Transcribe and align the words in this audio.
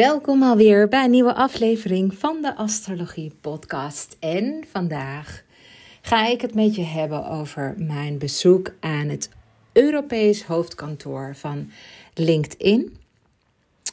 Welkom 0.00 0.42
alweer 0.42 0.88
bij 0.88 1.04
een 1.04 1.10
nieuwe 1.10 1.34
aflevering 1.34 2.14
van 2.14 2.42
de 2.42 2.56
Astrologie 2.56 3.32
Podcast. 3.40 4.16
En 4.20 4.64
vandaag 4.70 5.42
ga 6.02 6.26
ik 6.26 6.40
het 6.40 6.54
met 6.54 6.74
je 6.74 6.82
hebben 6.82 7.26
over 7.26 7.74
mijn 7.78 8.18
bezoek 8.18 8.74
aan 8.80 9.08
het 9.08 9.28
Europees 9.72 10.44
hoofdkantoor 10.44 11.36
van 11.36 11.70
LinkedIn. 12.14 12.96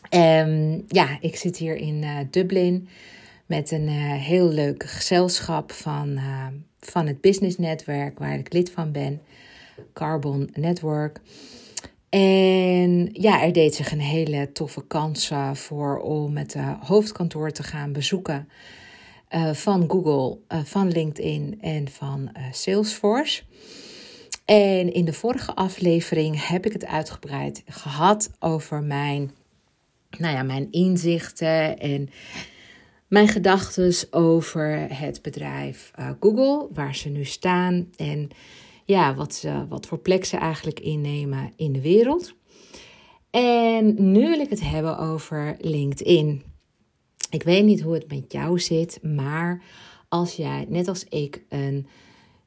Um, 0.09 0.85
ja, 0.87 1.17
ik 1.21 1.35
zit 1.35 1.57
hier 1.57 1.75
in 1.75 2.03
uh, 2.03 2.17
Dublin 2.31 2.89
met 3.45 3.71
een 3.71 3.87
uh, 3.87 4.13
heel 4.13 4.47
leuk 4.47 4.83
gezelschap 4.83 5.71
van, 5.71 6.09
uh, 6.09 6.47
van 6.79 7.07
het 7.07 7.21
businessnetwerk 7.21 8.19
waar 8.19 8.37
ik 8.37 8.53
lid 8.53 8.71
van 8.71 8.91
ben, 8.91 9.21
Carbon 9.93 10.49
Network. 10.53 11.19
En 12.17 13.09
ja, 13.11 13.43
er 13.43 13.53
deed 13.53 13.75
zich 13.75 13.91
een 13.91 13.99
hele 13.99 14.51
toffe 14.51 14.87
kans 14.87 15.31
voor 15.53 15.99
om 15.99 16.37
het 16.37 16.55
hoofdkantoor 16.79 17.51
te 17.51 17.63
gaan 17.63 17.93
bezoeken 17.93 18.49
uh, 19.35 19.53
van 19.53 19.89
Google, 19.89 20.39
uh, 20.49 20.63
van 20.63 20.91
LinkedIn 20.91 21.57
en 21.61 21.89
van 21.89 22.29
uh, 22.37 22.43
Salesforce. 22.51 23.43
En 24.45 24.93
in 24.93 25.05
de 25.05 25.13
vorige 25.13 25.55
aflevering 25.55 26.47
heb 26.47 26.65
ik 26.65 26.73
het 26.73 26.85
uitgebreid 26.85 27.63
gehad 27.65 28.29
over 28.39 28.83
mijn, 28.83 29.31
nou 30.17 30.35
ja, 30.35 30.43
mijn 30.43 30.71
inzichten 30.71 31.79
en 31.79 32.09
mijn 33.07 33.27
gedachten 33.27 33.93
over 34.11 34.87
het 34.93 35.21
bedrijf 35.21 35.91
Google, 36.19 36.67
waar 36.73 36.95
ze 36.95 37.09
nu 37.09 37.25
staan 37.25 37.89
en 37.95 38.29
ja, 38.87 39.15
wat, 39.15 39.33
ze, 39.33 39.65
wat 39.69 39.85
voor 39.85 39.99
plek 39.99 40.25
ze 40.25 40.37
eigenlijk 40.37 40.79
innemen 40.79 41.53
in 41.55 41.73
de 41.73 41.81
wereld. 41.81 42.33
En 43.29 44.11
nu 44.11 44.29
wil 44.29 44.39
ik 44.39 44.49
het 44.49 44.61
hebben 44.61 44.97
over 44.97 45.55
LinkedIn. 45.59 46.43
Ik 47.29 47.43
weet 47.43 47.65
niet 47.65 47.81
hoe 47.81 47.93
het 47.93 48.09
met 48.09 48.31
jou 48.31 48.59
zit, 48.59 48.99
maar 49.03 49.63
als 50.09 50.35
jij, 50.35 50.65
net 50.69 50.87
als 50.87 51.03
ik, 51.03 51.43
een 51.49 51.87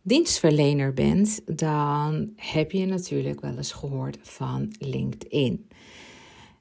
dienstverlener 0.03 0.95
bent, 0.95 1.41
dan 1.59 2.33
heb 2.37 2.73
je 2.73 2.87
natuurlijk 2.87 3.41
wel 3.41 3.57
eens 3.57 3.73
gehoord 3.73 4.19
van 4.23 4.75
LinkedIn. 4.79 5.69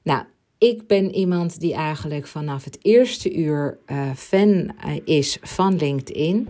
Nou, 0.02 0.24
ik 0.58 0.86
ben 0.86 1.14
iemand 1.14 1.60
die 1.60 1.74
eigenlijk 1.74 2.26
vanaf 2.26 2.64
het 2.64 2.78
eerste 2.82 3.34
uur 3.36 3.78
uh, 3.86 4.14
fan 4.14 4.72
eh, 4.78 4.96
is 5.04 5.38
van 5.40 5.76
LinkedIn. 5.76 6.48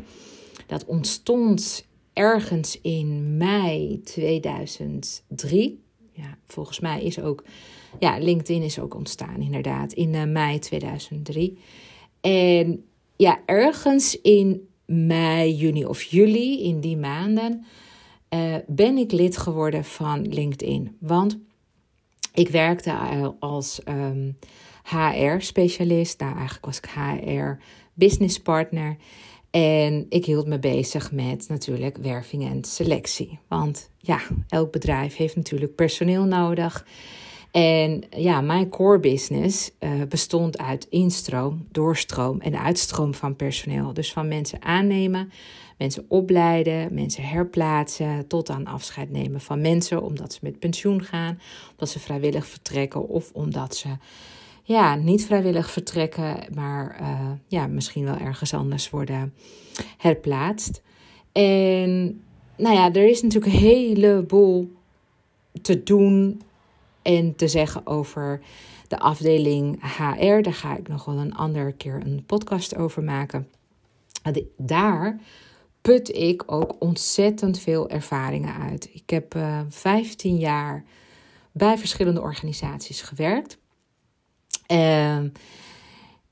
Dat 0.67 0.85
ontstond 0.85 1.89
ergens 2.13 2.81
in 2.81 3.37
mei 3.37 4.01
2003. 4.05 5.81
Ja, 6.13 6.39
volgens 6.47 6.81
mij 6.81 7.03
is 7.03 7.21
ook, 7.21 7.45
ja, 7.99 8.19
LinkedIn 8.19 8.63
is 8.63 8.79
ook 8.79 8.95
ontstaan 8.95 9.41
inderdaad 9.41 9.93
in 9.93 10.15
uh, 10.15 10.25
mei 10.25 10.59
2003. 10.59 11.59
En 12.21 12.85
ja, 13.17 13.41
ergens 13.47 14.21
in 14.21 14.69
mei, 14.87 15.55
juni 15.55 15.85
of 15.85 16.03
juli, 16.03 16.63
in 16.63 16.81
die 16.81 16.97
maanden, 16.97 17.65
uh, 18.35 18.57
ben 18.67 18.97
ik 18.97 19.13
lid 19.13 19.37
geworden 19.37 19.85
van 19.85 20.29
LinkedIn. 20.29 20.97
Want 20.99 21.39
ik 22.35 22.49
werkte 22.49 22.93
als 23.39 23.81
um, 23.89 23.95
ehm, 23.95 24.33
HR-specialist. 24.83 26.21
Nou, 26.21 26.33
eigenlijk 26.33 26.67
was 26.67 26.79
ik 26.79 26.91
HR-business 26.91 28.39
partner. 28.39 28.97
En 29.51 30.07
ik 30.09 30.25
hield 30.25 30.47
me 30.47 30.59
bezig 30.59 31.13
met 31.13 31.49
natuurlijk 31.49 31.97
werving 31.97 32.51
en 32.51 32.65
selectie. 32.65 33.39
Want 33.49 33.91
ja, 33.99 34.21
elk 34.49 34.73
bedrijf 34.73 35.17
heeft 35.17 35.37
natuurlijk 35.37 35.75
personeel 35.75 36.25
nodig. 36.25 36.87
En 37.51 38.03
ja, 38.11 38.41
mijn 38.41 38.69
core 38.69 39.01
business 39.01 39.71
uh, 39.81 39.91
bestond 40.09 40.59
uit 40.59 40.87
instroom, 40.91 41.67
doorstroom 41.71 42.41
en 42.41 42.59
uitstroom 42.59 43.15
van 43.15 43.37
personeel. 43.37 43.93
Dus 43.93 44.13
van 44.13 44.29
mensen 44.29 44.63
aannemen, 44.63 45.33
mensen 45.79 46.05
opleiden, 46.09 46.95
mensen 46.95 47.23
herplaatsen, 47.23 48.27
tot 48.27 48.51
aan 48.51 48.67
afscheid 48.67 49.11
nemen 49.11 49.41
van 49.41 49.61
mensen 49.61 50.03
omdat 50.03 50.33
ze 50.33 50.39
met 50.43 50.59
pensioen 50.59 51.03
gaan, 51.03 51.41
omdat 51.71 51.89
ze 51.89 51.99
vrijwillig 51.99 52.47
vertrekken 52.47 53.09
of 53.09 53.31
omdat 53.33 53.77
ze 53.77 53.89
ja, 54.71 54.95
niet 54.95 55.27
vrijwillig 55.27 55.71
vertrekken, 55.71 56.37
maar 56.55 57.01
uh, 57.01 57.31
ja, 57.47 57.67
misschien 57.67 58.05
wel 58.05 58.17
ergens 58.17 58.55
anders 58.55 58.91
worden 58.91 59.35
herplaatst. 59.97 60.83
En 61.33 62.23
nou 62.57 62.75
ja, 62.75 62.93
er 62.93 63.09
is 63.09 63.23
natuurlijk 63.23 63.53
een 63.53 63.59
heleboel 63.59 64.73
te 65.63 65.83
doen 65.83 66.43
en 67.03 67.37
te 67.37 67.49
zeggen 67.49 67.87
over 67.87 68.41
de 68.89 68.99
afdeling 68.99 69.97
HR. 69.97 70.43
Daar 70.43 70.55
ga 70.55 70.77
ik 70.77 70.89
nog 70.89 71.05
wel 71.05 71.19
een 71.19 71.35
andere 71.35 71.73
keer 71.73 72.01
een 72.05 72.25
podcast 72.27 72.77
over 72.77 73.03
maken. 73.03 73.49
Daar 74.57 75.21
put 75.81 76.17
ik 76.17 76.43
ook 76.47 76.77
ontzettend 76.79 77.59
veel 77.59 77.89
ervaringen 77.89 78.55
uit. 78.55 78.91
Ik 78.93 79.11
heb 79.11 79.35
uh, 79.35 79.59
eh, 79.59 79.67
15 79.69 80.37
jaar 80.37 80.85
bij 81.53 81.79
verschillende 81.79 82.21
organisaties 82.21 83.03
gewerkt. 83.03 83.60
Uh, 84.71 85.19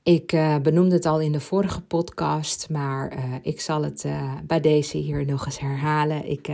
ik 0.03 0.33
uh, 0.33 0.57
benoemde 0.57 0.95
het 0.95 1.05
al 1.05 1.19
in 1.19 1.31
de 1.31 1.39
vorige 1.39 1.81
podcast, 1.81 2.69
maar 2.69 3.17
uh, 3.17 3.23
ik 3.41 3.61
zal 3.61 3.83
het 3.83 4.03
uh, 4.03 4.33
bij 4.43 4.59
deze 4.59 4.97
hier 4.97 5.25
nog 5.25 5.45
eens 5.45 5.59
herhalen. 5.59 6.29
Ik 6.29 6.49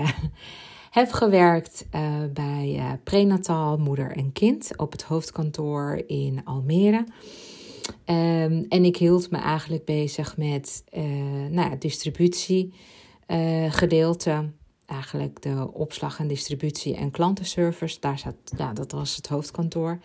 heb 0.91 1.11
gewerkt 1.11 1.85
bij 2.33 2.99
prenatal 3.03 3.77
moeder 3.77 4.11
en 4.11 4.31
kind 4.31 4.77
op 4.77 4.91
het 4.91 5.03
hoofdkantoor 5.03 6.03
in 6.07 6.41
Almere. 6.43 7.05
Um, 8.05 8.65
en 8.69 8.85
ik 8.85 8.97
hield 8.97 9.31
me 9.31 9.37
eigenlijk 9.37 9.85
bezig 9.85 10.37
met 10.37 10.83
nou 11.49 11.69
ja, 11.69 11.75
distributiegedeelte. 11.79 14.51
eigenlijk 14.85 15.41
de 15.41 15.69
opslag 15.73 16.19
en 16.19 16.27
distributie 16.27 16.95
en 16.95 17.11
klantenservice. 17.11 17.99
Daar 17.99 18.19
zat, 18.19 18.35
ja, 18.57 18.73
dat 18.73 18.91
was 18.91 19.15
het 19.15 19.27
hoofdkantoor. 19.27 19.99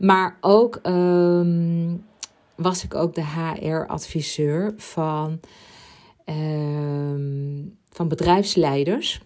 Maar 0.00 0.36
ook 0.40 0.80
um, 0.82 2.04
was 2.54 2.84
ik 2.84 2.94
ook 2.94 3.14
de 3.14 3.24
HR-adviseur 3.24 4.74
van, 4.76 5.40
um, 6.26 7.78
van 7.90 8.08
bedrijfsleiders. 8.08 9.20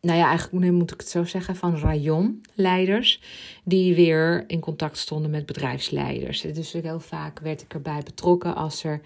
Nou 0.00 0.18
ja, 0.18 0.28
eigenlijk 0.28 0.72
moet 0.72 0.92
ik 0.92 1.00
het 1.00 1.08
zo 1.08 1.24
zeggen, 1.24 1.56
van 1.56 1.78
rayonleiders, 1.78 3.22
die 3.64 3.94
weer 3.94 4.44
in 4.46 4.60
contact 4.60 4.98
stonden 4.98 5.30
met 5.30 5.46
bedrijfsleiders. 5.46 6.40
Dus 6.40 6.72
heel 6.72 7.00
vaak 7.00 7.40
werd 7.40 7.62
ik 7.62 7.74
erbij 7.74 8.00
betrokken 8.04 8.54
als 8.54 8.84
er 8.84 9.00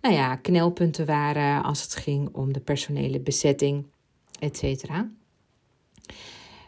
nou 0.00 0.14
ja, 0.14 0.36
knelpunten 0.36 1.06
waren, 1.06 1.62
als 1.62 1.82
het 1.82 1.96
ging 1.96 2.28
om 2.32 2.52
de 2.52 2.60
personele 2.60 3.20
bezetting, 3.20 3.86
et 4.38 4.56
cetera. 4.56 5.10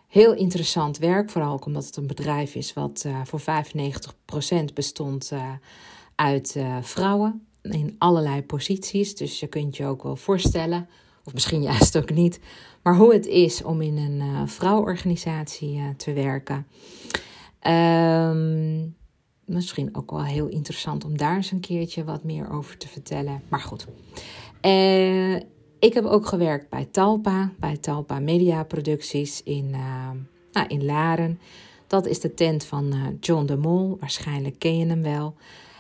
Heel 0.08 0.34
interessant 0.34 0.98
werk, 0.98 1.30
vooral 1.30 1.52
ook 1.52 1.66
omdat 1.66 1.84
het 1.84 1.96
een 1.96 2.06
bedrijf 2.06 2.54
is 2.54 2.72
wat 2.72 3.04
uh, 3.06 3.20
voor 3.24 3.40
95% 3.40 3.44
bestond 4.74 5.30
uh, 5.32 5.52
uit 6.14 6.54
uh, 6.56 6.76
vrouwen 6.80 7.46
in 7.62 7.94
allerlei 7.98 8.42
posities. 8.42 9.14
Dus 9.14 9.40
je 9.40 9.46
kunt 9.46 9.76
je 9.76 9.86
ook 9.86 10.02
wel 10.02 10.16
voorstellen, 10.16 10.88
of 11.24 11.32
misschien 11.32 11.62
juist 11.62 11.96
ook 11.98 12.10
niet, 12.10 12.40
maar 12.82 12.96
hoe 12.96 13.12
het 13.12 13.26
is 13.26 13.62
om 13.62 13.82
in 13.82 13.96
een 13.96 14.48
vrouworganisatie 14.48 15.94
te 15.96 16.12
werken. 16.12 16.66
Um, 17.66 18.96
misschien 19.46 19.96
ook 19.96 20.10
wel 20.10 20.24
heel 20.24 20.46
interessant 20.46 21.04
om 21.04 21.16
daar 21.16 21.36
eens 21.36 21.50
een 21.50 21.60
keertje 21.60 22.04
wat 22.04 22.24
meer 22.24 22.50
over 22.50 22.76
te 22.76 22.88
vertellen. 22.88 23.42
Maar 23.48 23.60
goed. 23.60 23.86
Ik 25.78 25.94
heb 25.94 26.04
ook 26.04 26.26
gewerkt 26.26 26.68
bij 26.68 26.84
Talpa, 26.84 27.52
bij 27.58 27.76
Talpa 27.76 28.18
Media 28.18 28.64
Producties 28.64 29.42
in, 29.42 29.68
uh, 29.70 30.10
nou, 30.52 30.66
in 30.68 30.84
Laren. 30.84 31.40
Dat 31.86 32.06
is 32.06 32.20
de 32.20 32.34
tent 32.34 32.64
van 32.64 32.94
uh, 32.94 33.06
John 33.20 33.46
de 33.46 33.56
Mol. 33.56 33.96
Waarschijnlijk 34.00 34.58
ken 34.58 34.78
je 34.78 34.86
hem 34.86 35.02
wel. 35.02 35.34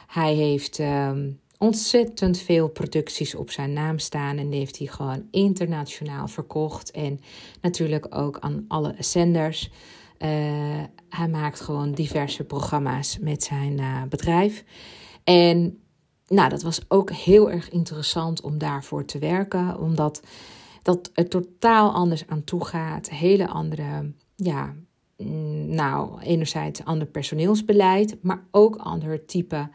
Hij 0.06 0.34
heeft 0.34 0.78
uh, 0.78 1.10
ontzettend 1.58 2.38
veel 2.38 2.68
producties 2.68 3.34
op 3.34 3.50
zijn 3.50 3.72
naam 3.72 3.98
staan. 3.98 4.38
En 4.38 4.50
die 4.50 4.58
heeft 4.58 4.78
hij 4.78 4.86
gewoon 4.86 5.26
internationaal 5.30 6.28
verkocht. 6.28 6.90
En 6.90 7.20
natuurlijk 7.60 8.14
ook 8.14 8.38
aan 8.38 8.64
alle 8.68 8.94
zenders. 8.98 9.70
Uh, 10.18 10.28
hij 11.08 11.28
maakt 11.30 11.60
gewoon 11.60 11.92
diverse 11.92 12.44
programma's 12.44 13.18
met 13.18 13.42
zijn 13.42 14.08
bedrijf. 14.08 14.64
En 15.24 15.80
nou, 16.26 16.48
dat 16.48 16.62
was 16.62 16.80
ook 16.88 17.10
heel 17.10 17.50
erg 17.50 17.70
interessant 17.70 18.40
om 18.40 18.58
daarvoor 18.58 19.04
te 19.04 19.18
werken, 19.18 19.78
omdat 19.78 20.22
dat 20.82 21.10
er 21.14 21.28
totaal 21.28 21.92
anders 21.92 22.26
aan 22.26 22.44
toe 22.44 22.64
gaat. 22.64 23.10
Hele 23.10 23.48
andere, 23.48 24.12
ja, 24.36 24.74
mm, 25.16 25.68
nou, 25.68 26.20
enerzijds 26.20 26.84
ander 26.84 27.06
personeelsbeleid, 27.06 28.22
maar 28.22 28.44
ook 28.50 28.76
ander 28.76 29.24
type 29.24 29.68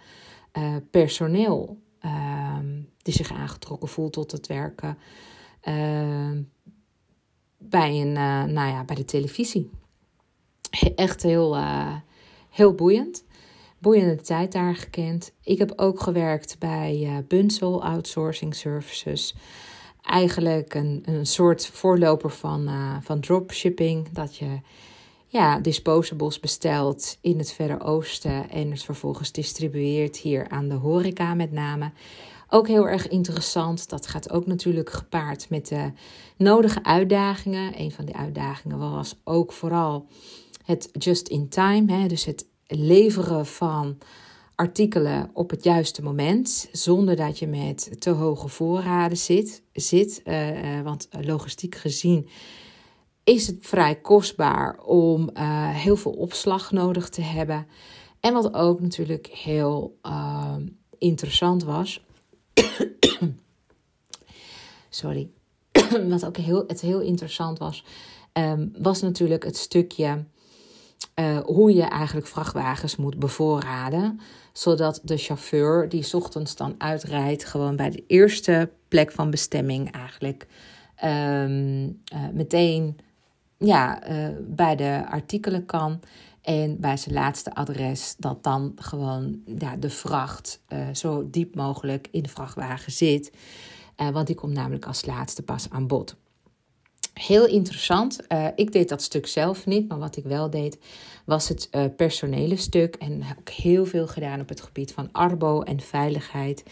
uh, 0.54 0.76
personeel 0.92 1.82
uh, 2.02 2.58
die 2.98 3.14
zich 3.14 3.32
aangetrokken 3.32 3.90
voelt 3.90 4.14
tot 4.14 4.32
het 4.32 4.48
werken 4.48 4.98
uh, 5.64 6.32
bij, 7.58 8.02
een, 8.02 8.18
eh, 8.18 8.44
nou 8.44 8.70
ja, 8.70 8.84
bij 8.84 8.96
de 8.96 9.06
televisie. 9.06 9.70
Echt 10.96 11.24
heel, 11.24 11.58
heel 12.50 12.74
boeiend. 12.74 13.24
Boeiende 13.82 14.22
tijd 14.22 14.52
daar 14.52 14.76
gekend. 14.76 15.32
Ik 15.44 15.58
heb 15.58 15.74
ook 15.76 16.02
gewerkt 16.02 16.56
bij 16.60 17.00
uh, 17.02 17.18
Bunsel 17.28 17.84
Outsourcing 17.84 18.56
Services. 18.56 19.36
Eigenlijk 20.02 20.74
een, 20.74 21.04
een 21.06 21.26
soort 21.26 21.66
voorloper 21.68 22.30
van, 22.30 22.70
uh, 22.70 22.96
van 23.02 23.20
dropshipping. 23.20 24.10
Dat 24.10 24.36
je 24.36 24.60
ja, 25.28 25.60
disposables 25.60 26.40
bestelt 26.40 27.18
in 27.22 27.38
het 27.38 27.52
Verre 27.52 27.82
Oosten 27.82 28.50
en 28.50 28.72
het 28.72 28.84
vervolgens 28.84 29.32
distribueert 29.32 30.18
hier 30.18 30.50
aan 30.50 30.70
de 30.70 30.76
horeca 30.76 31.34
met 31.34 31.52
name. 31.52 31.92
Ook 32.50 32.68
heel 32.68 32.88
erg 32.88 33.08
interessant. 33.08 33.90
Dat 33.90 34.08
gaat 34.08 34.32
ook 34.32 34.46
natuurlijk 34.46 34.90
gepaard 34.90 35.50
met 35.50 35.68
de 35.68 35.92
nodige 36.38 36.84
uitdagingen. 36.84 37.80
Een 37.80 37.92
van 37.92 38.06
die 38.06 38.16
uitdagingen 38.16 38.78
was 38.78 39.16
ook 39.24 39.52
vooral 39.52 40.08
het 40.66 40.90
just 40.92 41.28
in 41.28 41.50
time. 41.50 42.08
Dus 42.08 42.26
het 42.26 42.46
leveren 42.72 43.46
van 43.46 43.98
artikelen 44.56 45.30
op 45.34 45.50
het 45.50 45.64
juiste 45.64 46.04
moment, 46.04 46.70
zonder 46.72 47.16
dat 47.16 47.40
je 47.40 47.48
met 47.48 48.02
te 48.02 48.10
hoge 48.10 48.48
voorraden 48.48 49.18
zit. 49.18 49.64
zit 49.74 50.22
uh, 50.26 50.82
want 50.84 51.08
logistiek 51.22 51.76
gezien 51.76 52.28
is 53.24 53.48
het 53.48 53.58
vrij 53.60 53.96
kostbaar 53.96 54.80
om 54.80 55.30
heel 55.74 55.96
veel 55.96 56.12
opslag 56.12 56.72
nodig 56.72 57.10
te 57.10 57.22
hebben. 57.22 57.68
En 58.20 58.34
wat 58.34 58.54
ook 58.54 58.82
natuurlijk 58.82 59.28
heel 59.28 59.98
uh, 60.04 60.56
interessant 60.98 61.64
was. 61.64 62.04
Sorry. 64.90 65.30
wat 66.10 66.26
ook 66.26 66.38
heel, 66.38 66.64
het 66.68 66.82
heel 66.82 67.00
interessant 67.00 67.58
was, 67.58 67.86
um, 68.34 68.74
was 68.78 69.02
natuurlijk 69.02 69.44
het 69.44 69.58
stukje 69.58 70.26
uh, 71.16 71.40
hoe 71.40 71.74
je 71.74 71.84
eigenlijk 71.84 72.28
vrachtwagens 72.28 72.96
moet 72.96 73.20
bevoorraden. 73.20 74.20
Zodat 74.54 75.00
de 75.04 75.18
chauffeur 75.18 75.90
die 75.90 76.14
ochtends 76.14 76.56
dan 76.56 76.76
uitrijdt, 76.78 77.46
gewoon 77.46 77.76
bij 77.76 77.90
de 77.90 78.04
eerste 78.08 78.70
plek 78.88 79.12
van 79.12 79.30
bestemming 79.30 79.92
eigenlijk 79.92 80.48
um, 81.04 81.86
uh, 82.14 82.30
meteen 82.34 82.98
ja, 83.58 84.10
uh, 84.12 84.28
bij 84.42 84.76
de 84.76 85.06
artikelen 85.10 85.66
kan. 85.66 86.00
En 86.42 86.80
bij 86.80 86.98
zijn 86.98 87.16
laatste 87.16 87.54
adres 87.54 88.16
dat 88.18 88.44
dan 88.44 88.72
gewoon 88.76 89.42
ja, 89.58 89.76
de 89.76 89.90
vracht 89.90 90.62
zo 90.94 91.30
diep 91.30 91.56
mogelijk 91.56 92.08
in 92.12 92.24
de 92.24 92.30
vrachtwagen 92.30 92.92
zit. 92.92 93.32
want 93.96 94.28
die 94.28 94.36
komt 94.36 94.54
namelijk 94.54 94.86
als 94.86 95.06
laatste 95.06 95.44
pas 95.44 95.70
aan 95.70 95.88
bod. 95.88 96.16
Heel 97.14 97.48
interessant. 97.48 98.20
Uh, 98.30 98.48
ik 98.56 98.72
deed 98.72 98.90
dat 98.90 99.02
stuk 99.02 99.28
zelf 99.28 99.66
niet, 99.66 99.88
maar 99.88 100.00
wat 100.00 100.18
ik 100.18 100.24
wel 100.24 100.50
deed 100.50 100.78
was 101.26 101.48
het 101.48 101.68
uh, 101.72 101.86
personele 101.96 102.56
stuk. 102.56 102.96
En 102.96 103.22
heb 103.22 103.40
ik 103.40 103.50
heel 103.50 103.86
veel 103.86 104.08
gedaan 104.08 104.40
op 104.40 104.50
het 104.50 104.62
gebied 104.62 104.92
van 104.92 105.10
arbo 105.12 105.62
en 105.62 105.80
veiligheid. 105.80 106.64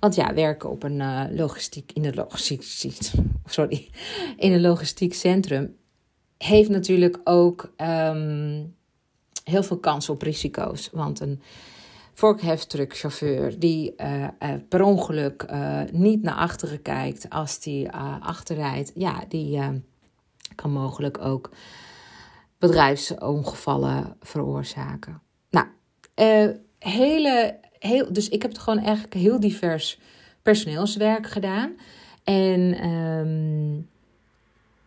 Want 0.00 0.14
ja, 0.14 0.34
werken 0.34 0.70
op 0.70 0.82
een 0.82 1.00
uh, 1.00 1.24
logistiek, 1.30 1.92
in 1.92 2.04
een 2.04 2.14
logistiek, 2.14 2.62
sorry, 3.44 3.88
in 4.36 4.52
een 4.52 4.60
logistiek 4.60 5.14
centrum 5.14 5.76
heeft 6.38 6.68
natuurlijk 6.68 7.20
ook 7.24 7.72
um, 7.76 8.74
heel 9.44 9.62
veel 9.62 9.78
kans 9.78 10.08
op 10.08 10.22
risico's. 10.22 10.88
Want 10.92 11.20
een 11.20 11.40
vorkheftruckchauffeur 12.20 13.58
die 13.58 13.94
uh, 13.96 14.22
uh, 14.22 14.28
per 14.68 14.82
ongeluk 14.82 15.46
uh, 15.50 15.80
niet 15.92 16.22
naar 16.22 16.34
achteren 16.34 16.82
kijkt 16.82 17.30
als 17.30 17.60
die 17.60 17.90
achterrijdt, 18.20 18.92
ja, 18.94 19.24
die 19.28 19.60
kan 20.54 20.70
mogelijk 20.70 21.18
ook 21.18 21.50
bedrijfsongevallen 22.58 24.16
veroorzaken. 24.20 25.22
Nou, 25.50 25.66
hele, 26.78 27.58
heel, 27.78 28.12
dus 28.12 28.28
ik 28.28 28.42
heb 28.42 28.58
gewoon 28.58 28.84
eigenlijk 28.84 29.14
heel 29.14 29.40
divers 29.40 30.00
personeelswerk 30.42 31.26
gedaan. 31.26 31.72
En 32.24 32.88
um, 32.88 33.88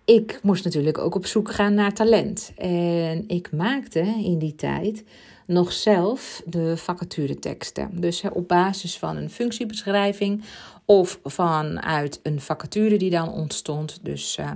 ik 0.05 0.39
moest 0.43 0.63
natuurlijk 0.63 0.97
ook 0.97 1.15
op 1.15 1.25
zoek 1.25 1.51
gaan 1.51 1.73
naar 1.73 1.93
talent. 1.93 2.53
En 2.57 3.23
ik 3.27 3.51
maakte 3.51 3.99
in 3.99 4.37
die 4.39 4.55
tijd 4.55 5.03
nog 5.45 5.71
zelf 5.71 6.41
de 6.45 6.77
vacatureteksten. 6.77 7.89
Dus 8.01 8.23
op 8.31 8.47
basis 8.47 8.97
van 8.97 9.17
een 9.17 9.29
functiebeschrijving 9.29 10.43
of 10.85 11.19
vanuit 11.23 12.19
een 12.23 12.41
vacature 12.41 12.97
die 12.97 13.09
dan 13.09 13.31
ontstond. 13.31 13.99
Dus 14.01 14.37
uh, 14.39 14.51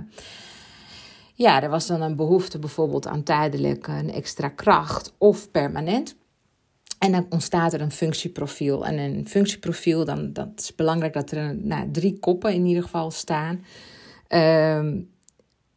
ja, 1.34 1.62
er 1.62 1.70
was 1.70 1.86
dan 1.86 2.02
een 2.02 2.16
behoefte 2.16 2.58
bijvoorbeeld 2.58 3.06
aan 3.06 3.22
tijdelijk 3.22 3.86
een 3.86 4.12
extra 4.12 4.48
kracht 4.48 5.14
of 5.18 5.50
permanent. 5.50 6.16
En 6.98 7.12
dan 7.12 7.26
ontstaat 7.28 7.72
er 7.72 7.80
een 7.80 7.92
functieprofiel. 7.92 8.86
En 8.86 8.98
een 8.98 9.28
functieprofiel, 9.28 10.04
dan, 10.04 10.32
dat 10.32 10.48
is 10.56 10.74
belangrijk 10.74 11.12
dat 11.12 11.30
er 11.30 11.56
nou, 11.56 11.90
drie 11.90 12.18
koppen 12.18 12.54
in 12.54 12.66
ieder 12.66 12.82
geval 12.82 13.10
staan. 13.10 13.64
Um, 14.28 15.10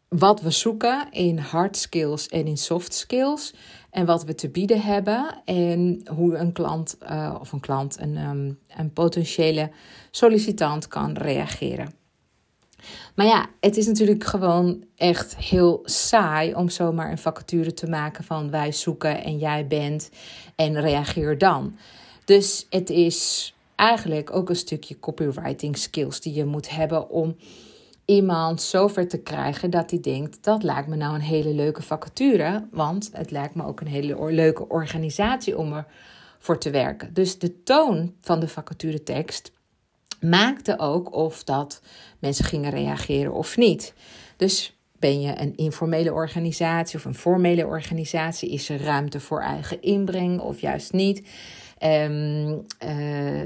wat 0.07 0.41
we 0.41 0.49
zoeken 0.49 1.11
in 1.11 1.37
hard 1.37 1.77
skills 1.77 2.27
en 2.27 2.47
in 2.47 2.57
soft 2.57 2.93
skills. 2.93 3.53
En 3.91 4.05
wat 4.05 4.23
we 4.23 4.35
te 4.35 4.49
bieden 4.49 4.81
hebben. 4.81 5.41
En 5.45 6.01
hoe 6.15 6.37
een 6.37 6.51
klant 6.51 6.97
uh, 7.03 7.35
of 7.39 7.51
een 7.51 7.59
klant, 7.59 7.99
een, 7.99 8.17
um, 8.17 8.59
een 8.77 8.93
potentiële 8.93 9.71
sollicitant 10.11 10.87
kan 10.87 11.13
reageren. 11.13 11.99
Maar 13.15 13.25
ja, 13.25 13.49
het 13.59 13.77
is 13.77 13.87
natuurlijk 13.87 14.23
gewoon 14.23 14.83
echt 14.95 15.37
heel 15.37 15.79
saai 15.83 16.53
om 16.53 16.69
zomaar 16.69 17.11
een 17.11 17.17
vacature 17.17 17.73
te 17.73 17.87
maken 17.87 18.23
van 18.23 18.51
wij 18.51 18.71
zoeken 18.71 19.23
en 19.23 19.37
jij 19.37 19.67
bent 19.67 20.09
en 20.55 20.81
reageer 20.81 21.37
dan. 21.37 21.77
Dus 22.25 22.67
het 22.69 22.89
is 22.89 23.53
eigenlijk 23.75 24.35
ook 24.35 24.49
een 24.49 24.55
stukje 24.55 24.99
copywriting 24.99 25.77
skills 25.77 26.21
die 26.21 26.33
je 26.33 26.45
moet 26.45 26.69
hebben 26.69 27.09
om 27.09 27.35
iemand 28.15 28.61
zover 28.61 29.07
te 29.07 29.21
krijgen 29.21 29.69
dat 29.69 29.89
hij 29.89 29.99
denkt: 29.99 30.43
dat 30.43 30.63
lijkt 30.63 30.87
me 30.87 30.95
nou 30.95 31.15
een 31.15 31.21
hele 31.21 31.53
leuke 31.53 31.81
vacature, 31.81 32.67
want 32.71 33.09
het 33.13 33.31
lijkt 33.31 33.55
me 33.55 33.65
ook 33.65 33.81
een 33.81 33.87
hele 33.87 34.31
leuke 34.31 34.67
organisatie 34.69 35.57
om 35.57 35.85
ervoor 36.37 36.57
te 36.57 36.69
werken. 36.69 37.13
Dus 37.13 37.39
de 37.39 37.63
toon 37.63 38.13
van 38.21 38.39
de 38.39 38.47
vacaturetekst 38.47 39.51
maakte 40.19 40.79
ook 40.79 41.15
of 41.15 41.43
dat 41.43 41.81
mensen 42.19 42.45
gingen 42.45 42.71
reageren 42.71 43.33
of 43.33 43.57
niet. 43.57 43.93
Dus 44.37 44.75
ben 44.99 45.21
je 45.21 45.39
een 45.39 45.55
informele 45.55 46.13
organisatie 46.13 46.97
of 46.97 47.05
een 47.05 47.15
formele 47.15 47.65
organisatie? 47.65 48.51
Is 48.51 48.69
er 48.69 48.83
ruimte 48.83 49.19
voor 49.19 49.41
eigen 49.41 49.81
inbreng 49.81 50.39
of 50.39 50.59
juist 50.59 50.93
niet? 50.93 51.27
Um, 51.83 52.65
uh, 52.85 53.43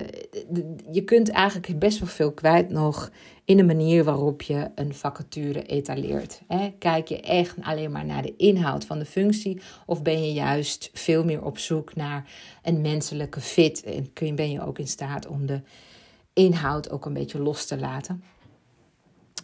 je 0.92 1.02
kunt 1.06 1.30
eigenlijk 1.30 1.80
best 1.80 2.00
wel 2.00 2.10
veel 2.10 2.32
kwijt 2.32 2.70
nog 2.70 3.12
in 3.46 3.58
de 3.58 3.64
manier 3.64 4.04
waarop 4.04 4.42
je 4.42 4.72
een 4.76 4.94
vacature 4.94 5.64
etaleert. 5.64 6.42
Kijk 6.80 7.08
je 7.08 7.22
echt 7.22 7.56
alleen 7.62 7.92
maar 7.92 8.06
naar 8.06 8.22
de 8.22 8.36
inhoud 8.36 8.86
van 8.86 9.00
de 9.00 9.06
functie 9.06 9.62
of 9.86 10.02
ben 10.02 10.26
je 10.26 10.34
juist 10.34 10.90
veel 10.94 11.24
meer 11.24 11.44
op 11.44 11.58
zoek 11.58 11.96
naar 11.96 12.32
een 12.64 12.82
menselijke 12.82 13.42
fit 13.42 13.84
en 13.84 14.14
kun 14.14 14.36
ben 14.36 14.52
je 14.52 14.66
ook 14.66 14.80
in 14.80 14.88
staat 14.88 15.28
om 15.28 15.46
de 15.46 15.62
inhoud 16.34 16.90
ook 16.90 17.06
een 17.06 17.14
beetje 17.14 17.40
los 17.40 17.66
te 17.66 17.78
laten? 17.80 18.24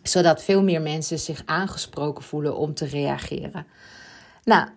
Zodat 0.03 0.43
veel 0.43 0.63
meer 0.63 0.81
mensen 0.81 1.19
zich 1.19 1.43
aangesproken 1.45 2.23
voelen 2.23 2.57
om 2.57 2.73
te 2.73 2.85
reageren. 2.85 3.65
Nou, 4.43 4.67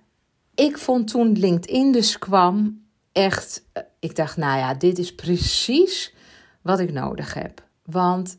ik 0.55 0.79
vond 0.79 1.09
toen 1.09 1.39
LinkedIn 1.39 1.93
dus 1.93 2.19
kwam 2.19 2.83
echt, 3.13 3.65
eh, 3.73 3.83
ik 3.99 4.17
dacht, 4.17 4.37
nou 4.37 4.59
ja, 4.59 4.75
dit 4.75 4.99
is 4.99 5.15
precies 5.15 6.15
wat 6.63 6.79
ik 6.79 6.93
nodig 6.93 7.35
heb. 7.35 7.63
Want 7.85 8.37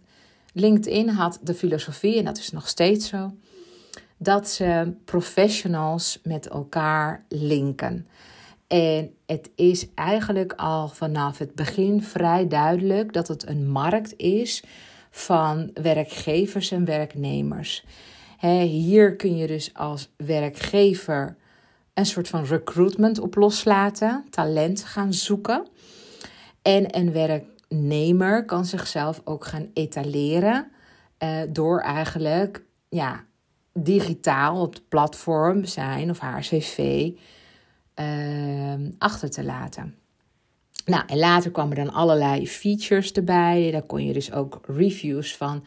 LinkedIn 0.57 1.09
had 1.09 1.39
de 1.41 1.53
filosofie, 1.53 2.17
en 2.17 2.25
dat 2.25 2.37
is 2.37 2.51
nog 2.51 2.67
steeds 2.67 3.07
zo, 3.07 3.31
dat 4.17 4.49
ze 4.49 4.93
professionals 5.05 6.19
met 6.23 6.47
elkaar 6.47 7.25
linken. 7.29 8.07
En 8.67 9.15
het 9.25 9.49
is 9.55 9.93
eigenlijk 9.93 10.53
al 10.53 10.87
vanaf 10.87 11.37
het 11.37 11.55
begin 11.55 12.03
vrij 12.03 12.47
duidelijk 12.47 13.13
dat 13.13 13.27
het 13.27 13.47
een 13.47 13.69
markt 13.69 14.13
is 14.17 14.63
van 15.09 15.69
werkgevers 15.73 16.71
en 16.71 16.85
werknemers. 16.85 17.85
hier 18.61 19.15
kun 19.15 19.37
je 19.37 19.47
dus 19.47 19.73
als 19.73 20.09
werkgever 20.17 21.37
een 21.93 22.05
soort 22.05 22.27
van 22.27 22.45
recruitment 22.45 23.19
op 23.19 23.35
loslaten, 23.35 24.25
talent 24.29 24.83
gaan 24.83 25.13
zoeken. 25.13 25.67
En 26.61 26.97
een 26.97 27.11
werknemer 27.75 28.45
kan 28.45 28.65
zichzelf 28.65 29.21
ook 29.23 29.45
gaan 29.45 29.69
etaleren 29.73 30.71
uh, 31.23 31.41
door 31.49 31.79
eigenlijk 31.79 32.63
ja, 32.89 33.23
digitaal 33.73 34.61
op 34.61 34.73
het 34.73 34.89
platform 34.89 35.65
zijn 35.65 36.09
of 36.09 36.19
haar 36.19 36.41
cv 36.41 37.09
uh, 37.99 38.73
achter 38.97 39.29
te 39.29 39.43
laten. 39.43 39.95
Nou, 40.85 41.03
en 41.07 41.17
later 41.17 41.51
kwamen 41.51 41.75
dan 41.75 41.93
allerlei 41.93 42.47
features 42.47 43.11
erbij. 43.11 43.71
Daar 43.71 43.81
kon 43.81 44.05
je 44.05 44.13
dus 44.13 44.33
ook 44.33 44.59
reviews 44.67 45.37
van 45.37 45.63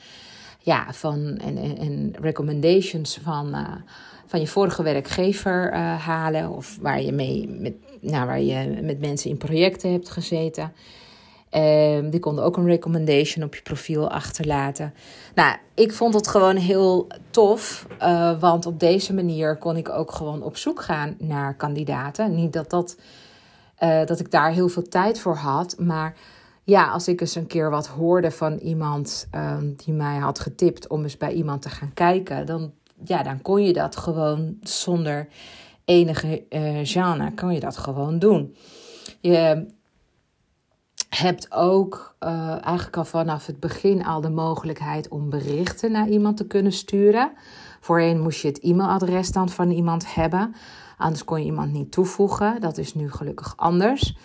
ja, 0.58 0.92
van, 0.92 1.36
en, 1.36 1.56
en, 1.78 2.14
recommendations 2.20 3.18
van, 3.22 3.48
uh, 3.54 3.74
van 4.26 4.40
je 4.40 4.46
vorige 4.46 4.82
werkgever 4.82 5.72
uh, 5.72 6.06
halen. 6.06 6.50
Of 6.50 6.78
waar 6.80 7.02
je, 7.02 7.12
mee 7.12 7.48
met, 7.48 7.74
nou, 8.00 8.26
waar 8.26 8.40
je 8.40 8.80
met 8.82 9.00
mensen 9.00 9.30
in 9.30 9.36
projecten 9.36 9.92
hebt 9.92 10.10
gezeten. 10.10 10.72
Um, 11.54 12.10
die 12.10 12.20
konden 12.20 12.44
ook 12.44 12.56
een 12.56 12.66
recommendation 12.66 13.44
op 13.44 13.54
je 13.54 13.62
profiel 13.62 14.10
achterlaten. 14.10 14.94
Nou, 15.34 15.56
ik 15.74 15.92
vond 15.92 16.14
het 16.14 16.28
gewoon 16.28 16.56
heel 16.56 17.06
tof. 17.30 17.86
Uh, 18.02 18.40
want 18.40 18.66
op 18.66 18.80
deze 18.80 19.14
manier 19.14 19.56
kon 19.56 19.76
ik 19.76 19.88
ook 19.88 20.12
gewoon 20.12 20.42
op 20.42 20.56
zoek 20.56 20.82
gaan 20.82 21.14
naar 21.18 21.56
kandidaten. 21.56 22.34
Niet 22.34 22.52
dat, 22.52 22.70
dat, 22.70 22.96
uh, 23.82 24.04
dat 24.04 24.20
ik 24.20 24.30
daar 24.30 24.50
heel 24.50 24.68
veel 24.68 24.88
tijd 24.88 25.20
voor 25.20 25.36
had. 25.36 25.78
Maar 25.78 26.16
ja, 26.64 26.90
als 26.90 27.08
ik 27.08 27.20
eens 27.20 27.34
een 27.34 27.46
keer 27.46 27.70
wat 27.70 27.86
hoorde 27.86 28.30
van 28.30 28.56
iemand 28.56 29.28
um, 29.34 29.74
die 29.84 29.94
mij 29.94 30.16
had 30.16 30.38
getipt 30.38 30.88
om 30.88 31.02
eens 31.02 31.16
bij 31.16 31.32
iemand 31.32 31.62
te 31.62 31.68
gaan 31.68 31.94
kijken. 31.94 32.46
Dan, 32.46 32.72
ja, 33.04 33.22
dan 33.22 33.42
kon 33.42 33.64
je 33.64 33.72
dat 33.72 33.96
gewoon 33.96 34.56
zonder 34.62 35.28
enige 35.84 36.44
uh, 36.50 36.78
genre. 36.82 37.32
Kon 37.34 37.52
je 37.52 37.60
dat 37.60 37.76
gewoon 37.76 38.18
doen. 38.18 38.56
Je 39.20 39.66
hebt 41.08 41.52
ook 41.52 42.14
uh, 42.20 42.50
eigenlijk 42.64 42.96
al 42.96 43.04
vanaf 43.04 43.46
het 43.46 43.60
begin 43.60 44.04
al 44.04 44.20
de 44.20 44.30
mogelijkheid 44.30 45.08
om 45.08 45.30
berichten 45.30 45.92
naar 45.92 46.08
iemand 46.08 46.36
te 46.36 46.46
kunnen 46.46 46.72
sturen. 46.72 47.32
Voorheen 47.80 48.20
moest 48.20 48.40
je 48.40 48.48
het 48.48 48.60
e-mailadres 48.60 49.32
dan 49.32 49.48
van 49.48 49.70
iemand 49.70 50.14
hebben. 50.14 50.54
Anders 50.98 51.24
kon 51.24 51.38
je 51.38 51.44
iemand 51.44 51.72
niet 51.72 51.92
toevoegen. 51.92 52.60
Dat 52.60 52.78
is 52.78 52.94
nu 52.94 53.10
gelukkig 53.10 53.52
anders. 53.56 54.16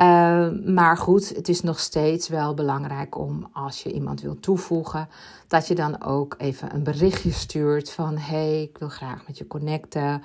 Uh, 0.00 0.48
maar 0.64 0.96
goed, 0.96 1.28
het 1.28 1.48
is 1.48 1.62
nog 1.62 1.78
steeds 1.78 2.28
wel 2.28 2.54
belangrijk 2.54 3.18
om 3.18 3.48
als 3.52 3.82
je 3.82 3.92
iemand 3.92 4.20
wil 4.20 4.40
toevoegen, 4.40 5.08
dat 5.48 5.68
je 5.68 5.74
dan 5.74 6.02
ook 6.02 6.34
even 6.38 6.74
een 6.74 6.82
berichtje 6.82 7.32
stuurt 7.32 7.90
van 7.90 8.18
hey, 8.18 8.62
ik 8.62 8.78
wil 8.78 8.88
graag 8.88 9.26
met 9.26 9.38
je 9.38 9.46
connecten. 9.46 10.22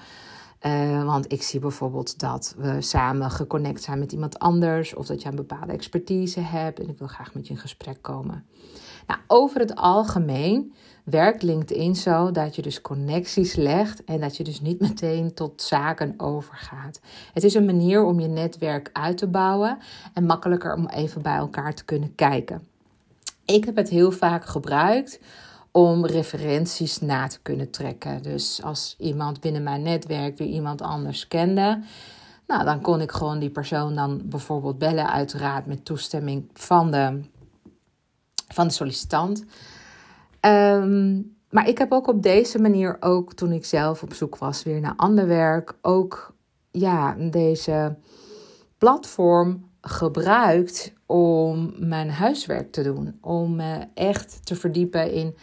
Uh, 0.66 1.04
want 1.06 1.32
ik 1.32 1.42
zie 1.44 1.60
bijvoorbeeld 1.60 2.20
dat 2.20 2.56
we 2.58 2.82
samen 2.82 3.32
geconnect 3.32 3.84
zijn 3.84 4.00
met 4.00 4.12
iemand 4.12 4.40
anders. 4.40 4.94
Of 4.94 5.06
dat 5.06 5.22
je 5.22 5.30
een 5.30 5.36
bepaalde 5.36 5.74
expertise 5.74 6.40
hebt 6.40 6.80
en 6.80 6.90
ik 6.90 6.98
wil 6.98 7.08
graag 7.08 7.34
met 7.34 7.48
je 7.48 7.54
in 7.54 7.60
gesprek 7.60 7.98
komen. 8.02 8.46
Nou, 9.08 9.20
over 9.28 9.60
het 9.60 9.76
algemeen 9.76 10.74
werkt 11.04 11.44
LinkedIn 11.44 11.96
zo 11.96 12.32
dat 12.32 12.56
je 12.56 12.62
dus 12.62 12.82
connecties 12.82 13.56
legt 13.56 14.04
en 14.04 14.20
dat 14.20 14.38
je 14.38 14.44
dus 14.44 14.62
niet 14.62 14.80
meteen 14.80 15.34
tot 15.34 15.62
zaken 15.62 16.14
overgaat. 16.18 17.00
Het 17.34 17.44
is 17.44 17.54
een 17.54 17.66
manier 17.66 18.04
om 18.04 18.20
je 18.20 18.28
netwerk 18.28 18.90
uit 18.94 19.18
te 19.18 19.28
bouwen 19.28 19.78
en 20.14 20.26
makkelijker 20.26 20.76
om 20.76 20.88
even 20.88 21.22
bij 21.22 21.36
elkaar 21.36 21.74
te 21.74 21.86
kunnen 21.86 22.16
kijken. 22.16 22.68
Ik 23.46 23.66
heb 23.66 23.76
het 23.76 23.90
heel 23.90 24.12
vaak 24.12 24.46
gebruikt 24.46 25.20
om 25.72 26.06
referenties 26.06 27.00
na 27.00 27.28
te 27.28 27.40
kunnen 27.42 27.70
trekken. 27.70 28.24
Dus 28.24 28.64
als 28.64 28.96
iemand 28.98 29.40
binnen 29.40 29.64
mijn 29.64 29.82
netwerk 29.82 30.38
weer 30.38 30.48
iemand 30.48 30.82
anders 30.82 31.28
kende, 31.28 31.84
nou, 32.48 32.64
dan 32.64 32.82
kon 32.82 33.02
ik 33.02 33.12
gewoon 33.12 33.40
die 33.40 33.50
persoon 33.50 33.96
dan 33.96 34.22
bijvoorbeeld 34.26 34.78
bellen, 34.78 35.12
uiteraard 35.12 35.66
met 35.66 35.86
toestemming 35.86 36.50
van 36.54 36.92
de, 36.92 37.22
van 38.48 38.68
de 38.68 38.74
sollicitant. 38.74 39.46
Um, 40.42 41.36
maar 41.50 41.68
ik 41.68 41.78
heb 41.78 41.92
ook 41.92 42.08
op 42.08 42.24
deze 42.24 42.60
manier, 42.60 42.98
ook 43.00 43.34
toen 43.34 43.52
ik 43.52 43.66
zelf 43.66 44.04
op 44.04 44.14
zoek 44.14 44.38
was 44.38 44.64
weer 44.64 44.80
naar 44.80 44.94
ander 44.96 45.28
werk, 45.28 45.74
ook 45.82 46.34
ja, 46.72 47.16
deze 47.20 47.96
platform 48.78 49.70
gebruikt 49.82 50.94
om 51.06 51.74
mijn 51.78 52.10
huiswerk 52.10 52.72
te 52.72 52.84
doen. 52.84 53.18
Om 53.22 53.56
me 53.56 53.88
echt 53.94 54.46
te 54.46 54.56
verdiepen 54.56 55.12
in 55.12 55.36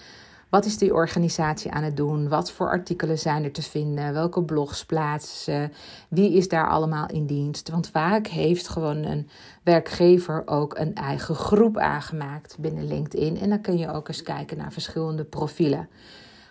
wat 0.49 0.64
is 0.64 0.78
die 0.78 0.95
organisatie 0.95 1.71
aan 1.71 1.83
het 1.83 1.97
doen? 1.97 2.28
Wat 2.28 2.50
voor 2.50 2.69
artikelen 2.69 3.19
zijn 3.19 3.45
er 3.45 3.52
te 3.52 3.62
vinden? 3.62 4.12
Welke 4.12 4.43
blogs 4.43 4.85
plaatsen 4.85 5.73
Wie 6.09 6.33
is 6.33 6.49
daar 6.49 6.69
allemaal 6.69 7.09
in 7.09 7.26
dienst? 7.26 7.71
Want 7.71 7.88
vaak 7.88 8.26
heeft 8.26 8.69
gewoon 8.69 8.97
een 8.97 9.28
werkgever 9.62 10.43
ook 10.47 10.78
een 10.78 10.95
eigen 10.95 11.35
groep 11.35 11.76
aangemaakt 11.76 12.57
binnen 12.59 12.87
LinkedIn. 12.87 13.38
En 13.38 13.49
dan 13.49 13.61
kun 13.61 13.78
je 13.78 13.93
ook 13.93 14.09
eens 14.09 14.23
kijken 14.23 14.57
naar 14.57 14.73
verschillende 14.73 15.25
profielen. 15.25 15.88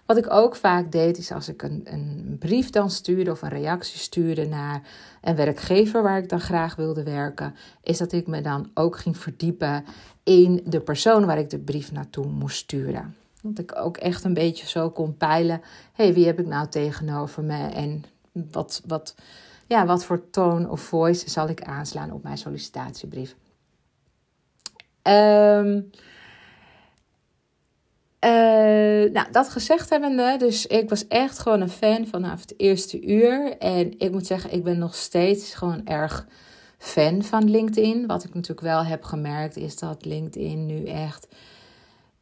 Wat 0.05 0.17
ik 0.17 0.31
ook 0.33 0.55
vaak 0.55 0.91
deed, 0.91 1.17
is 1.17 1.31
als 1.31 1.49
ik 1.49 1.61
een, 1.61 1.81
een 1.83 2.35
brief 2.39 2.69
dan 2.69 2.89
stuurde 2.89 3.31
of 3.31 3.41
een 3.41 3.49
reactie 3.49 3.99
stuurde 3.99 4.45
naar 4.45 4.81
een 5.21 5.35
werkgever 5.35 6.03
waar 6.03 6.17
ik 6.17 6.29
dan 6.29 6.39
graag 6.39 6.75
wilde 6.75 7.03
werken, 7.03 7.55
is 7.83 7.97
dat 7.97 8.11
ik 8.11 8.27
me 8.27 8.41
dan 8.41 8.69
ook 8.73 8.97
ging 8.97 9.17
verdiepen 9.17 9.85
in 10.23 10.61
de 10.65 10.79
persoon 10.79 11.25
waar 11.25 11.37
ik 11.37 11.49
de 11.49 11.59
brief 11.59 11.91
naartoe 11.91 12.27
moest 12.27 12.57
sturen. 12.57 13.15
Dat 13.41 13.59
ik 13.59 13.75
ook 13.75 13.97
echt 13.97 14.23
een 14.23 14.33
beetje 14.33 14.67
zo 14.67 14.89
kon 14.89 15.17
peilen. 15.17 15.61
hey, 15.93 16.13
wie 16.13 16.25
heb 16.25 16.39
ik 16.39 16.47
nou 16.47 16.67
tegenover 16.67 17.43
me? 17.43 17.67
En 17.67 18.03
wat, 18.31 18.81
wat, 18.85 19.15
ja, 19.67 19.85
wat 19.85 20.05
voor 20.05 20.29
tone 20.29 20.69
of 20.69 20.81
voice 20.81 21.29
zal 21.29 21.49
ik 21.49 21.61
aanslaan 21.61 22.11
op 22.11 22.23
mijn 22.23 22.37
sollicitatiebrief? 22.37 23.35
Um, 25.03 25.89
uh, 28.25 29.11
nou, 29.11 29.31
dat 29.31 29.49
gezegd 29.49 29.89
hebbende, 29.89 30.35
dus 30.37 30.65
ik 30.65 30.89
was 30.89 31.07
echt 31.07 31.39
gewoon 31.39 31.61
een 31.61 31.69
fan 31.69 32.07
vanaf 32.07 32.41
het 32.41 32.53
eerste 32.57 33.01
uur. 33.01 33.57
En 33.57 33.99
ik 33.99 34.11
moet 34.11 34.25
zeggen, 34.25 34.53
ik 34.53 34.63
ben 34.63 34.77
nog 34.77 34.95
steeds 34.95 35.53
gewoon 35.53 35.85
erg 35.85 36.27
fan 36.77 37.23
van 37.23 37.49
LinkedIn. 37.49 38.07
Wat 38.07 38.23
ik 38.23 38.33
natuurlijk 38.33 38.67
wel 38.67 38.85
heb 38.85 39.03
gemerkt, 39.03 39.57
is 39.57 39.77
dat 39.77 40.05
LinkedIn 40.05 40.65
nu 40.65 40.85
echt 40.85 41.27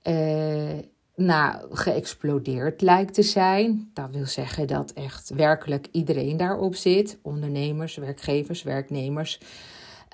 uh, 0.03 0.79
nou, 1.15 1.75
geëxplodeerd 1.75 2.81
lijkt 2.81 3.13
te 3.13 3.23
zijn. 3.23 3.89
Dat 3.93 4.09
wil 4.11 4.25
zeggen 4.25 4.67
dat 4.67 4.91
echt 4.91 5.29
werkelijk 5.29 5.87
iedereen 5.91 6.37
daarop 6.37 6.75
zit: 6.75 7.17
ondernemers, 7.21 7.95
werkgevers, 7.95 8.63
werknemers. 8.63 9.39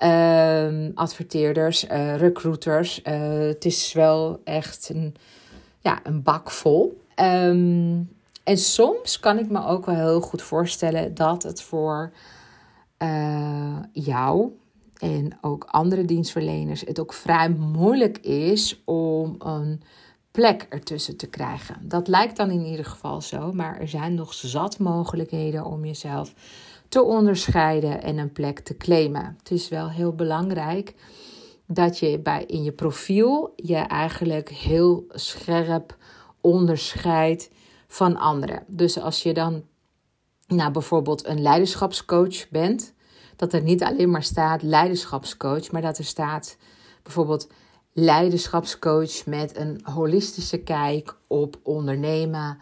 Uh, 0.02 0.88
adverteerders, 0.94 1.84
uh, 1.84 2.16
recruiters. 2.16 3.00
het 3.04 3.64
is 3.64 3.92
wel 3.92 4.40
echt 4.44 4.90
een 4.94 5.14
ja, 5.82 6.00
een 6.02 6.22
bak 6.22 6.50
vol. 6.50 7.00
Um, 7.16 8.10
en 8.44 8.58
soms 8.58 9.20
kan 9.20 9.38
ik 9.38 9.50
me 9.50 9.66
ook 9.66 9.86
wel 9.86 9.94
heel 9.94 10.20
goed 10.20 10.42
voorstellen 10.42 11.14
dat 11.14 11.42
het 11.42 11.62
voor 11.62 12.12
uh, 12.98 13.78
jou 13.92 14.50
en 14.98 15.38
ook 15.40 15.64
andere 15.64 16.04
dienstverleners 16.04 16.80
het 16.80 17.00
ook 17.00 17.12
vrij 17.12 17.48
moeilijk 17.48 18.18
is 18.18 18.82
om 18.84 19.34
een 19.38 19.82
plek 20.32 20.66
ertussen 20.68 21.16
te 21.16 21.26
krijgen. 21.26 21.76
Dat 21.88 22.08
lijkt 22.08 22.36
dan 22.36 22.50
in 22.50 22.64
ieder 22.64 22.84
geval 22.84 23.20
zo, 23.20 23.52
maar 23.52 23.80
er 23.80 23.88
zijn 23.88 24.14
nog 24.14 24.34
zat 24.34 24.78
mogelijkheden 24.78 25.64
om 25.64 25.84
jezelf 25.84 26.34
te 26.88 27.02
onderscheiden 27.02 28.02
en 28.02 28.18
een 28.18 28.32
plek 28.32 28.58
te 28.58 28.76
claimen. 28.76 29.36
Het 29.38 29.50
is 29.50 29.68
wel 29.68 29.90
heel 29.90 30.14
belangrijk 30.14 30.94
dat 31.66 31.98
je 31.98 32.18
bij, 32.18 32.44
in 32.44 32.62
je 32.62 32.72
profiel 32.72 33.52
je 33.56 33.76
eigenlijk 33.76 34.48
heel 34.48 35.04
scherp 35.08 35.96
onderscheidt 36.40 37.50
van 37.88 38.16
anderen. 38.16 38.64
Dus 38.66 38.98
als 38.98 39.22
je 39.22 39.34
dan 39.34 39.62
nou, 40.46 40.70
bijvoorbeeld 40.70 41.26
een 41.26 41.42
leiderschapscoach 41.42 42.48
bent, 42.48 42.94
dat 43.36 43.52
er 43.52 43.62
niet 43.62 43.82
alleen 43.82 44.10
maar 44.10 44.22
staat 44.22 44.62
leiderschapscoach, 44.62 45.70
maar 45.70 45.82
dat 45.82 45.98
er 45.98 46.04
staat 46.04 46.56
bijvoorbeeld 47.02 47.48
leiderschapscoach 47.92 49.26
met 49.26 49.56
een 49.56 49.80
holistische 49.82 50.58
kijk 50.58 51.16
op 51.26 51.56
ondernemen, 51.62 52.58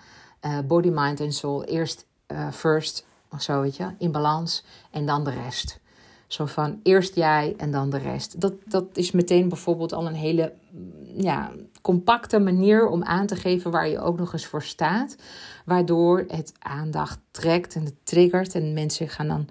uh, 0.46 0.58
body, 0.66 0.88
mind 0.88 1.20
en 1.20 1.32
soul. 1.32 1.64
Eerst 1.64 2.06
uh, 2.32 2.50
first, 2.50 3.06
of 3.30 3.42
zo 3.42 3.60
weet 3.60 3.76
je, 3.76 3.94
in 3.98 4.12
balans 4.12 4.64
en 4.90 5.06
dan 5.06 5.24
de 5.24 5.30
rest. 5.30 5.80
Zo 6.26 6.46
van 6.46 6.80
eerst 6.82 7.14
jij 7.14 7.54
en 7.56 7.70
dan 7.70 7.90
de 7.90 7.98
rest. 7.98 8.40
Dat, 8.40 8.52
dat 8.64 8.84
is 8.92 9.10
meteen 9.10 9.48
bijvoorbeeld 9.48 9.92
al 9.92 10.06
een 10.06 10.14
hele 10.14 10.52
mm, 10.70 10.92
ja, 11.22 11.50
compacte 11.82 12.38
manier 12.38 12.88
om 12.88 13.04
aan 13.04 13.26
te 13.26 13.36
geven 13.36 13.70
waar 13.70 13.88
je 13.88 14.00
ook 14.00 14.18
nog 14.18 14.32
eens 14.32 14.46
voor 14.46 14.62
staat. 14.62 15.16
Waardoor 15.64 16.24
het 16.28 16.52
aandacht 16.58 17.18
trekt 17.30 17.74
en 17.74 17.84
het 17.84 17.94
triggert. 18.02 18.54
En 18.54 18.72
mensen 18.72 19.08
gaan 19.08 19.28
dan 19.28 19.48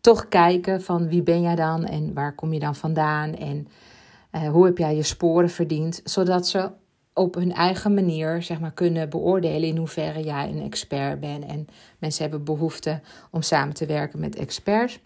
toch 0.00 0.28
kijken 0.28 0.82
van 0.82 1.08
wie 1.08 1.22
ben 1.22 1.42
jij 1.42 1.56
dan 1.56 1.84
en 1.84 2.14
waar 2.14 2.34
kom 2.34 2.52
je 2.52 2.60
dan 2.60 2.74
vandaan. 2.74 3.34
En 3.34 3.68
uh, 4.32 4.48
hoe 4.48 4.64
heb 4.64 4.78
jij 4.78 4.96
je 4.96 5.02
sporen 5.02 5.50
verdiend. 5.50 6.00
Zodat 6.04 6.48
ze 6.48 6.70
op 7.14 7.34
hun 7.34 7.52
eigen 7.52 7.94
manier 7.94 8.42
zeg 8.42 8.60
maar, 8.60 8.72
kunnen 8.72 9.10
beoordelen 9.10 9.68
in 9.68 9.76
hoeverre 9.76 10.22
jij 10.22 10.48
een 10.48 10.62
expert 10.62 11.20
bent. 11.20 11.44
En 11.44 11.66
mensen 11.98 12.22
hebben 12.22 12.44
behoefte 12.44 13.00
om 13.30 13.42
samen 13.42 13.74
te 13.74 13.86
werken 13.86 14.20
met 14.20 14.36
experts. 14.36 15.00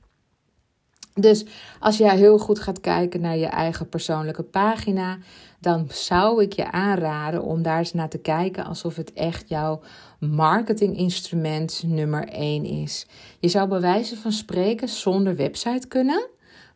Dus 1.15 1.45
als 1.81 1.97
jij 1.97 2.17
heel 2.17 2.39
goed 2.39 2.59
gaat 2.59 2.81
kijken 2.81 3.21
naar 3.21 3.37
je 3.37 3.47
eigen 3.47 3.89
persoonlijke 3.89 4.43
pagina, 4.43 5.19
dan 5.61 5.87
zou 5.91 6.43
ik 6.43 6.53
je 6.53 6.73
aanraden 6.73 7.43
om 7.43 7.63
daar 7.63 7.79
eens 7.79 7.93
naar 7.93 8.09
te 8.09 8.19
kijken 8.19 8.65
alsof 8.65 8.97
het 8.97 9.13
echt 9.13 9.49
jouw 9.49 9.81
marketinginstrument 10.19 11.83
nummer 11.87 12.29
1 12.29 12.65
is. 12.65 13.07
Je 13.41 13.49
zou 13.49 13.69
bij 13.69 13.81
wijze 13.81 14.17
van 14.17 14.33
spreken 14.33 14.89
zonder 14.89 15.37
website 15.37 15.89
kunnen, 15.89 16.27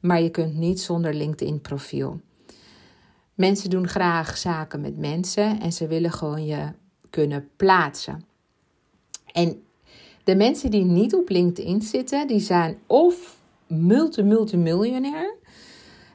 maar 0.01 0.23
je 0.23 0.31
kunt 0.31 0.55
niet 0.55 0.81
zonder 0.81 1.15
LinkedIn 1.15 1.61
profiel. 1.61 2.21
Mensen 3.39 3.71
doen 3.71 3.89
graag 3.89 4.37
zaken 4.37 4.81
met 4.81 4.99
mensen 4.99 5.61
en 5.61 5.73
ze 5.73 5.87
willen 5.87 6.13
gewoon 6.13 6.47
je 6.47 6.69
kunnen 7.11 7.49
plaatsen. 7.57 8.25
En 9.33 9.63
de 10.25 10.37
mensen 10.37 10.71
die 10.71 10.85
niet 10.85 11.15
op 11.15 11.29
LinkedIn 11.29 11.83
zitten, 11.83 12.27
die 12.27 12.41
zijn 12.41 12.79
of 12.87 13.37
multi-multimiljonair. 13.67 15.35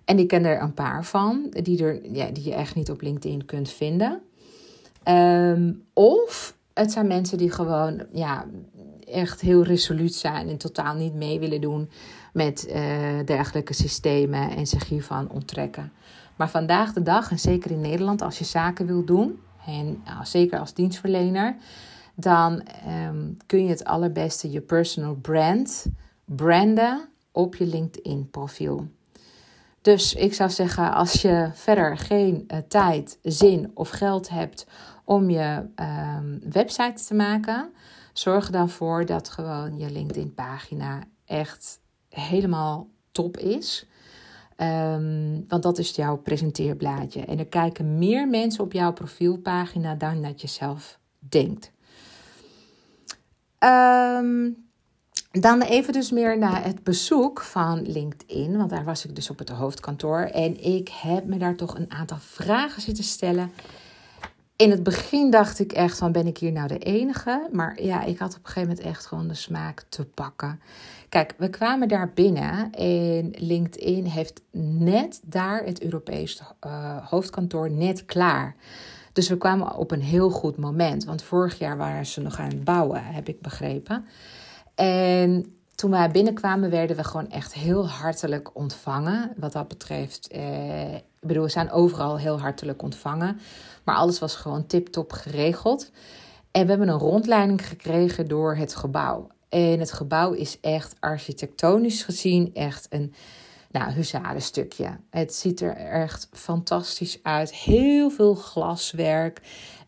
En 0.06 0.20
ik 0.20 0.28
ken 0.28 0.46
er 0.46 0.62
een 0.62 0.74
paar 0.74 1.06
van, 1.06 1.54
die, 1.62 1.84
er, 1.84 2.12
ja, 2.12 2.30
die 2.30 2.44
je 2.44 2.54
echt 2.54 2.76
niet 2.76 2.92
op 2.92 3.02
LinkedIn 3.02 3.46
kunt 3.46 3.70
vinden. 3.70 4.22
Ehm, 5.04 5.74
of 5.94 6.56
het 6.74 6.92
zijn 6.92 7.08
mensen 7.08 7.38
die 7.38 7.52
gewoon 7.52 8.06
ja, 8.12 8.46
echt 9.08 9.42
heel 9.42 9.64
resoluut 9.64 10.14
zijn 10.14 10.50
en 10.50 10.58
totaal 10.58 10.96
niet 10.96 11.14
mee 11.14 11.40
willen 11.40 11.62
doen 11.62 11.90
met 12.34 12.66
uh, 12.68 12.76
dergelijke 13.26 13.74
systemen 13.74 14.50
en 14.56 14.68
zich 14.68 14.88
hiervan 14.88 15.30
onttrekken. 15.30 15.92
Maar 16.36 16.50
vandaag 16.50 16.94
de 16.94 17.02
dag, 17.02 17.32
en 17.32 17.40
zeker 17.40 17.72
in 17.72 17.82
Nederland, 17.82 18.22
als 18.22 18.38
je 18.38 18.46
zaken 18.46 18.86
wil 18.86 19.06
doen, 19.06 19.40
en 19.66 20.04
zeker 20.24 20.60
als 20.60 20.74
dienstverlener, 20.74 21.56
dan 22.16 22.62
ehm, 22.62 23.32
kun 23.46 23.64
je 23.64 23.70
het 23.70 23.84
allerbeste 23.84 24.52
je 24.52 24.62
personal 24.62 25.16
brand 25.16 25.86
branden 26.26 27.10
op 27.32 27.56
je 27.56 27.66
LinkedIn 27.66 28.30
profiel. 28.30 28.88
Dus 29.82 30.14
ik 30.14 30.34
zou 30.34 30.50
zeggen, 30.50 30.94
als 30.94 31.22
je 31.22 31.50
verder 31.54 31.98
geen 31.98 32.48
uh, 32.48 32.58
tijd, 32.68 33.20
zin 33.22 33.72
of 33.74 33.90
geld 33.90 34.30
hebt 34.30 34.68
om 35.04 35.30
je 35.30 35.66
um, 35.76 36.40
website 36.52 37.06
te 37.08 37.14
maken, 37.14 37.74
zorg 38.14 38.50
dan 38.50 38.70
voor 38.70 39.06
dat 39.06 39.30
gewoon 39.30 39.78
je 39.78 39.92
LinkedIn-pagina 39.92 41.04
echt 41.26 41.80
helemaal 42.10 42.88
top 43.12 43.38
is. 43.38 43.88
Ehm, 44.56 45.42
want 45.48 45.64
dat 45.64 45.78
is 45.78 45.90
jouw 45.90 46.18
presenteerblaadje. 46.18 47.26
En 47.26 47.40
er 47.40 47.48
kijken 47.48 47.98
meer 47.98 48.28
mensen 48.28 48.64
op 48.64 48.74
jouw 48.74 48.94
profielpagina 48.94 49.96
dan 49.96 50.22
dat 50.22 50.42
je 50.42 50.48
zelf 50.48 51.00
denkt. 51.20 51.72
Ehm, 53.58 54.50
dan 55.32 55.62
even 55.62 55.94
dus 55.94 56.12
meer 56.12 56.38
naar 56.38 56.64
het 56.64 56.84
bezoek 56.84 57.42
van 57.42 57.82
LinkedIn. 57.82 58.58
Want 58.58 58.70
daar 58.70 58.84
was 58.84 59.06
ik 59.06 59.16
dus 59.16 59.30
op 59.30 59.40
het 59.40 59.50
hoofdkantoor. 59.50 60.20
En 60.20 60.64
ik 60.64 60.90
heb 60.90 61.26
me 61.26 61.38
daar 61.38 61.56
toch 61.56 61.78
een 61.78 61.92
aantal 61.92 62.18
vragen 62.20 62.82
zitten 62.82 63.04
stellen. 63.04 63.52
In 64.56 64.72
het 64.72 64.84
begin 64.84 65.30
dacht 65.30 65.60
ik 65.60 65.72
echt 65.72 65.98
van 65.98 66.12
ben 66.12 66.28
ik 66.28 66.38
hier 66.38 66.52
nou 66.52 66.68
de 66.68 66.78
enige? 66.78 67.48
Maar 67.52 67.84
ja, 67.84 68.04
ik 68.04 68.18
had 68.18 68.30
op 68.30 68.40
een 68.40 68.46
gegeven 68.46 68.70
moment 68.70 68.88
echt 68.88 69.06
gewoon 69.06 69.28
de 69.28 69.34
smaak 69.34 69.86
te 69.90 70.06
pakken. 70.06 70.60
Kijk, 71.14 71.34
we 71.38 71.50
kwamen 71.50 71.88
daar 71.88 72.12
binnen 72.14 72.72
en 72.72 73.34
LinkedIn 73.36 74.06
heeft 74.06 74.42
net 74.52 75.22
daar 75.26 75.64
het 75.64 75.82
Europese 75.82 76.44
uh, 76.66 77.08
hoofdkantoor 77.08 77.72
net 77.72 78.06
klaar. 78.06 78.56
Dus 79.12 79.30
we 79.30 79.38
kwamen 79.38 79.76
op 79.76 79.92
een 79.92 80.02
heel 80.02 80.30
goed 80.30 80.58
moment. 80.58 81.06
Want 81.06 81.24
vorig 81.24 81.58
jaar 81.60 81.78
waren 81.78 82.06
ze 82.06 82.22
nog 82.22 82.40
aan 82.40 82.50
het 82.50 82.64
bouwen, 82.64 83.04
heb 83.04 83.28
ik 83.28 83.42
begrepen. 83.42 84.06
En 84.76 85.56
toen 85.76 85.92
wij 85.92 86.12
binnenkwamen, 86.12 86.70
werden 86.70 86.96
we 86.96 87.04
gewoon 87.04 87.30
echt 87.30 87.54
heel 87.54 87.88
hartelijk 87.90 88.56
ontvangen. 88.56 89.32
Wat 89.38 89.52
dat 89.52 89.68
betreft, 89.68 90.28
eh, 90.28 90.94
ik 90.94 91.04
bedoel, 91.20 91.44
we 91.44 91.50
zijn 91.50 91.72
overal 91.72 92.18
heel 92.18 92.40
hartelijk 92.40 92.82
ontvangen. 92.82 93.40
Maar 93.84 93.96
alles 93.96 94.20
was 94.20 94.36
gewoon 94.36 94.66
tip-top 94.66 95.12
geregeld. 95.12 95.92
En 96.52 96.64
we 96.64 96.70
hebben 96.70 96.88
een 96.88 97.00
rondleiding 97.00 97.68
gekregen 97.68 98.28
door 98.28 98.56
het 98.56 98.76
gebouw. 98.76 99.28
En 99.54 99.80
het 99.80 99.92
gebouw 99.92 100.32
is 100.32 100.60
echt 100.62 100.96
architectonisch 101.00 102.04
gezien 102.04 102.50
echt 102.54 102.88
een 102.90 103.14
nou, 103.72 103.92
huzarenstukje. 103.92 105.00
Het 105.10 105.36
ziet 105.36 105.62
er 105.62 105.76
echt 105.76 106.30
fantastisch 106.32 107.20
uit. 107.24 107.54
Heel 107.54 108.10
veel 108.10 108.36
glaswerk 108.36 109.42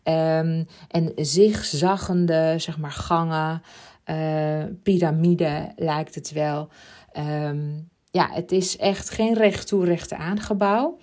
um, 0.04 0.66
en 0.88 1.12
zigzaggende 1.14 2.54
zeg 2.58 2.78
maar, 2.78 2.92
gangen. 2.92 3.62
Uh, 4.10 4.64
piramide 4.82 5.72
lijkt 5.76 6.14
het 6.14 6.32
wel. 6.32 6.68
Um, 7.18 7.88
ja, 8.10 8.28
het 8.32 8.52
is 8.52 8.76
echt 8.76 9.10
geen 9.10 9.34
recht 9.34 9.66
toe 9.66 9.84
recht 9.84 10.12
aan 10.12 10.40
gebouw. 10.40 10.98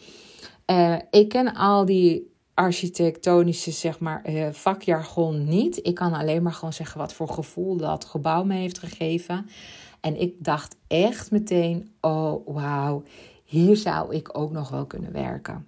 Uh, 0.71 0.95
ik 1.09 1.29
ken 1.29 1.53
al 1.53 1.85
die 1.85 2.32
architectonische 2.53 3.71
zeg 3.71 3.99
maar, 3.99 4.29
uh, 4.29 4.47
vakjargon 4.51 5.43
niet. 5.43 5.79
Ik 5.85 5.95
kan 5.95 6.13
alleen 6.13 6.43
maar 6.43 6.53
gewoon 6.53 6.73
zeggen 6.73 6.97
wat 6.97 7.13
voor 7.13 7.29
gevoel 7.29 7.77
dat 7.77 8.05
gebouw 8.05 8.43
me 8.43 8.55
heeft 8.55 8.79
gegeven. 8.79 9.49
En 9.99 10.21
ik 10.21 10.33
dacht 10.39 10.75
echt 10.87 11.31
meteen, 11.31 11.93
oh 12.01 12.47
wauw, 12.47 13.03
hier 13.43 13.77
zou 13.77 14.15
ik 14.15 14.37
ook 14.37 14.51
nog 14.51 14.69
wel 14.69 14.85
kunnen 14.85 15.11
werken. 15.11 15.67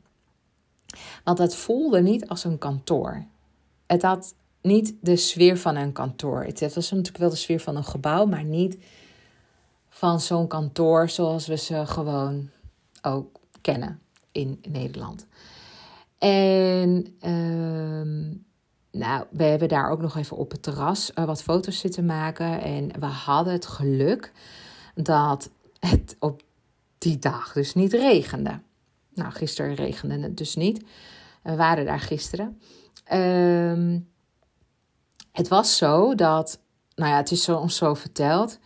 Want 1.23 1.37
het 1.37 1.55
voelde 1.55 2.01
niet 2.01 2.27
als 2.27 2.43
een 2.43 2.57
kantoor. 2.57 3.25
Het 3.85 4.01
had 4.01 4.35
niet 4.61 4.95
de 5.01 5.15
sfeer 5.15 5.57
van 5.57 5.75
een 5.75 5.91
kantoor. 5.91 6.43
Het 6.43 6.59
was 6.59 6.91
natuurlijk 6.91 7.17
wel 7.17 7.29
de 7.29 7.35
sfeer 7.35 7.59
van 7.59 7.75
een 7.75 7.83
gebouw, 7.83 8.25
maar 8.25 8.43
niet 8.43 8.77
van 9.89 10.19
zo'n 10.19 10.47
kantoor 10.47 11.09
zoals 11.09 11.47
we 11.47 11.57
ze 11.57 11.85
gewoon 11.85 12.49
ook 13.01 13.39
kennen 13.61 13.99
in 14.31 14.59
Nederland. 14.69 15.27
En 16.25 17.15
ehm, 17.19 18.33
nou, 18.91 19.25
we 19.31 19.43
hebben 19.43 19.67
daar 19.67 19.89
ook 19.89 20.01
nog 20.01 20.17
even 20.17 20.37
op 20.37 20.51
het 20.51 20.63
terras 20.63 21.11
uh, 21.15 21.25
wat 21.25 21.43
foto's 21.43 21.79
zitten 21.79 22.05
maken. 22.05 22.61
En 22.61 22.99
we 22.99 23.05
hadden 23.05 23.53
het 23.53 23.65
geluk 23.65 24.31
dat 24.95 25.49
het 25.79 26.15
op 26.19 26.41
die 26.97 27.19
dag 27.19 27.53
dus 27.53 27.73
niet 27.73 27.93
regende. 27.93 28.59
Nou, 29.13 29.31
gisteren 29.31 29.73
regende 29.73 30.19
het 30.19 30.37
dus 30.37 30.55
niet. 30.55 30.83
We 31.41 31.55
waren 31.55 31.85
daar 31.85 31.99
gisteren. 31.99 32.59
Ehm, 33.03 33.99
het 35.31 35.47
was 35.47 35.77
zo 35.77 36.15
dat, 36.15 36.59
nou 36.95 37.11
ja, 37.11 37.17
het 37.17 37.31
is 37.31 37.43
zo, 37.43 37.57
ons 37.57 37.75
zo 37.75 37.93
verteld. 37.93 38.59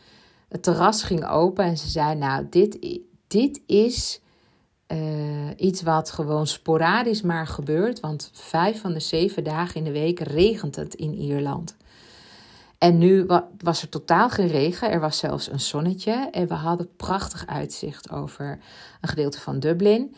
Het 0.50 0.64
terras 0.64 1.04
ging 1.04 1.28
open 1.28 1.66
en 1.66 1.78
ze 1.78 1.90
zei: 1.90 2.16
Nou, 2.16 2.48
dit, 2.50 3.00
dit 3.28 3.62
is 3.66 4.22
uh, 4.92 5.50
iets 5.58 5.82
wat 5.82 6.12
gewoon 6.12 6.48
sporadisch 6.48 7.22
maar 7.22 7.48
gebeurt. 7.48 8.00
Want 8.00 8.30
vijf 8.34 8.82
van 8.82 8.94
de 8.94 9.00
zeven 9.00 9.44
dagen 9.44 9.76
in 9.76 9.84
de 9.84 9.92
week 9.92 10.20
regent 10.20 10.76
het 10.76 10.94
in 10.94 11.14
Ierland. 11.14 11.76
En 12.78 12.98
nu 12.98 13.26
was 13.58 13.82
er 13.82 13.90
totaal 13.90 14.30
geen 14.30 14.48
regen. 14.48 14.92
Er 14.92 15.00
was 15.00 15.18
zelfs 15.18 15.52
een 15.52 15.60
zonnetje. 15.60 16.30
En 16.32 16.48
we 16.48 16.54
hadden 16.54 16.96
prachtig 16.96 17.48
uitzicht 17.48 18.12
over 18.12 18.60
een 19.02 19.10
gedeelte 19.10 19.40
van 19.40 19.60
Dublin. 19.60 20.16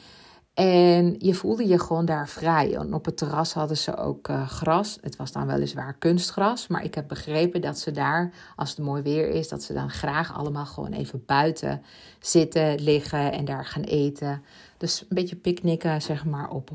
En 0.61 1.15
je 1.17 1.33
voelde 1.33 1.67
je 1.67 1.79
gewoon 1.79 2.05
daar 2.05 2.27
vrij. 2.29 2.77
Op 2.91 3.05
het 3.05 3.17
terras 3.17 3.53
hadden 3.53 3.77
ze 3.77 3.97
ook 3.97 4.27
uh, 4.27 4.47
gras. 4.47 4.97
Het 5.01 5.15
was 5.15 5.31
dan 5.31 5.47
weliswaar 5.47 5.93
kunstgras. 5.93 6.67
Maar 6.67 6.83
ik 6.83 6.95
heb 6.95 7.07
begrepen 7.07 7.61
dat 7.61 7.79
ze 7.79 7.91
daar, 7.91 8.33
als 8.55 8.69
het 8.69 8.79
mooi 8.79 9.01
weer 9.01 9.29
is, 9.29 9.47
dat 9.47 9.63
ze 9.63 9.73
dan 9.73 9.89
graag 9.89 10.33
allemaal 10.37 10.65
gewoon 10.65 10.91
even 10.91 11.23
buiten 11.25 11.81
zitten, 12.19 12.81
liggen 12.81 13.31
en 13.31 13.45
daar 13.45 13.65
gaan 13.65 13.83
eten. 13.83 14.43
Dus 14.77 15.01
een 15.01 15.07
beetje 15.09 15.35
picknicken, 15.35 16.01
zeg 16.01 16.25
maar, 16.25 16.49
op 16.49 16.69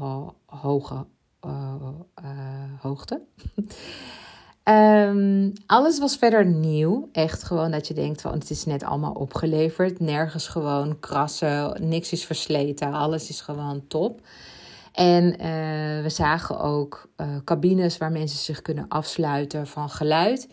hoge 0.47 1.07
uh, 1.47 1.75
hoogte. 2.81 3.23
Um, 4.69 5.53
alles 5.67 5.99
was 5.99 6.17
verder 6.17 6.47
nieuw. 6.47 7.09
Echt 7.13 7.43
gewoon 7.43 7.71
dat 7.71 7.89
je 7.89 7.95
denkt 7.95 8.21
van 8.21 8.33
het 8.33 8.51
is 8.51 8.65
net 8.65 8.85
allemaal 8.85 9.13
opgeleverd. 9.13 10.01
Nergens 10.01 10.49
gewoon 10.49 11.01
krassen, 11.01 11.89
niks 11.89 12.13
is 12.13 12.25
versleten. 12.25 12.93
Alles 12.93 13.29
is 13.29 13.41
gewoon 13.41 13.83
top. 13.89 14.21
En 14.93 15.25
uh, 15.25 16.03
we 16.03 16.09
zagen 16.09 16.61
ook 16.61 17.09
uh, 17.17 17.27
cabines 17.45 17.99
waar 17.99 18.13
mensen 18.13 18.39
zich 18.39 18.63
kunnen 18.63 18.85
afsluiten 18.89 19.67
van 19.67 19.91
geluid. 19.91 20.49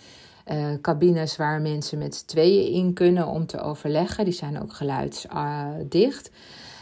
Uh, 0.52 0.66
cabines 0.82 1.38
waar 1.38 1.62
mensen 1.62 1.98
met 1.98 2.16
z'n 2.16 2.26
tweeën 2.26 2.72
in 2.74 2.94
kunnen 2.94 3.28
om 3.28 3.46
te 3.46 3.62
overleggen. 3.62 4.26
Die 4.26 4.34
zijn 4.34 4.62
ook 4.62 4.74
geluidsdicht. 4.74 6.32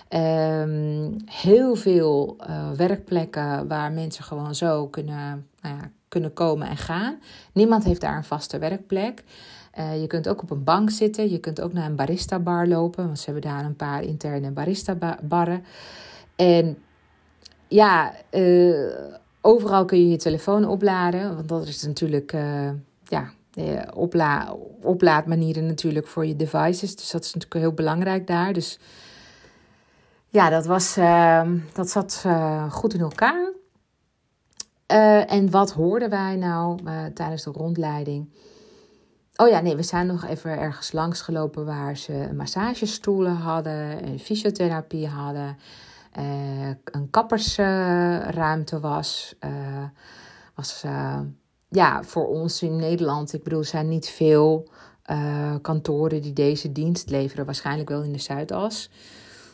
Um, 0.09 1.15
heel 1.25 1.75
veel 1.75 2.37
werkplekken 2.75 3.67
waar 3.67 3.91
mensen 3.91 4.23
gewoon 4.23 4.55
zo 4.55 4.87
kunnen 4.87 5.47
nou 5.61 5.75
ja, 5.75 5.91
kunnen 6.11 6.33
komen 6.33 6.67
en 6.67 6.77
gaan. 6.77 7.19
Niemand 7.53 7.83
heeft 7.83 8.01
daar 8.01 8.17
een 8.17 8.23
vaste 8.23 8.59
werkplek. 8.59 9.23
Uh, 9.79 10.01
je 10.01 10.07
kunt 10.07 10.27
ook 10.27 10.41
op 10.41 10.51
een 10.51 10.63
bank 10.63 10.89
zitten. 10.89 11.31
Je 11.31 11.39
kunt 11.39 11.61
ook 11.61 11.73
naar 11.73 11.85
een 11.85 11.95
barista 11.95 12.39
bar 12.39 12.67
lopen. 12.67 13.05
Want 13.05 13.19
ze 13.19 13.31
hebben 13.31 13.51
daar 13.51 13.65
een 13.65 13.75
paar 13.75 14.03
interne 14.03 14.51
barista 14.51 15.17
barren. 15.21 15.63
En 16.35 16.77
ja, 17.67 18.13
uh, 18.31 18.95
overal 19.41 19.85
kun 19.85 19.97
je 19.97 20.09
je 20.09 20.17
telefoon 20.17 20.65
opladen. 20.65 21.35
Want 21.35 21.47
dat 21.47 21.67
is 21.67 21.83
natuurlijk 21.83 22.33
uh, 22.33 22.69
ja, 23.03 23.33
opla 23.93 24.55
oplaadmanieren 24.81 25.65
natuurlijk 25.65 26.07
voor 26.07 26.25
je 26.25 26.35
devices. 26.35 26.95
Dus 26.95 27.11
dat 27.11 27.23
is 27.23 27.33
natuurlijk 27.33 27.61
heel 27.61 27.73
belangrijk 27.73 28.27
daar. 28.27 28.53
Dus 28.53 28.79
ja, 30.29 30.49
dat, 30.49 30.65
was, 30.65 30.95
dat 31.73 31.89
zat 31.89 32.25
goed 32.69 32.93
in 32.93 32.99
elkaar. 32.99 33.51
Uh, 34.91 35.31
en 35.31 35.49
wat 35.49 35.71
hoorden 35.71 36.09
wij 36.09 36.35
nou 36.35 36.79
uh, 36.85 37.05
tijdens 37.05 37.43
de 37.43 37.51
rondleiding? 37.51 38.29
Oh 39.35 39.49
ja, 39.49 39.61
nee, 39.61 39.75
we 39.75 39.83
zijn 39.83 40.07
nog 40.07 40.25
even 40.25 40.59
ergens 40.59 40.91
langs 40.91 41.21
gelopen 41.21 41.65
waar 41.65 41.97
ze 41.97 42.29
massagestoelen 42.35 43.35
hadden 43.35 44.03
en 44.03 44.19
fysiotherapie 44.19 45.07
hadden. 45.07 45.57
een 46.83 47.09
kappersruimte 47.09 48.79
was. 48.79 49.35
was 50.55 50.83
ja, 51.69 52.03
voor 52.03 52.27
ons 52.27 52.61
in 52.61 52.75
Nederland, 52.75 53.33
ik 53.33 53.43
bedoel, 53.43 53.63
zijn 53.63 53.87
niet 53.87 54.09
veel 54.09 54.69
kantoren 55.61 56.21
die 56.21 56.33
deze 56.33 56.71
dienst 56.71 57.09
leveren. 57.09 57.45
Waarschijnlijk 57.45 57.89
wel 57.89 58.03
in 58.03 58.11
de 58.11 58.19
Zuidas. 58.19 58.89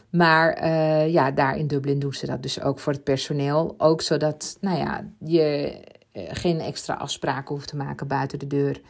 Maar 0.09 0.63
uh, 0.63 1.09
ja, 1.09 1.31
daar 1.31 1.57
in 1.57 1.67
Dublin 1.67 1.99
doen 1.99 2.13
ze 2.13 2.25
dat 2.25 2.41
dus 2.41 2.61
ook 2.61 2.79
voor 2.79 2.93
het 2.93 3.03
personeel. 3.03 3.75
Ook 3.77 4.01
zodat 4.01 4.57
nou 4.61 4.77
ja, 4.77 5.05
je 5.19 5.79
uh, 6.13 6.23
geen 6.27 6.59
extra 6.59 6.93
afspraken 6.93 7.55
hoeft 7.55 7.67
te 7.67 7.75
maken 7.75 8.07
buiten 8.07 8.39
de 8.39 8.47
deur. 8.47 8.81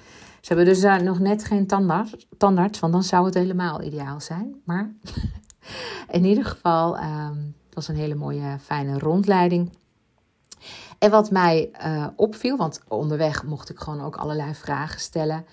Ze 0.41 0.53
hebben 0.53 0.65
dus 0.65 0.81
daar 0.81 1.03
nog 1.03 1.19
net 1.19 1.43
geen 1.43 1.67
tandarts, 1.67 2.27
tandarts, 2.37 2.79
want 2.79 2.93
dan 2.93 3.03
zou 3.03 3.25
het 3.25 3.33
helemaal 3.33 3.81
ideaal 3.81 4.21
zijn. 4.21 4.61
Maar 4.65 4.91
in 6.11 6.25
ieder 6.25 6.45
geval, 6.45 6.97
um, 6.97 7.55
het 7.65 7.75
was 7.75 7.87
een 7.87 7.95
hele 7.95 8.15
mooie, 8.15 8.57
fijne 8.59 8.99
rondleiding. 8.99 9.71
En 10.99 11.11
wat 11.11 11.31
mij 11.31 11.69
uh, 11.85 12.07
opviel, 12.15 12.57
want 12.57 12.81
onderweg 12.87 13.43
mocht 13.43 13.69
ik 13.69 13.79
gewoon 13.79 14.01
ook 14.01 14.15
allerlei 14.15 14.53
vragen 14.53 14.99
stellen 14.99 15.45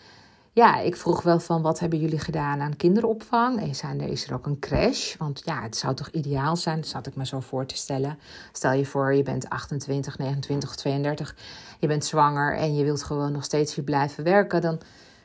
ja, 0.55 0.81
ik 0.81 0.97
vroeg 0.97 1.23
wel 1.23 1.41
van 1.41 1.63
wat 1.63 1.81
hebben 1.81 1.99
jullie 1.99 2.19
gedaan 2.19 2.61
aan 2.61 2.77
kinderopvang? 2.77 3.61
En 3.61 3.75
zijn 3.75 4.01
er, 4.01 4.09
is 4.09 4.27
er 4.27 4.35
ook 4.35 4.47
een 4.47 4.59
crash? 4.59 5.17
Want 5.17 5.43
ja, 5.45 5.63
het 5.63 5.77
zou 5.77 5.95
toch 5.95 6.09
ideaal 6.09 6.57
zijn, 6.57 6.77
dat 6.77 6.87
zat 6.87 7.07
ik 7.07 7.17
me 7.17 7.27
zo 7.27 7.41
voor 7.41 7.67
te 7.67 7.77
stellen. 7.77 8.19
Stel 8.53 8.73
je 8.73 8.87
voor, 8.87 9.15
je 9.15 9.23
bent 9.23 9.49
28, 9.49 10.19
29 10.19 10.75
32, 10.77 11.37
je 11.81 11.87
bent 11.87 12.05
zwanger 12.05 12.57
en 12.57 12.75
je 12.75 12.85
wilt 12.85 13.03
gewoon 13.03 13.33
nog 13.33 13.45
steeds 13.45 13.75
hier 13.75 13.85
blijven 13.85 14.25
werken. 14.25 14.61
Dan, 14.61 14.81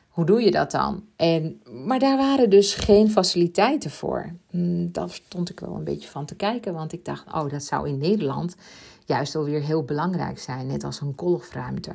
hoe 0.08 0.24
doe 0.24 0.42
je 0.42 0.50
dat 0.50 0.70
dan? 0.70 1.04
En, 1.16 1.60
maar 1.84 1.98
daar 1.98 2.16
waren 2.16 2.50
dus 2.50 2.74
geen 2.74 3.10
faciliteiten 3.10 3.90
voor. 3.90 4.32
Hm, 4.50 4.88
daar 4.92 5.10
stond 5.10 5.50
ik 5.50 5.60
wel 5.60 5.74
een 5.74 5.84
beetje 5.84 6.08
van 6.08 6.26
te 6.26 6.34
kijken, 6.34 6.74
want 6.74 6.92
ik 6.92 7.04
dacht, 7.04 7.26
oh, 7.32 7.50
dat 7.50 7.62
zou 7.62 7.88
in 7.88 7.98
Nederland 7.98 8.56
juist 9.04 9.36
alweer 9.36 9.62
heel 9.62 9.82
belangrijk 9.82 10.38
zijn. 10.38 10.66
Net 10.66 10.84
als 10.84 11.00
een 11.00 11.14
kolfruimte. 11.14 11.92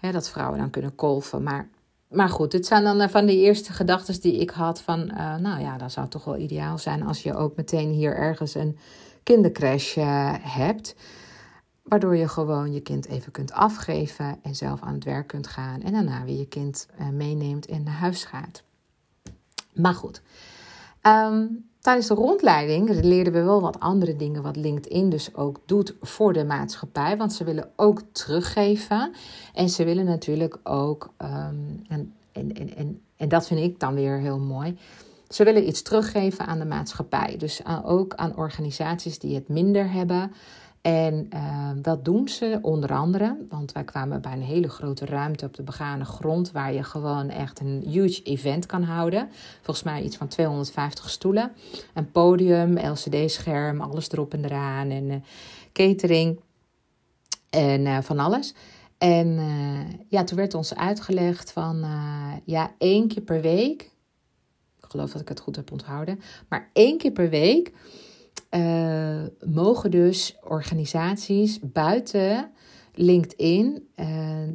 dat 0.00 0.28
vrouwen 0.28 0.58
dan 0.58 0.70
kunnen 0.70 0.94
kolven, 0.94 1.42
maar 1.42 1.68
maar 2.10 2.28
goed, 2.28 2.50
dit 2.50 2.66
zijn 2.66 2.84
dan 2.84 3.00
eh, 3.00 3.08
van 3.08 3.26
de 3.26 3.36
eerste 3.36 3.72
gedachten 3.72 4.20
die 4.20 4.40
ik 4.40 4.50
had 4.50 4.80
van, 4.80 5.00
uh, 5.00 5.36
nou 5.36 5.60
ja, 5.60 5.78
dat 5.78 5.92
zou 5.92 6.08
toch 6.08 6.24
wel 6.24 6.36
ideaal 6.36 6.78
zijn 6.78 7.02
als 7.02 7.22
je 7.22 7.34
ook 7.34 7.56
meteen 7.56 7.90
hier 7.90 8.16
ergens 8.16 8.54
een 8.54 8.78
kindercrash 9.22 9.96
uh, 9.96 10.34
hebt. 10.40 10.94
Waardoor 11.82 12.16
je 12.16 12.28
gewoon 12.28 12.72
je 12.72 12.80
kind 12.80 13.06
even 13.06 13.32
kunt 13.32 13.52
afgeven 13.52 14.38
en 14.42 14.54
zelf 14.54 14.80
aan 14.80 14.94
het 14.94 15.04
werk 15.04 15.26
kunt 15.26 15.46
gaan. 15.46 15.82
En 15.82 15.92
daarna 15.92 16.24
weer 16.24 16.38
je 16.38 16.48
kind 16.48 16.86
meeneemt 17.12 17.66
en 17.66 17.82
naar 17.82 17.94
huis 17.94 18.24
gaat. 18.24 18.62
Maar 19.74 19.94
goed, 19.94 20.22
um, 21.02 21.69
Tijdens 21.80 22.06
de 22.06 22.14
rondleiding 22.14 22.88
leerden 23.02 23.32
we 23.32 23.42
wel 23.42 23.60
wat 23.60 23.80
andere 23.80 24.16
dingen, 24.16 24.42
wat 24.42 24.56
LinkedIn 24.56 25.10
dus 25.10 25.34
ook 25.34 25.60
doet 25.66 25.94
voor 26.00 26.32
de 26.32 26.44
maatschappij. 26.44 27.16
Want 27.16 27.32
ze 27.32 27.44
willen 27.44 27.70
ook 27.76 28.02
teruggeven. 28.12 29.12
En 29.54 29.68
ze 29.68 29.84
willen 29.84 30.04
natuurlijk 30.04 30.58
ook, 30.62 31.12
ehm, 31.16 31.54
en, 31.88 32.14
en, 32.32 32.54
en, 32.76 33.00
en, 33.16 33.28
dat 33.28 33.46
vind 33.46 33.60
ik 33.60 33.80
dan 33.80 33.94
weer 33.94 34.18
heel 34.18 34.38
mooi. 34.38 34.78
Ze 35.28 35.44
willen 35.44 35.68
iets 35.68 35.82
teruggeven 35.82 36.46
aan 36.46 36.58
de 36.58 36.64
maatschappij. 36.64 37.36
Dus 37.38 37.60
ook 37.84 38.14
aan 38.14 38.36
organisaties 38.36 39.18
die 39.18 39.34
het 39.34 39.48
minder 39.48 39.92
hebben. 39.92 40.32
En 40.80 41.28
uh, 41.34 41.70
dat 41.76 42.04
doen 42.04 42.28
ze 42.28 42.58
onder 42.62 42.92
andere, 42.92 43.36
want 43.48 43.72
wij 43.72 43.84
kwamen 43.84 44.20
bij 44.20 44.32
een 44.32 44.42
hele 44.42 44.68
grote 44.68 45.04
ruimte 45.04 45.46
op 45.46 45.54
de 45.54 45.62
begane 45.62 46.04
grond, 46.04 46.52
waar 46.52 46.72
je 46.72 46.82
gewoon 46.82 47.28
echt 47.28 47.60
een 47.60 47.82
huge 47.86 48.22
event 48.22 48.66
kan 48.66 48.82
houden. 48.82 49.28
Volgens 49.60 49.82
mij 49.82 50.02
iets 50.02 50.16
van 50.16 50.28
250 50.28 51.10
stoelen, 51.10 51.52
een 51.94 52.10
podium, 52.10 52.78
LCD-scherm, 52.78 53.80
alles 53.80 54.10
erop 54.10 54.34
en 54.34 54.44
eraan 54.44 54.90
en 54.90 55.04
uh, 55.04 55.16
catering 55.72 56.40
en 57.50 57.80
uh, 57.80 57.98
van 58.00 58.18
alles. 58.18 58.54
En 58.98 59.38
ja, 60.08 60.24
toen 60.24 60.36
werd 60.36 60.54
ons 60.54 60.74
uitgelegd 60.74 61.52
van 61.52 61.84
ja, 62.44 62.74
één 62.78 63.08
keer 63.08 63.22
per 63.22 63.40
week, 63.40 63.82
ik 64.78 64.84
geloof 64.88 65.12
dat 65.12 65.20
ik 65.20 65.28
het 65.28 65.40
goed 65.40 65.56
heb 65.56 65.72
onthouden, 65.72 66.20
maar 66.48 66.70
één 66.72 66.98
keer 66.98 67.12
per 67.12 67.28
week 67.28 67.72
uh, 68.50 69.22
mogen 69.46 69.90
dus 69.90 70.36
organisaties 70.42 71.58
buiten 71.62 72.50
LinkedIn 72.94 73.88
uh, 73.96 74.06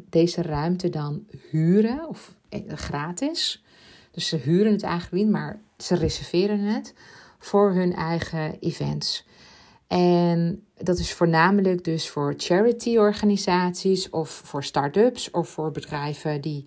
deze 0.10 0.42
ruimte 0.42 0.90
dan 0.90 1.26
huren 1.52 2.08
of 2.08 2.36
eh, 2.50 2.60
gratis. 2.68 3.64
Dus 4.12 4.28
ze 4.28 4.36
huren 4.36 4.72
het 4.72 4.84
eigenlijk 4.84 5.24
niet, 5.24 5.34
maar 5.34 5.62
ze 5.78 5.96
reserveren 5.96 6.60
het 6.60 6.94
voor 7.40 7.74
hun 7.74 7.94
eigen 7.94 8.60
events. 8.60 9.26
En 9.88 10.64
dat 10.78 11.00
is 11.00 11.14
voornamelijk 11.14 11.84
dus 11.84 12.10
voor 12.10 12.34
charity-organisaties 12.38 14.10
of 14.10 14.30
voor 14.30 14.64
start-ups 14.64 15.32
of 15.32 15.50
voor 15.50 15.72
bedrijven 15.72 16.42
die 16.42 16.66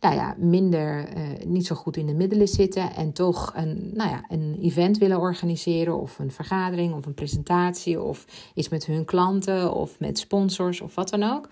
nou 0.00 0.14
ja, 0.14 0.34
minder, 0.38 1.16
uh, 1.16 1.44
niet 1.44 1.66
zo 1.66 1.74
goed 1.74 1.96
in 1.96 2.06
de 2.06 2.14
middelen 2.14 2.48
zitten 2.48 2.94
en 2.94 3.12
toch 3.12 3.52
een, 3.54 3.90
nou 3.94 4.10
ja, 4.10 4.24
een 4.28 4.58
event 4.62 4.98
willen 4.98 5.18
organiseren 5.18 6.00
of 6.00 6.18
een 6.18 6.30
vergadering 6.30 6.94
of 6.94 7.06
een 7.06 7.14
presentatie 7.14 8.00
of 8.00 8.24
iets 8.54 8.68
met 8.68 8.86
hun 8.86 9.04
klanten 9.04 9.74
of 9.74 9.98
met 9.98 10.18
sponsors 10.18 10.80
of 10.80 10.94
wat 10.94 11.08
dan 11.08 11.22
ook. 11.22 11.48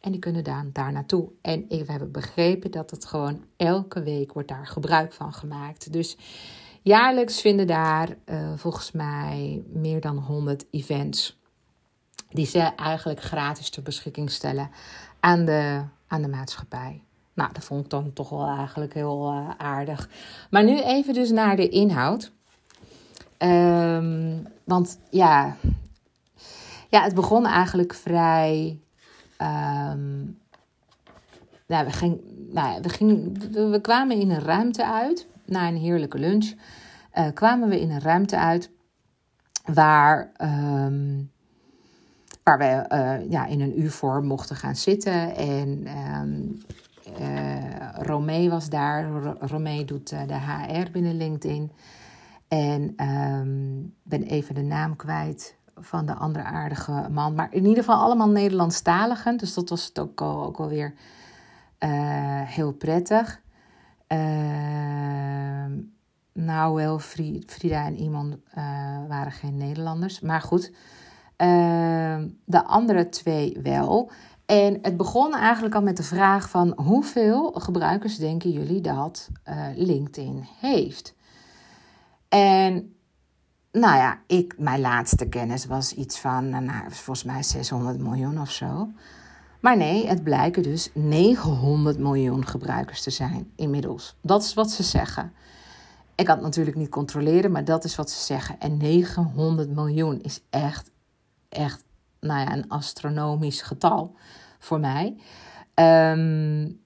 En 0.00 0.10
die 0.10 0.20
kunnen 0.20 0.44
daar, 0.44 0.66
daar 0.72 0.92
naartoe. 0.92 1.28
En 1.42 1.64
we 1.68 1.84
hebben 1.86 2.12
begrepen 2.12 2.70
dat 2.70 2.90
het 2.90 3.04
gewoon 3.04 3.44
elke 3.56 4.02
week 4.02 4.32
wordt 4.32 4.48
daar 4.48 4.66
gebruik 4.66 5.12
van 5.12 5.32
gemaakt. 5.32 5.92
Dus 5.92 6.16
jaarlijks 6.82 7.40
vinden 7.40 7.66
daar 7.66 8.16
uh, 8.26 8.52
volgens 8.56 8.92
mij 8.92 9.62
meer 9.72 10.00
dan 10.00 10.18
100 10.18 10.66
events. 10.70 11.38
Die 12.28 12.46
ze 12.46 12.60
eigenlijk 12.60 13.22
gratis 13.22 13.70
ter 13.70 13.82
beschikking 13.82 14.30
stellen 14.30 14.70
aan 15.20 15.44
de, 15.44 15.82
aan 16.06 16.22
de 16.22 16.28
maatschappij. 16.28 17.02
Nou, 17.40 17.52
dat 17.52 17.64
vond 17.64 17.84
ik 17.84 17.90
dan 17.90 18.12
toch 18.12 18.28
wel 18.28 18.46
eigenlijk 18.46 18.94
heel 18.94 19.32
uh, 19.32 19.50
aardig. 19.56 20.08
Maar 20.50 20.64
nu 20.64 20.80
even 20.80 21.14
dus 21.14 21.30
naar 21.30 21.56
de 21.56 21.68
inhoud. 21.68 22.32
Um, 23.38 24.46
want 24.64 24.98
ja, 25.10 25.56
ja, 26.88 27.02
het 27.02 27.14
begon 27.14 27.46
eigenlijk 27.46 27.94
vrij. 27.94 28.80
Um, 29.38 30.38
nou, 31.66 31.84
we, 31.84 31.90
ging, 31.90 32.20
nou, 32.52 32.80
we, 32.82 32.88
ging, 32.88 33.38
we 33.52 33.78
kwamen 33.82 34.20
in 34.20 34.30
een 34.30 34.42
ruimte 34.42 34.86
uit. 34.86 35.26
Na 35.44 35.68
een 35.68 35.76
heerlijke 35.76 36.18
lunch 36.18 36.52
uh, 37.14 37.26
kwamen 37.34 37.68
we 37.68 37.80
in 37.80 37.90
een 37.90 38.00
ruimte 38.00 38.38
uit 38.38 38.70
waar, 39.64 40.32
um, 40.42 41.30
waar 42.42 42.58
we 42.58 42.84
uh, 42.92 43.30
ja, 43.30 43.46
in 43.46 43.60
een 43.60 43.80
uur 43.80 43.90
voor 43.90 44.24
mochten 44.24 44.56
gaan 44.56 44.76
zitten. 44.76 45.36
En 45.36 45.86
Romee 48.02 48.50
was 48.50 48.68
daar. 48.68 49.10
Romee 49.40 49.84
doet 49.84 50.12
uh, 50.12 50.20
de 50.26 50.34
HR 50.34 50.90
binnen 50.90 51.16
LinkedIn. 51.16 51.72
En 52.48 53.06
um, 53.06 53.94
ben 54.02 54.22
even 54.22 54.54
de 54.54 54.62
naam 54.62 54.96
kwijt 54.96 55.56
van 55.74 56.06
de 56.06 56.14
andere 56.14 56.44
aardige 56.44 57.08
man. 57.10 57.34
Maar 57.34 57.48
in 57.50 57.66
ieder 57.66 57.84
geval 57.84 58.02
allemaal 58.02 58.28
Nederlandstaligen. 58.28 59.36
Dus 59.36 59.54
dat 59.54 59.68
was 59.68 59.86
het 59.86 59.98
ook, 59.98 60.20
al, 60.20 60.44
ook 60.44 60.58
alweer 60.58 60.94
uh, 61.78 61.88
heel 62.42 62.72
prettig. 62.72 63.40
Ehm, 64.06 65.72
nou 66.32 66.74
wel, 66.74 66.98
Frida 66.98 67.86
en 67.86 67.96
iemand 67.96 68.36
waren 69.08 69.32
geen 69.32 69.56
Nederlanders. 69.56 70.20
Maar 70.20 70.40
goed, 70.40 70.72
ehm, 71.36 72.28
de 72.44 72.64
andere 72.64 73.08
twee 73.08 73.58
wel. 73.62 74.10
En 74.50 74.78
het 74.82 74.96
begon 74.96 75.34
eigenlijk 75.34 75.74
al 75.74 75.82
met 75.82 75.96
de 75.96 76.02
vraag 76.02 76.50
van 76.50 76.72
hoeveel 76.76 77.52
gebruikers 77.52 78.16
denken 78.16 78.50
jullie 78.50 78.80
dat 78.80 79.28
uh, 79.48 79.66
LinkedIn 79.74 80.46
heeft? 80.60 81.14
En 82.28 82.94
nou 83.72 83.96
ja, 83.96 84.18
ik, 84.26 84.54
mijn 84.58 84.80
laatste 84.80 85.28
kennis 85.28 85.66
was 85.66 85.94
iets 85.94 86.18
van, 86.18 86.48
nou, 86.48 86.64
nou 86.64 86.82
volgens 86.88 87.24
mij 87.24 87.42
600 87.42 87.98
miljoen 87.98 88.40
of 88.40 88.50
zo. 88.50 88.88
Maar 89.60 89.76
nee, 89.76 90.06
het 90.06 90.24
blijken 90.24 90.62
dus 90.62 90.90
900 90.94 91.98
miljoen 91.98 92.46
gebruikers 92.46 93.02
te 93.02 93.10
zijn 93.10 93.52
inmiddels. 93.56 94.16
Dat 94.20 94.42
is 94.42 94.54
wat 94.54 94.70
ze 94.70 94.82
zeggen. 94.82 95.32
Ik 96.14 96.24
kan 96.24 96.34
het 96.34 96.44
natuurlijk 96.44 96.76
niet 96.76 96.88
controleren, 96.88 97.52
maar 97.52 97.64
dat 97.64 97.84
is 97.84 97.96
wat 97.96 98.10
ze 98.10 98.24
zeggen. 98.24 98.60
En 98.60 98.76
900 98.76 99.70
miljoen 99.70 100.20
is 100.20 100.40
echt, 100.50 100.90
echt, 101.48 101.84
nou 102.20 102.40
ja, 102.40 102.52
een 102.52 102.68
astronomisch 102.68 103.62
getal 103.62 104.14
voor 104.58 104.80
mij. 104.80 105.16
Um, 105.74 106.80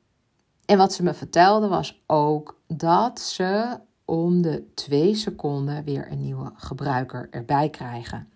en 0.65 0.79
wat 0.79 0.93
ze 0.93 1.03
me 1.03 1.15
vertelde 1.15 1.69
was 1.69 2.03
ook 2.07 2.61
dat 2.67 3.21
ze 3.21 3.79
om 4.05 4.43
de 4.43 4.65
twee 4.75 5.15
seconden 5.15 5.85
weer 5.85 6.11
een 6.11 6.21
nieuwe 6.21 6.53
gebruiker 6.55 7.29
erbij 7.31 7.71
krijgen. 7.71 8.29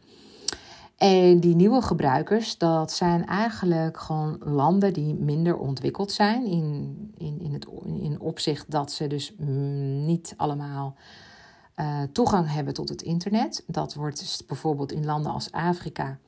En 0.96 1.40
die 1.40 1.54
nieuwe 1.54 1.82
gebruikers, 1.82 2.58
dat 2.58 2.92
zijn 2.92 3.26
eigenlijk 3.26 3.98
gewoon 3.98 4.38
landen 4.44 4.92
die 4.92 5.14
minder 5.14 5.56
ontwikkeld 5.56 6.12
zijn. 6.12 6.46
In, 6.46 6.96
in, 7.16 7.40
in 7.40 7.52
het 7.52 7.66
in 7.84 8.20
opzicht 8.20 8.70
dat 8.70 8.92
ze 8.92 9.06
dus 9.06 9.34
niet 10.06 10.34
allemaal 10.37 10.94
uh, 11.76 12.02
toegang 12.12 12.52
hebben 12.52 12.74
tot 12.74 12.88
het 12.88 13.02
internet. 13.02 13.64
Dat 13.66 13.94
wordt 13.94 14.18
dus 14.18 14.46
bijvoorbeeld 14.46 14.92
in 14.92 15.04
landen 15.04 15.32
als 15.32 15.52
Afrika 15.52 16.18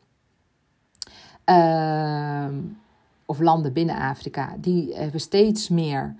uh, 1.46 2.46
of 3.24 3.38
landen 3.38 3.72
binnen 3.72 3.96
Afrika, 3.96 4.56
die 4.58 4.94
hebben 4.94 5.20
steeds 5.20 5.68
meer 5.68 6.16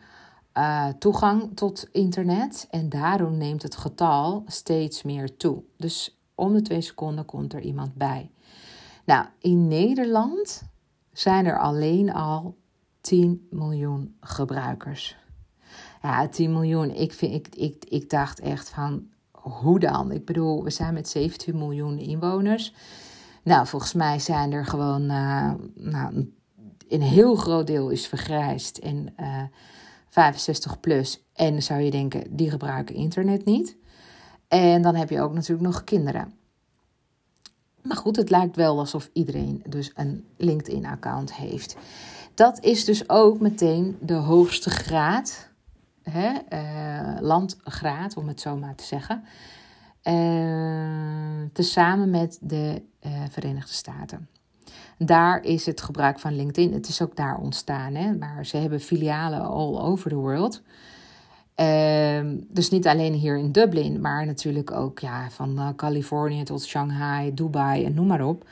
uh, 0.55 0.89
toegang 0.99 1.57
tot 1.57 1.89
internet 1.93 2.67
en 2.71 2.89
daarom 2.89 3.37
neemt 3.37 3.63
het 3.63 3.77
getal 3.77 4.43
steeds 4.47 5.03
meer 5.03 5.37
toe. 5.37 5.63
Dus 5.77 6.19
om 6.35 6.53
de 6.53 6.63
twee 6.63 6.81
seconden 6.81 7.25
komt 7.25 7.53
er 7.53 7.61
iemand 7.61 7.95
bij. 7.95 8.31
Nou, 9.05 9.27
in 9.39 9.69
Nederland 9.69 10.63
zijn 11.13 11.47
er 11.47 11.59
alleen 11.59 12.13
al 12.13 12.57
10 13.01 13.47
miljoen 13.51 14.17
gebruikers. 14.21 15.17
Ja, 16.03 16.29
10 16.29 16.53
miljoen. 16.53 16.91
Ik, 16.91 17.13
vind, 17.13 17.35
ik, 17.35 17.55
ik, 17.55 17.85
ik 17.85 18.11
dacht 18.11 18.41
echt 18.41 18.69
van, 18.69 19.09
hoe 19.33 19.79
dan? 19.79 20.11
Ik 20.11 20.25
bedoel, 20.25 20.65
we 20.65 20.71
zijn 20.71 20.95
met 20.95 21.09
17 21.09 21.59
miljoen 21.59 21.99
inwoners. 21.99 22.75
Nou, 23.43 23.67
volgens 23.67 23.93
mij 23.93 24.19
zijn 24.19 24.53
er 24.53 24.67
gewoon, 24.67 25.03
uh, 25.03 25.53
nou, 25.75 26.33
een 26.89 27.03
heel 27.03 27.35
groot 27.35 27.67
deel 27.67 27.89
is 27.91 28.07
vergrijsd 28.07 28.79
en 28.79 29.15
uh, 29.21 29.41
eh, 29.41 29.45
65 30.09 30.81
plus. 30.81 31.25
En 31.33 31.63
zou 31.63 31.81
je 31.81 31.91
denken, 31.91 32.37
die 32.37 32.51
gebruiken 32.51 32.95
internet 32.95 33.45
niet. 33.45 33.77
En 34.49 34.83
dan 34.83 34.95
heb 34.95 35.11
je 35.11 35.21
ook 35.21 35.33
natuurlijk 35.33 35.69
nog 35.69 35.85
kinderen. 35.85 36.35
Maar 37.83 37.97
goed, 37.97 38.17
het 38.17 38.31
lijkt 38.31 38.57
wel 38.57 38.79
alsof 38.79 39.11
iedereen 39.13 39.63
dus 39.69 39.91
een 39.95 40.25
LinkedIn-account 40.37 41.35
heeft. 41.35 41.77
Dat 42.35 42.65
is 42.65 42.85
dus 42.85 43.09
ook 43.09 43.41
meteen 43.41 43.97
de 44.01 44.15
hoogste 44.15 44.71
graad, 44.71 45.49
hè, 46.03 46.33
uh, 46.53 47.21
landgraad 47.21 48.17
om 48.17 48.29
het 48.29 48.41
zo 48.41 48.57
maar 48.57 48.75
te 48.75 48.85
zeggen, 48.85 49.25
uh, 50.05 51.49
tezamen 51.53 52.11
met 52.11 52.39
de 52.41 52.83
uh, 53.07 53.13
Verenigde 53.31 53.73
Staten. 53.73 54.29
Daar 54.99 55.43
is 55.45 55.67
het 55.67 55.81
gebruik 55.81 56.19
van 56.19 56.37
LinkedIn, 56.37 56.73
het 56.73 56.89
is 56.89 57.03
ook 57.03 57.17
daar 57.17 57.39
ontstaan, 57.39 57.95
hè, 57.95 58.15
maar 58.15 58.47
ze 58.47 58.57
hebben 58.57 58.81
filialen 58.81 59.41
all 59.41 59.79
over 59.79 60.11
the 60.11 60.17
world. 60.17 60.63
Uh, 61.57 62.21
dus 62.49 62.71
niet 62.71 62.87
alleen 62.87 63.13
hier 63.13 63.39
in 63.39 63.53
Dublin, 63.53 64.01
maar 64.01 64.27
natuurlijk 64.27 64.71
ook 64.71 64.99
ja, 64.99 65.31
van 65.31 65.59
uh, 65.59 65.69
Californië 65.77 66.43
tot 66.43 66.65
Shanghai, 66.65 67.35
Dubai 67.35 67.85
en 67.85 67.95
noem 67.95 68.07
maar 68.07 68.25
op. 68.25 68.49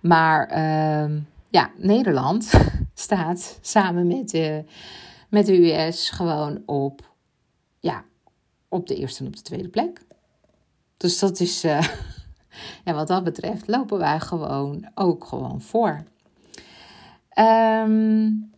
Maar 0.00 0.50
uh, 0.50 1.20
ja, 1.48 1.70
Nederland 1.76 2.50
staat 2.94 3.58
samen 3.60 4.06
met, 4.06 4.34
uh, 4.34 4.58
met 5.28 5.46
de 5.46 5.72
US 5.72 6.10
gewoon 6.10 6.62
op, 6.66 7.14
ja, 7.80 8.04
op 8.68 8.86
de 8.86 8.94
eerste 8.94 9.20
en 9.20 9.26
op 9.26 9.36
de 9.36 9.42
tweede 9.42 9.68
plek. 9.68 10.00
Dus 10.96 11.18
dat 11.18 11.40
is, 11.40 11.64
ja, 12.84 12.94
wat 12.94 13.08
dat 13.08 13.24
betreft, 13.24 13.68
lopen 13.68 13.98
wij 13.98 14.20
gewoon 14.20 14.88
ook 14.94 15.24
gewoon 15.24 15.60
voor. 15.60 16.04
Um, 17.38 18.52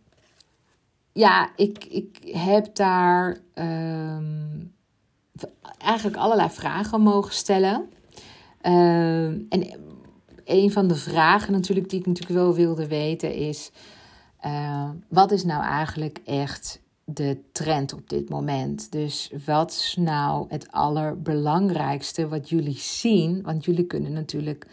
ja, 1.11 1.49
ik, 1.55 1.85
ik 1.85 2.19
heb 2.35 2.75
daar 2.75 3.37
um, 3.55 4.73
eigenlijk 5.77 6.17
allerlei 6.17 6.49
vragen 6.49 7.01
mogen 7.01 7.33
stellen. 7.33 7.89
Um, 8.61 9.45
en 9.49 9.79
een 10.45 10.71
van 10.71 10.87
de 10.87 10.95
vragen 10.95 11.51
natuurlijk 11.51 11.89
die 11.89 11.99
ik 11.99 12.05
natuurlijk 12.05 12.39
wel 12.39 12.53
wilde 12.53 12.87
weten 12.87 13.33
is... 13.33 13.71
Uh, 14.45 14.89
wat 15.07 15.31
is 15.31 15.43
nou 15.43 15.63
eigenlijk 15.63 16.19
echt 16.25 16.79
de 17.09 17.43
trend 17.51 17.93
op 17.93 18.09
dit 18.09 18.29
moment? 18.29 18.91
Dus 18.91 19.31
wat 19.45 19.71
is 19.71 19.95
nou 19.99 20.45
het 20.49 20.71
allerbelangrijkste 20.71 22.27
wat 22.27 22.49
jullie 22.49 22.77
zien? 22.77 23.41
Want 23.41 23.65
jullie 23.65 23.85
kunnen 23.85 24.13
natuurlijk 24.13 24.67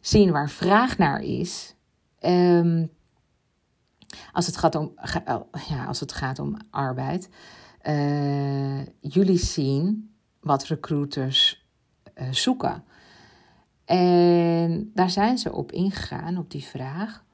zien 0.00 0.30
waar 0.30 0.50
vraag 0.50 0.98
naar 0.98 1.22
is... 1.22 1.74
Um, 2.20 2.90
als 4.32 4.46
het 4.46 4.56
gaat 4.56 4.74
om, 4.74 4.92
oh, 5.26 5.62
ja, 5.68 5.84
als 5.84 6.00
het 6.00 6.12
gaat 6.12 6.38
om 6.38 6.56
arbeid. 6.70 7.28
Uh, 7.88 8.86
jullie 9.00 9.38
zien 9.38 10.10
wat 10.40 10.64
recruiters 10.64 11.66
uh, 12.14 12.28
zoeken. 12.30 12.84
En 13.84 14.90
daar 14.94 15.10
zijn 15.10 15.38
ze 15.38 15.52
op 15.52 15.72
ingegaan, 15.72 16.38
op 16.38 16.50
die 16.50 16.64
vraag. 16.64 17.24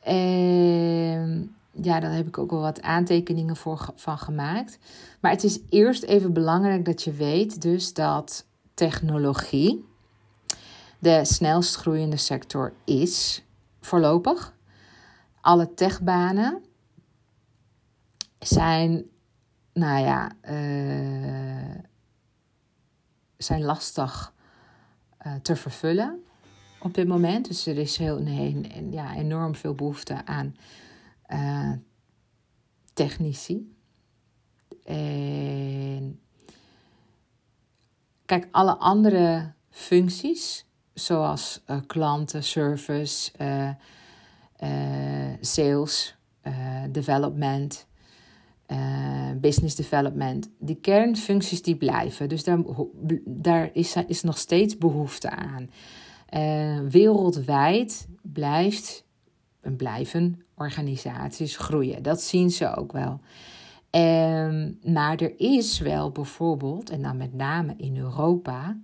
En 0.00 1.56
ja, 1.82 2.00
daar 2.00 2.12
heb 2.12 2.26
ik 2.26 2.38
ook 2.38 2.50
wel 2.50 2.60
wat 2.60 2.82
aantekeningen 2.82 3.56
voor, 3.56 3.88
van 3.94 4.18
gemaakt. 4.18 4.78
Maar 5.20 5.30
het 5.30 5.44
is 5.44 5.60
eerst 5.68 6.02
even 6.02 6.32
belangrijk 6.32 6.84
dat 6.84 7.02
je 7.02 7.12
weet 7.12 7.62
dus 7.62 7.94
dat 7.94 8.46
technologie 8.74 9.84
de 10.98 11.24
snelst 11.24 11.76
groeiende 11.76 12.16
sector 12.16 12.72
is 12.84 13.44
voorlopig 13.80 14.54
alle 15.46 15.74
techbanen 15.74 16.62
zijn, 18.38 19.04
nou 19.72 20.04
ja, 20.04 20.30
uh, 20.50 21.80
zijn 23.36 23.62
lastig 23.62 24.32
uh, 25.26 25.34
te 25.42 25.56
vervullen 25.56 26.24
op 26.80 26.94
dit 26.94 27.08
moment. 27.08 27.48
Dus 27.48 27.66
er 27.66 27.78
is 27.78 27.96
heel, 27.96 28.18
nee, 28.18 28.66
ja, 28.90 29.14
enorm 29.14 29.54
veel 29.54 29.74
behoefte 29.74 30.24
aan 30.24 30.56
uh, 31.32 31.72
technici. 32.92 33.74
En 34.84 36.20
kijk, 38.24 38.48
alle 38.50 38.76
andere 38.76 39.52
functies, 39.70 40.66
zoals 40.94 41.62
klanten, 41.86 42.44
service, 42.44 43.32
uh, 43.40 43.70
sales, 45.40 46.16
uh, 46.42 46.82
development, 46.90 47.86
uh, 48.66 49.30
business 49.40 49.74
development. 49.74 50.48
Die 50.58 50.76
kernfuncties 50.80 51.62
die 51.62 51.76
blijven. 51.76 52.28
Dus 52.28 52.44
daar, 52.44 52.58
daar 53.24 53.70
is, 53.72 53.96
is 54.06 54.22
nog 54.22 54.38
steeds 54.38 54.78
behoefte 54.78 55.30
aan. 55.30 55.70
wereldwijd 56.90 58.08
blijft 58.22 59.05
en 59.66 59.76
blijven 59.76 60.42
organisaties 60.54 61.56
groeien. 61.56 62.02
Dat 62.02 62.22
zien 62.22 62.50
ze 62.50 62.76
ook 62.76 62.92
wel. 62.92 63.20
Um, 63.90 64.78
maar 64.82 65.16
er 65.16 65.40
is 65.40 65.78
wel 65.78 66.10
bijvoorbeeld, 66.10 66.90
en 66.90 67.02
dan 67.02 67.16
met 67.16 67.34
name 67.34 67.74
in 67.76 67.96
Europa, 67.96 68.78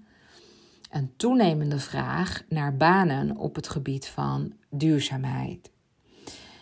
een 0.91 1.13
toenemende 1.17 1.79
vraag 1.79 2.43
naar 2.49 2.77
banen 2.77 3.37
op 3.37 3.55
het 3.55 3.69
gebied 3.69 4.07
van 4.07 4.53
duurzaamheid. 4.71 5.71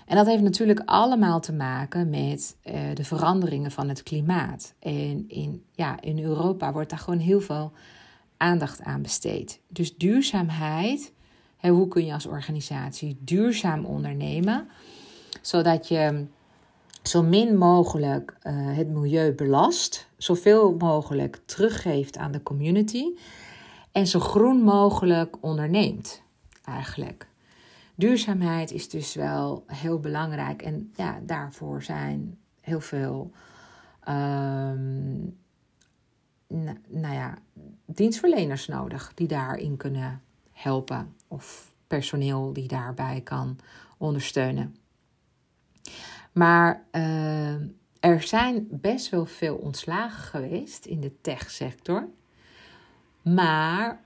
En 0.07 0.17
dat 0.17 0.27
heeft 0.27 0.43
natuurlijk 0.43 0.83
allemaal 0.85 1.41
te 1.41 1.53
maken 1.53 2.11
met 2.11 2.57
uh, 2.65 2.75
de 2.95 3.05
veranderingen 3.05 3.71
van 3.71 3.89
het 3.89 4.03
klimaat. 4.03 4.75
En 4.79 5.29
in, 5.29 5.65
ja, 5.73 6.01
in 6.01 6.19
Europa 6.19 6.73
wordt 6.73 6.91
daar 6.91 6.99
gewoon 6.99 7.21
heel 7.21 7.41
veel 7.41 7.73
aandacht 8.37 8.83
aan 8.83 9.03
besteed. 9.03 9.61
Dus 9.69 9.97
duurzaamheid, 9.97 11.13
hoe 11.69 11.89
kun 11.89 12.07
je 12.07 12.13
als 12.13 12.27
organisatie 12.27 13.19
duurzaam 13.21 13.85
ondernemen, 13.85 14.69
zodat 15.41 15.89
je 15.89 16.27
zo 17.03 17.23
min 17.23 17.59
mogelijk 17.59 18.37
uh, 18.43 18.53
het 18.77 18.89
milieu 18.89 19.33
belast, 19.33 20.09
zoveel 20.17 20.75
mogelijk 20.79 21.41
teruggeeft 21.45 22.17
aan 22.17 22.33
de 22.33 22.43
community 22.43 23.05
en 23.93 24.07
zo 24.07 24.21
groen 24.21 24.63
mogelijk 24.63 25.37
onderneemt 25.41 26.23
eigenlijk. 26.65 27.29
Duurzaamheid 27.95 28.71
is 28.73 28.89
dus 28.89 29.15
wel 29.15 29.65
heel 29.67 30.01
belangrijk 30.01 30.63
en 30.63 30.93
ja, 30.97 31.21
daarvoor 31.23 31.83
zijn 31.83 32.39
heel 32.61 32.81
veel 32.81 33.31
um, 34.09 35.39
nou 36.89 37.15
ja, 37.15 37.39
dienstverleners 37.85 38.67
nodig 38.67 39.13
die 39.15 39.29
daarin 39.29 39.77
kunnen 39.77 40.23
helpen 40.53 41.15
of 41.31 41.75
personeel 41.87 42.53
die 42.53 42.69
daarbij 42.69 43.21
kan 43.21 43.59
ondersteunen. 43.99 44.77
Maar 46.33 46.85
uh, 46.93 47.55
er 48.01 48.23
zijn 48.23 48.67
best 48.71 49.09
wel 49.09 49.27
veel 49.27 49.57
ontslagen 49.57 50.23
geweest 50.23 50.85
in 50.85 51.01
de 51.01 51.21
techsector. 51.21 52.09
Maar 53.23 54.01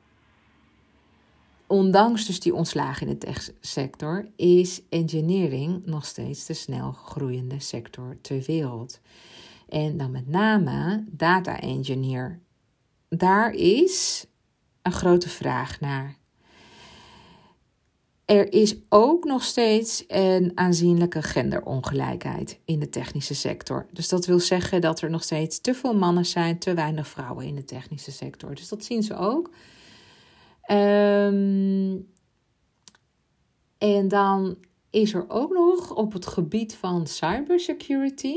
ondanks 1.67 2.27
dus 2.27 2.41
die 2.41 2.55
ontslagen 2.55 3.07
in 3.07 3.13
de 3.13 3.19
techsector 3.19 4.29
is 4.37 4.83
engineering 4.89 5.87
nog 5.87 6.07
steeds 6.07 6.47
de 6.47 6.55
snel 6.55 6.93
groeiende 6.93 7.61
sector 7.61 8.17
ter 8.21 8.43
wereld. 8.47 9.01
En 9.69 9.97
dan 9.97 10.11
met 10.11 10.29
name 10.29 11.05
data 11.11 11.61
engineer. 11.61 12.41
Daar 13.09 13.51
is 13.53 14.27
een 14.83 14.93
grote 14.93 15.29
vraag 15.29 15.81
naar. 15.81 16.17
Er 18.25 18.53
is 18.53 18.77
ook 18.89 19.25
nog 19.25 19.43
steeds 19.43 20.05
een 20.07 20.53
aanzienlijke 20.55 21.23
genderongelijkheid 21.23 22.61
in 22.65 22.79
de 22.79 22.89
technische 22.89 23.35
sector. 23.35 23.87
Dus 23.93 24.09
dat 24.09 24.27
wil 24.27 24.41
zeggen 24.41 24.81
dat 24.81 25.01
er 25.01 25.11
nog 25.11 25.23
steeds 25.23 25.61
te 25.61 25.75
veel 25.75 25.95
mannen 25.95 26.27
zijn, 26.27 26.59
te 26.59 26.75
weinig 26.75 27.09
vrouwen 27.09 27.47
in 27.47 27.55
de 27.55 27.65
technische 27.65 28.13
sector. 28.13 28.55
Dus 28.55 28.69
dat 28.69 28.85
zien 28.85 29.03
ze 29.03 29.17
ook. 29.17 29.51
Um, 30.71 32.13
en 33.79 34.09
dan 34.09 34.57
is 34.91 35.15
er 35.15 35.25
ook 35.29 35.53
nog 35.53 35.95
op 35.95 36.13
het 36.13 36.27
gebied 36.27 36.75
van 36.75 37.07
cybersecurity 37.07 38.37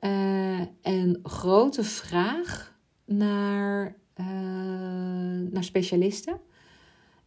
uh, 0.00 0.60
een 0.82 1.20
grote 1.22 1.84
vraag 1.84 2.78
naar, 3.04 3.96
uh, 4.20 4.26
naar 5.50 5.64
specialisten. 5.64 6.40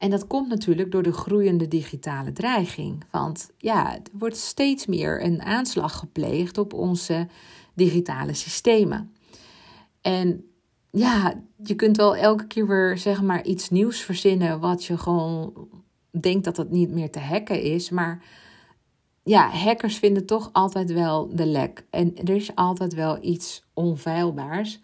En 0.04 0.10
dat 0.10 0.28
komt 0.28 0.48
natuurlijk 0.48 0.92
door 0.92 1.04
de 1.04 1.12
groeiende 1.12 1.68
digitale 1.68 2.32
dreiging. 2.32 3.04
Want 3.12 3.52
ja, 3.58 3.94
er 3.94 4.02
wordt 4.12 4.38
steeds 4.38 4.86
meer 4.86 5.24
een 5.24 5.42
aanslag 5.42 6.00
gepleegd 6.00 6.58
op 6.58 6.74
onze 6.74 7.28
digitale 7.74 8.34
systemen. 8.34 9.16
En 10.02 10.46
ja, 10.92 11.34
je 11.64 11.76
kunt 11.76 11.98
wel 11.98 12.16
elke 12.16 12.48
keer 12.48 12.68
weer 12.68 12.98
zeg 12.98 13.22
maar 13.22 13.46
iets 13.46 13.70
nieuws 13.70 14.02
verzinnen 14.02 14.60
wat 14.60 14.86
je 14.86 14.98
gewoon 14.98 15.68
denkt 16.20 16.44
dat 16.44 16.58
het 16.58 16.72
niet 16.72 16.90
meer 16.90 17.12
te 17.12 17.20
hacken 17.20 17.62
is. 17.62 17.90
Maar 17.90 18.24
ja, 19.24 19.50
hackers 19.50 19.98
vinden 19.98 20.26
toch 20.26 20.50
altijd 20.54 20.94
wel 20.94 21.36
de 21.36 21.46
lek. 21.46 21.86
En 21.90 22.16
er 22.16 22.36
is 22.36 22.56
altijd 22.56 22.94
wel 22.94 23.18
iets 23.22 23.64
onveilbaars. 23.74 24.80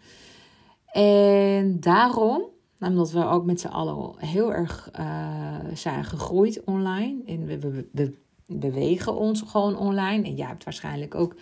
En 0.92 1.80
daarom 1.80 2.42
omdat 2.80 3.10
we 3.10 3.24
ook 3.24 3.44
met 3.44 3.60
z'n 3.60 3.66
allen 3.66 4.14
heel 4.16 4.52
erg 4.52 4.90
uh, 5.00 5.56
zijn 5.74 6.04
gegroeid 6.04 6.64
online. 6.64 7.22
En 7.26 7.46
we, 7.46 7.58
we, 7.58 7.88
we, 7.92 8.14
bewegen 8.46 9.16
ons 9.16 9.42
gewoon 9.46 9.76
online. 9.76 10.24
En 10.24 10.34
jij 10.34 10.46
hebt 10.46 10.64
waarschijnlijk 10.64 11.14
ook 11.14 11.34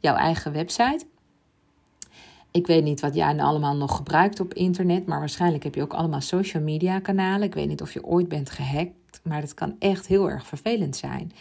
jouw 0.00 0.14
eigen 0.14 0.52
website. 0.52 1.06
Ik 2.50 2.66
weet 2.66 2.84
niet 2.84 3.00
wat 3.00 3.14
jij 3.14 3.40
allemaal 3.40 3.76
nog 3.76 3.96
gebruikt 3.96 4.40
op 4.40 4.54
internet. 4.54 5.06
Maar 5.06 5.18
waarschijnlijk 5.18 5.64
heb 5.64 5.74
je 5.74 5.82
ook 5.82 5.94
allemaal 5.94 6.20
social 6.20 6.62
media 6.62 6.98
kanalen. 6.98 7.46
Ik 7.46 7.54
weet 7.54 7.68
niet 7.68 7.82
of 7.82 7.92
je 7.92 8.04
ooit 8.04 8.28
bent 8.28 8.50
gehackt. 8.50 9.20
Maar 9.22 9.40
dat 9.40 9.54
kan 9.54 9.76
echt 9.78 10.06
heel 10.06 10.30
erg 10.30 10.46
vervelend 10.46 10.96
zijn. 10.96 11.32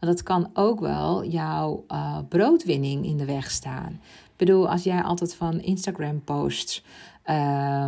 Want 0.00 0.12
dat 0.12 0.22
kan 0.22 0.50
ook 0.54 0.80
wel 0.80 1.24
jouw 1.24 1.84
uh, 1.88 2.18
broodwinning 2.28 3.04
in 3.06 3.16
de 3.16 3.24
weg 3.24 3.50
staan. 3.50 4.00
Ik 4.24 4.36
bedoel, 4.36 4.68
als 4.70 4.82
jij 4.82 5.02
altijd 5.02 5.34
van 5.34 5.60
Instagram 5.60 6.24
posts... 6.24 6.84
Uh, 7.26 7.86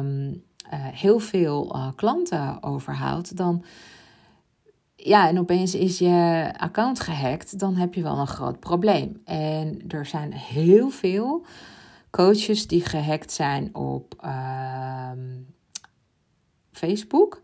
heel 0.75 1.19
veel 1.19 1.77
uh, 1.77 1.89
klanten 1.95 2.63
overhoudt, 2.63 3.37
dan. 3.37 3.65
Ja, 4.97 5.29
en 5.29 5.39
opeens 5.39 5.75
is 5.75 5.99
je 5.99 6.51
account 6.57 7.01
gehackt, 7.01 7.59
dan 7.59 7.75
heb 7.77 7.95
je 7.95 8.03
wel 8.03 8.19
een 8.19 8.27
groot 8.27 8.61
probleem. 8.61 9.21
En 9.25 9.79
er 9.89 10.07
zijn 10.07 10.33
heel 10.33 10.91
veel 10.91 11.45
coaches 12.11 12.67
die 12.67 12.85
gehackt 12.85 13.33
zijn 13.33 13.75
op 13.75 14.15
uh, 14.25 15.11
Facebook, 16.73 17.43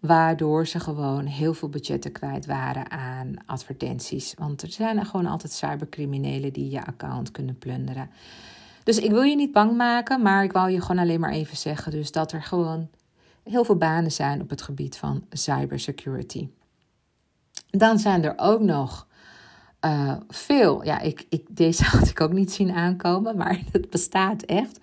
waardoor 0.00 0.66
ze 0.66 0.80
gewoon 0.80 1.26
heel 1.26 1.54
veel 1.54 1.68
budgetten 1.68 2.12
kwijt 2.12 2.46
waren 2.46 2.90
aan 2.90 3.34
advertenties. 3.46 4.34
Want 4.38 4.62
er 4.62 4.70
zijn 4.70 5.06
gewoon 5.06 5.26
altijd 5.26 5.52
cybercriminelen 5.52 6.52
die 6.52 6.70
je 6.70 6.86
account 6.86 7.30
kunnen 7.30 7.58
plunderen. 7.58 8.10
Dus 8.86 8.98
ik 8.98 9.10
wil 9.10 9.22
je 9.22 9.36
niet 9.36 9.52
bang 9.52 9.76
maken, 9.76 10.22
maar 10.22 10.44
ik 10.44 10.52
wou 10.52 10.70
je 10.70 10.80
gewoon 10.80 10.98
alleen 10.98 11.20
maar 11.20 11.32
even 11.32 11.56
zeggen. 11.56 11.92
Dus 11.92 12.12
dat 12.12 12.32
er 12.32 12.42
gewoon 12.42 12.88
heel 13.42 13.64
veel 13.64 13.76
banen 13.76 14.12
zijn 14.12 14.40
op 14.40 14.50
het 14.50 14.62
gebied 14.62 14.96
van 14.96 15.26
cybersecurity. 15.30 16.48
Dan 17.70 17.98
zijn 17.98 18.24
er 18.24 18.34
ook 18.36 18.60
nog 18.60 19.06
uh, 19.84 20.16
veel, 20.28 20.84
ja, 20.84 21.00
ik, 21.00 21.26
ik, 21.28 21.46
deze 21.48 21.84
had 21.90 22.08
ik 22.08 22.20
ook 22.20 22.32
niet 22.32 22.52
zien 22.52 22.70
aankomen, 22.70 23.36
maar 23.36 23.60
het 23.72 23.90
bestaat 23.90 24.42
echt. 24.42 24.78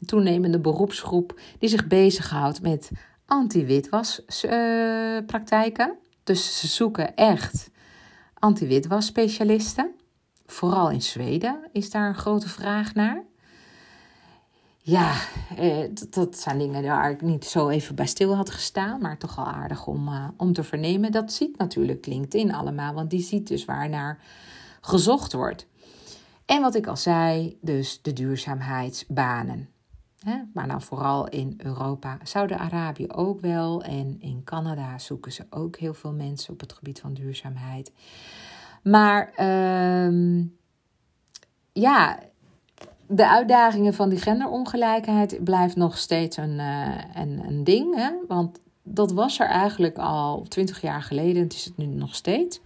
Een 0.00 0.06
toenemende 0.06 0.60
beroepsgroep 0.60 1.40
die 1.58 1.68
zich 1.68 1.86
bezighoudt 1.86 2.62
met 2.62 2.90
anti-witwaspraktijken. 3.26 5.88
Uh, 5.88 5.94
dus 6.24 6.60
ze 6.60 6.66
zoeken 6.66 7.16
echt 7.16 7.70
anti-witwas 8.34 9.06
specialisten. 9.06 9.90
Vooral 10.46 10.90
in 10.90 11.02
Zweden 11.02 11.60
is 11.72 11.90
daar 11.90 12.08
een 12.08 12.14
grote 12.14 12.48
vraag 12.48 12.94
naar 12.94 13.26
ja, 14.88 15.14
eh, 15.56 15.84
dat, 16.10 16.38
zijn 16.38 16.58
dingen 16.58 16.82
waar 16.82 17.10
ik 17.10 17.22
niet 17.22 17.44
zo 17.44 17.68
even 17.68 17.94
bij 17.94 18.06
stil 18.06 18.36
had 18.36 18.50
gestaan, 18.50 19.00
maar 19.00 19.18
toch 19.18 19.34
wel 19.34 19.46
aardig 19.46 19.86
om, 19.86 20.08
uh, 20.08 20.28
om 20.36 20.52
te 20.52 20.64
vernemen. 20.64 21.12
Dat 21.12 21.32
ziet 21.32 21.58
natuurlijk 21.58 22.06
LinkedIn 22.06 22.54
allemaal, 22.54 22.94
want 22.94 23.10
die 23.10 23.20
ziet 23.20 23.48
dus 23.48 23.64
waar 23.64 23.88
naar 23.88 24.18
gezocht 24.80 25.32
wordt. 25.32 25.66
En 26.46 26.62
wat 26.62 26.74
ik 26.74 26.86
al 26.86 26.96
zei, 26.96 27.58
dus 27.60 28.02
de 28.02 28.12
duurzaamheidsbanen. 28.12 29.68
Hè? 30.18 30.36
Maar 30.54 30.66
nou 30.66 30.82
vooral 30.82 31.28
in 31.28 31.54
Europa, 31.56 32.18
Saudi-Arabië 32.22 33.08
ook 33.08 33.40
wel. 33.40 33.82
En 33.82 34.16
in 34.20 34.44
Canada 34.44 34.98
zoeken 34.98 35.32
ze 35.32 35.46
ook 35.50 35.76
heel 35.76 35.94
veel 35.94 36.12
mensen 36.12 36.52
op 36.52 36.60
het 36.60 36.72
gebied 36.72 37.00
van 37.00 37.14
duurzaamheid. 37.14 37.92
Maar 38.82 39.32
uh, 39.38 40.44
ja, 41.72 42.18
de 43.08 43.28
uitdagingen 43.28 43.94
van 43.94 44.08
die 44.08 44.18
genderongelijkheid 44.18 45.44
blijft 45.44 45.76
nog 45.76 45.98
steeds 45.98 46.36
een, 46.36 46.58
uh, 46.58 46.94
een, 47.14 47.44
een 47.46 47.64
ding. 47.64 47.94
Hè? 47.94 48.10
Want 48.28 48.60
dat 48.82 49.12
was 49.12 49.38
er 49.38 49.46
eigenlijk 49.46 49.98
al 49.98 50.42
twintig 50.42 50.80
jaar 50.80 51.02
geleden. 51.02 51.42
Het 51.42 51.52
is 51.52 51.64
het 51.64 51.76
nu 51.76 51.86
nog 51.86 52.14
steeds. 52.14 52.60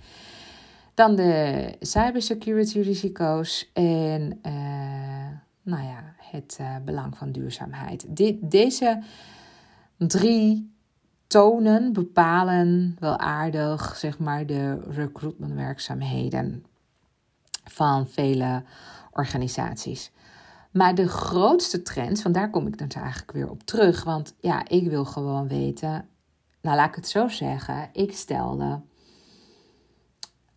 Dan 0.95 1.17
de 1.17 1.75
cybersecurity 1.81 2.81
risico's 2.81 3.71
en 3.73 4.41
uh, 4.47 4.53
nou 5.63 5.83
ja, 5.83 6.15
het 6.19 6.59
uh, 6.61 6.77
belang 6.85 7.17
van 7.17 7.33
duurzaamheid. 7.33 8.05
Dit, 8.09 8.37
deze 8.41 9.03
drie 9.97 10.75
tonen 11.27 11.93
bepalen 11.93 12.97
wel 12.99 13.19
aardig 13.19 13.97
zeg 13.97 14.19
maar, 14.19 14.47
de 14.47 14.81
recruitmentwerkzaamheden 14.91 16.65
van 17.65 18.09
vele 18.09 18.63
organisaties. 19.13 20.11
Maar 20.73 20.95
de 20.95 21.09
grootste 21.09 21.83
trend, 21.83 22.21
van 22.21 22.33
daar 22.33 22.51
kom 22.51 22.67
ik 22.67 22.79
dan 22.79 22.89
eigenlijk 22.89 23.33
weer 23.33 23.51
op 23.51 23.63
terug. 23.63 24.05
Want 24.05 24.35
ja, 24.41 24.69
ik 24.69 24.89
wil 24.89 25.05
gewoon 25.05 25.49
weten. 25.49 26.09
Nou, 26.61 26.77
laat 26.77 26.89
ik 26.89 26.95
het 26.95 27.09
zo 27.09 27.29
zeggen. 27.29 27.89
Ik 27.93 28.13
stelde. 28.13 28.81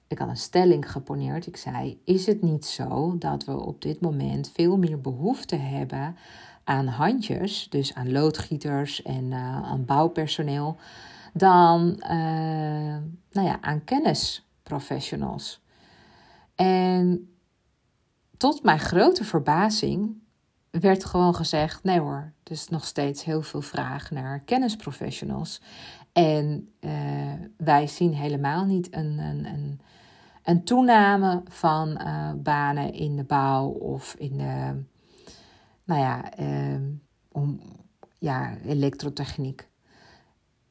Ik 0.07 0.17
had 0.17 0.29
een 0.29 0.37
stelling 0.37 0.91
geponeerd. 0.91 1.47
Ik 1.47 1.57
zei: 1.57 2.01
Is 2.03 2.25
het 2.25 2.41
niet 2.41 2.65
zo 2.65 3.17
dat 3.17 3.45
we 3.45 3.57
op 3.57 3.81
dit 3.81 4.01
moment 4.01 4.51
veel 4.53 4.77
meer 4.77 5.01
behoefte 5.01 5.55
hebben 5.55 6.15
aan 6.63 6.87
handjes, 6.87 7.69
dus 7.69 7.93
aan 7.93 8.11
loodgieters 8.11 9.01
en 9.01 9.23
uh, 9.23 9.63
aan 9.63 9.85
bouwpersoneel, 9.85 10.77
dan 11.33 11.95
uh, 12.01 12.97
nou 13.31 13.47
ja, 13.47 13.57
aan 13.61 13.83
kennisprofessionals? 13.83 15.63
En 16.55 17.34
tot 18.37 18.63
mijn 18.63 18.79
grote 18.79 19.23
verbazing 19.23 20.23
werd 20.71 21.05
gewoon 21.05 21.35
gezegd: 21.35 21.83
nee 21.83 21.99
hoor, 21.99 22.33
is 22.43 22.69
nog 22.69 22.85
steeds 22.85 23.23
heel 23.23 23.41
veel 23.41 23.61
vraag 23.61 24.11
naar 24.11 24.39
kennisprofessionals. 24.39 25.61
En 26.13 26.73
uh, 26.79 26.91
wij 27.57 27.87
zien 27.87 28.13
helemaal 28.13 28.65
niet 28.65 28.95
een, 28.95 29.19
een, 29.19 29.45
een, 29.45 29.81
een 30.43 30.63
toename 30.63 31.43
van 31.45 31.89
uh, 32.01 32.31
banen 32.35 32.93
in 32.93 33.15
de 33.15 33.23
bouw 33.23 33.67
of 33.67 34.15
in 34.17 34.37
de, 34.37 34.83
nou 35.83 36.01
ja, 36.01 36.39
uh, 36.39 36.81
om, 37.31 37.59
ja, 38.17 38.57
elektrotechniek. 38.65 39.67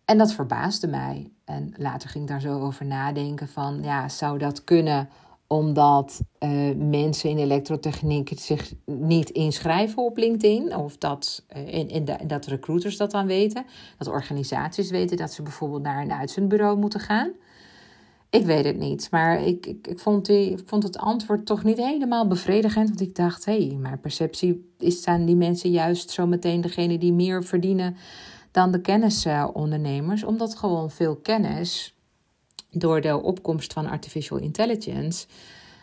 En 0.05 0.19
dat 0.19 0.33
verbaasde 0.33 0.87
mij. 0.87 1.33
En 1.45 1.75
later 1.77 2.09
ging 2.09 2.25
ik 2.25 2.31
daar 2.31 2.41
zo 2.41 2.61
over 2.61 2.87
nadenken 2.87 3.49
van, 3.49 3.83
ja, 3.83 4.09
zou 4.09 4.39
dat 4.39 4.65
kunnen 4.65 5.09
omdat 5.47 6.21
uh, 6.41 6.75
mensen 6.77 7.31
in 7.31 7.39
elektrotechniek 7.39 8.33
zich 8.37 8.73
niet 8.85 9.31
inschrijven 9.31 10.03
op 10.03 10.17
LinkedIn. 10.17 10.77
Of 10.77 10.97
dat, 10.97 11.45
in, 11.55 11.89
in 11.89 12.05
de, 12.05 12.17
dat 12.27 12.47
recruiters 12.47 12.97
dat 12.97 13.11
dan 13.11 13.27
weten. 13.27 13.65
Dat 13.99 14.09
organisaties 14.09 14.91
weten 14.91 15.17
dat 15.17 15.33
ze 15.33 15.43
bijvoorbeeld 15.43 15.83
naar 15.83 16.03
een 16.03 16.13
uitzendbureau 16.13 16.79
moeten 16.79 17.01
gaan. 17.01 17.33
Ik 18.31 18.45
weet 18.45 18.65
het 18.65 18.79
niet, 18.79 19.09
maar 19.11 19.43
ik, 19.43 19.67
ik, 19.67 19.87
ik, 19.87 19.99
vond, 19.99 20.27
die, 20.27 20.59
vond 20.67 20.83
het 20.83 20.99
antwoord 20.99 21.47
toch 21.47 21.65
niet 21.65 21.77
helemaal 21.77 22.27
bevredigend. 22.27 22.89
Want 22.89 23.01
ik 23.01 23.15
dacht, 23.15 23.45
hé, 23.45 23.67
hey, 23.67 23.77
mijn 23.77 24.01
perceptie 24.01 24.71
is, 24.79 25.03
zijn 25.03 25.25
die 25.25 25.37
mensen 25.37 25.71
juist 25.71 26.11
zo 26.11 26.27
meteen 26.27 26.61
degene 26.61 26.99
die 26.99 27.13
meer 27.13 27.45
verdienen 27.45 27.97
dan 28.51 28.71
de 28.71 28.81
kennisondernemers. 28.81 30.25
omdat 30.25 30.57
gewoon 30.57 30.91
veel 30.91 31.17
kennis 31.17 31.94
door 32.75 33.01
de 33.01 33.23
opkomst 33.23 33.73
van 33.73 33.87
artificial 33.87 34.39
intelligence 34.39 35.27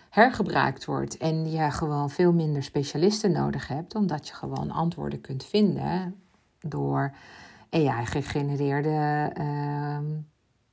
hergebruikt 0.09 0.85
wordt. 0.85 1.17
En 1.17 1.51
je 1.51 1.71
gewoon 1.71 2.09
veel 2.09 2.33
minder 2.33 2.63
specialisten 2.63 3.31
nodig 3.31 3.67
hebt, 3.67 3.95
omdat 3.95 4.27
je 4.27 4.33
gewoon 4.33 4.71
antwoorden 4.71 5.21
kunt 5.21 5.45
vinden 5.45 6.21
door 6.59 7.15
AI-gegenereerde 7.69 9.31
uh, 9.39 9.99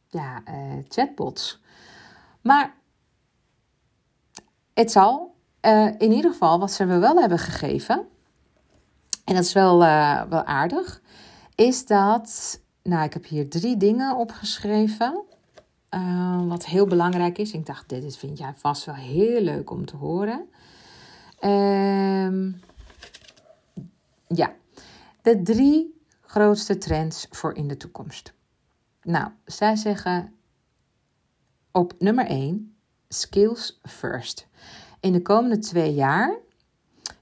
ja, 0.09 0.43
uh, 0.49 0.55
chatbots. 0.89 1.61
Maar 2.41 2.75
het 4.75 4.91
zal. 4.91 5.37
in 5.99 6.13
ieder 6.13 6.31
geval, 6.31 6.59
wat 6.59 6.73
ze 6.73 6.85
me 6.85 6.99
wel 6.99 7.17
hebben 7.17 7.39
gegeven, 7.39 8.07
en 9.25 9.35
dat 9.35 9.45
is 9.45 9.53
wel, 9.53 9.79
wel 10.29 10.45
aardig, 10.45 11.01
is 11.55 11.87
dat. 11.87 12.61
Nou, 12.83 13.05
ik 13.05 13.13
heb 13.13 13.27
hier 13.27 13.49
drie 13.49 13.77
dingen 13.77 14.17
opgeschreven. 14.17 15.25
Wat 16.49 16.67
heel 16.67 16.87
belangrijk 16.87 17.39
is. 17.39 17.53
Ik 17.53 17.67
dacht, 17.67 17.89
dit 17.89 18.17
vind 18.17 18.39
jij 18.39 18.53
vast 18.57 18.85
wel 18.85 18.95
heel 18.95 19.41
leuk 19.41 19.71
om 19.71 19.87
te 19.87 19.97
horen. 19.97 20.49
Ehm, 21.39 22.53
ja, 24.27 24.55
de 25.23 25.43
drie 25.43 26.01
grootste 26.21 26.79
trends 26.79 27.27
voor 27.31 27.55
in 27.55 27.69
de 27.69 27.77
toekomst. 27.77 28.33
Nou, 29.03 29.31
zij 29.45 29.77
zeggen 29.77 30.35
op 31.73 31.95
nummer 31.99 32.27
1 32.27 32.77
skills 33.09 33.81
first. 33.83 34.49
In 35.01 35.13
de 35.13 35.23
komende 35.23 35.59
twee 35.59 35.95
jaar 35.95 36.39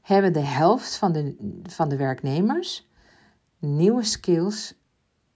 hebben 0.03 0.33
de 0.33 0.41
helft 0.41 0.97
van 0.97 1.13
de, 1.13 1.37
van 1.63 1.89
de 1.89 1.97
werknemers 1.97 2.87
nieuwe 3.59 4.03
skills, 4.03 4.75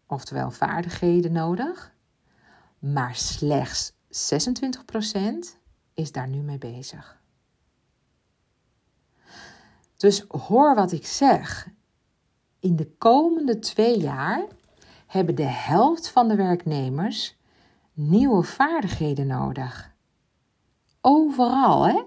oftewel 0.07 0.51
vaardigheden 0.51 1.33
nodig, 1.33 1.93
maar 2.81 3.15
slechts 3.17 3.93
26% 3.93 3.95
is 5.95 6.13
daar 6.13 6.29
nu 6.29 6.41
mee 6.41 6.59
bezig. 6.59 7.23
Dus 9.97 10.25
hoor 10.29 10.75
wat 10.75 10.93
ik 10.93 11.07
zeg. 11.07 11.69
In 12.59 12.77
de 12.77 12.97
komende 12.97 13.59
twee 13.59 13.99
jaar 13.99 14.47
hebben 15.07 15.35
de 15.35 15.43
helft 15.43 16.09
van 16.09 16.29
de 16.29 16.35
werknemers 16.35 17.39
nieuwe 17.93 18.43
vaardigheden 18.43 19.27
nodig. 19.27 19.95
Overal, 21.01 21.87
hè? 21.87 22.03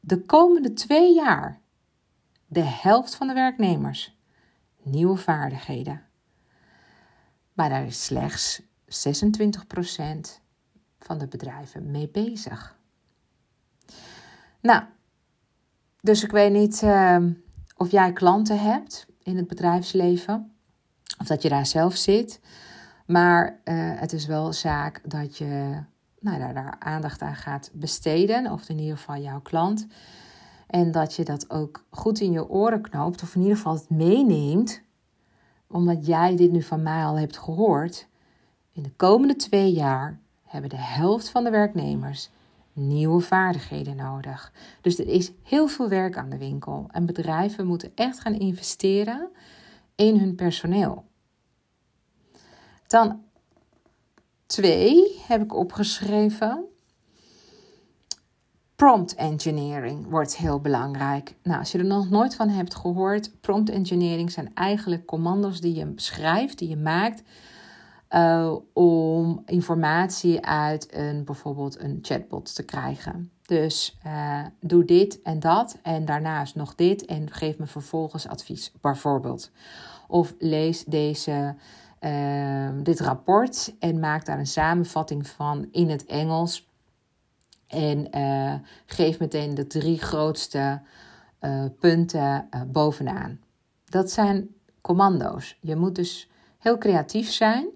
De 0.00 0.24
komende 0.24 0.72
twee 0.72 1.14
jaar. 1.14 1.60
De 2.46 2.62
helft 2.62 3.14
van 3.14 3.26
de 3.26 3.34
werknemers. 3.34 4.18
Nieuwe 4.82 5.16
vaardigheden. 5.16 6.06
Maar 7.52 7.68
daar 7.68 7.86
is 7.86 8.04
slechts 8.04 8.62
26% 8.88 8.90
van 10.98 11.18
de 11.18 11.26
bedrijven 11.26 11.90
mee 11.90 12.08
bezig. 12.08 12.76
Nou, 14.60 14.82
dus 16.00 16.24
ik 16.24 16.30
weet 16.30 16.52
niet 16.52 16.82
ehm, 16.82 17.32
of 17.76 17.90
jij 17.90 18.12
klanten 18.12 18.60
hebt 18.60 19.06
in 19.22 19.36
het 19.36 19.48
bedrijfsleven, 19.48 20.52
of 21.18 21.26
dat 21.26 21.42
je 21.42 21.48
daar 21.48 21.66
zelf 21.66 21.96
zit. 21.96 22.40
Maar 23.06 23.60
uh, 23.64 24.00
het 24.00 24.12
is 24.12 24.26
wel 24.26 24.52
zaak 24.52 25.00
dat 25.04 25.36
je 25.36 25.82
nou, 26.20 26.38
daar, 26.38 26.54
daar 26.54 26.76
aandacht 26.78 27.22
aan 27.22 27.36
gaat 27.36 27.70
besteden, 27.72 28.52
of 28.52 28.68
in 28.68 28.78
ieder 28.78 28.96
geval 28.96 29.16
jouw 29.16 29.40
klant. 29.40 29.86
En 30.66 30.90
dat 30.90 31.14
je 31.14 31.24
dat 31.24 31.50
ook 31.50 31.84
goed 31.90 32.20
in 32.20 32.32
je 32.32 32.48
oren 32.48 32.80
knoopt, 32.80 33.22
of 33.22 33.34
in 33.34 33.40
ieder 33.40 33.56
geval 33.56 33.74
het 33.74 33.90
meeneemt, 33.90 34.82
omdat 35.66 36.06
jij 36.06 36.36
dit 36.36 36.50
nu 36.50 36.62
van 36.62 36.82
mij 36.82 37.04
al 37.04 37.18
hebt 37.18 37.38
gehoord. 37.38 38.07
In 38.78 38.84
de 38.84 38.92
komende 38.96 39.36
twee 39.36 39.72
jaar 39.72 40.20
hebben 40.44 40.70
de 40.70 40.76
helft 40.76 41.28
van 41.28 41.44
de 41.44 41.50
werknemers 41.50 42.30
nieuwe 42.72 43.20
vaardigheden 43.20 43.96
nodig. 43.96 44.52
Dus 44.80 44.98
er 44.98 45.08
is 45.08 45.32
heel 45.42 45.68
veel 45.68 45.88
werk 45.88 46.16
aan 46.16 46.30
de 46.30 46.38
winkel. 46.38 46.86
En 46.90 47.06
bedrijven 47.06 47.66
moeten 47.66 47.92
echt 47.94 48.20
gaan 48.20 48.34
investeren 48.34 49.28
in 49.94 50.18
hun 50.18 50.34
personeel. 50.34 51.04
Dan 52.86 53.22
twee 54.46 55.22
heb 55.26 55.42
ik 55.42 55.54
opgeschreven. 55.54 56.64
Prompt 58.76 59.14
engineering 59.14 60.08
wordt 60.08 60.36
heel 60.36 60.60
belangrijk. 60.60 61.34
Nou, 61.42 61.58
als 61.58 61.72
je 61.72 61.78
er 61.78 61.84
nog 61.84 62.10
nooit 62.10 62.34
van 62.34 62.48
hebt 62.48 62.74
gehoord, 62.74 63.40
prompt 63.40 63.70
engineering 63.70 64.30
zijn 64.30 64.54
eigenlijk 64.54 65.06
commando's 65.06 65.60
die 65.60 65.74
je 65.74 65.92
schrijft, 65.96 66.58
die 66.58 66.68
je 66.68 66.76
maakt 66.76 67.22
uh, 68.10 68.56
om 68.72 69.42
informatie 69.46 70.44
uit 70.44 70.94
een, 70.94 71.24
bijvoorbeeld 71.24 71.80
een 71.80 71.98
chatbot 72.02 72.54
te 72.54 72.62
krijgen. 72.62 73.30
Dus 73.42 73.98
uh, 74.06 74.40
doe 74.60 74.84
dit 74.84 75.22
en 75.22 75.40
dat 75.40 75.78
en 75.82 76.04
daarnaast 76.04 76.54
nog 76.54 76.74
dit 76.74 77.04
en 77.04 77.30
geef 77.30 77.58
me 77.58 77.66
vervolgens 77.66 78.28
advies, 78.28 78.72
bijvoorbeeld. 78.80 79.50
Of 80.06 80.34
lees 80.38 80.84
deze, 80.84 81.54
uh, 82.00 82.68
dit 82.82 83.00
rapport 83.00 83.74
en 83.78 84.00
maak 84.00 84.24
daar 84.24 84.38
een 84.38 84.46
samenvatting 84.46 85.26
van 85.26 85.68
in 85.72 85.88
het 85.90 86.06
Engels. 86.06 86.66
En 87.66 88.10
geef 88.86 89.18
meteen 89.18 89.54
de 89.54 89.66
drie 89.66 89.98
grootste 89.98 90.80
punten 91.78 92.48
bovenaan. 92.66 93.40
Dat 93.84 94.10
zijn 94.10 94.48
commando's. 94.80 95.58
Je 95.60 95.76
moet 95.76 95.94
dus 95.94 96.30
heel 96.58 96.78
creatief 96.78 97.30
zijn 97.30 97.68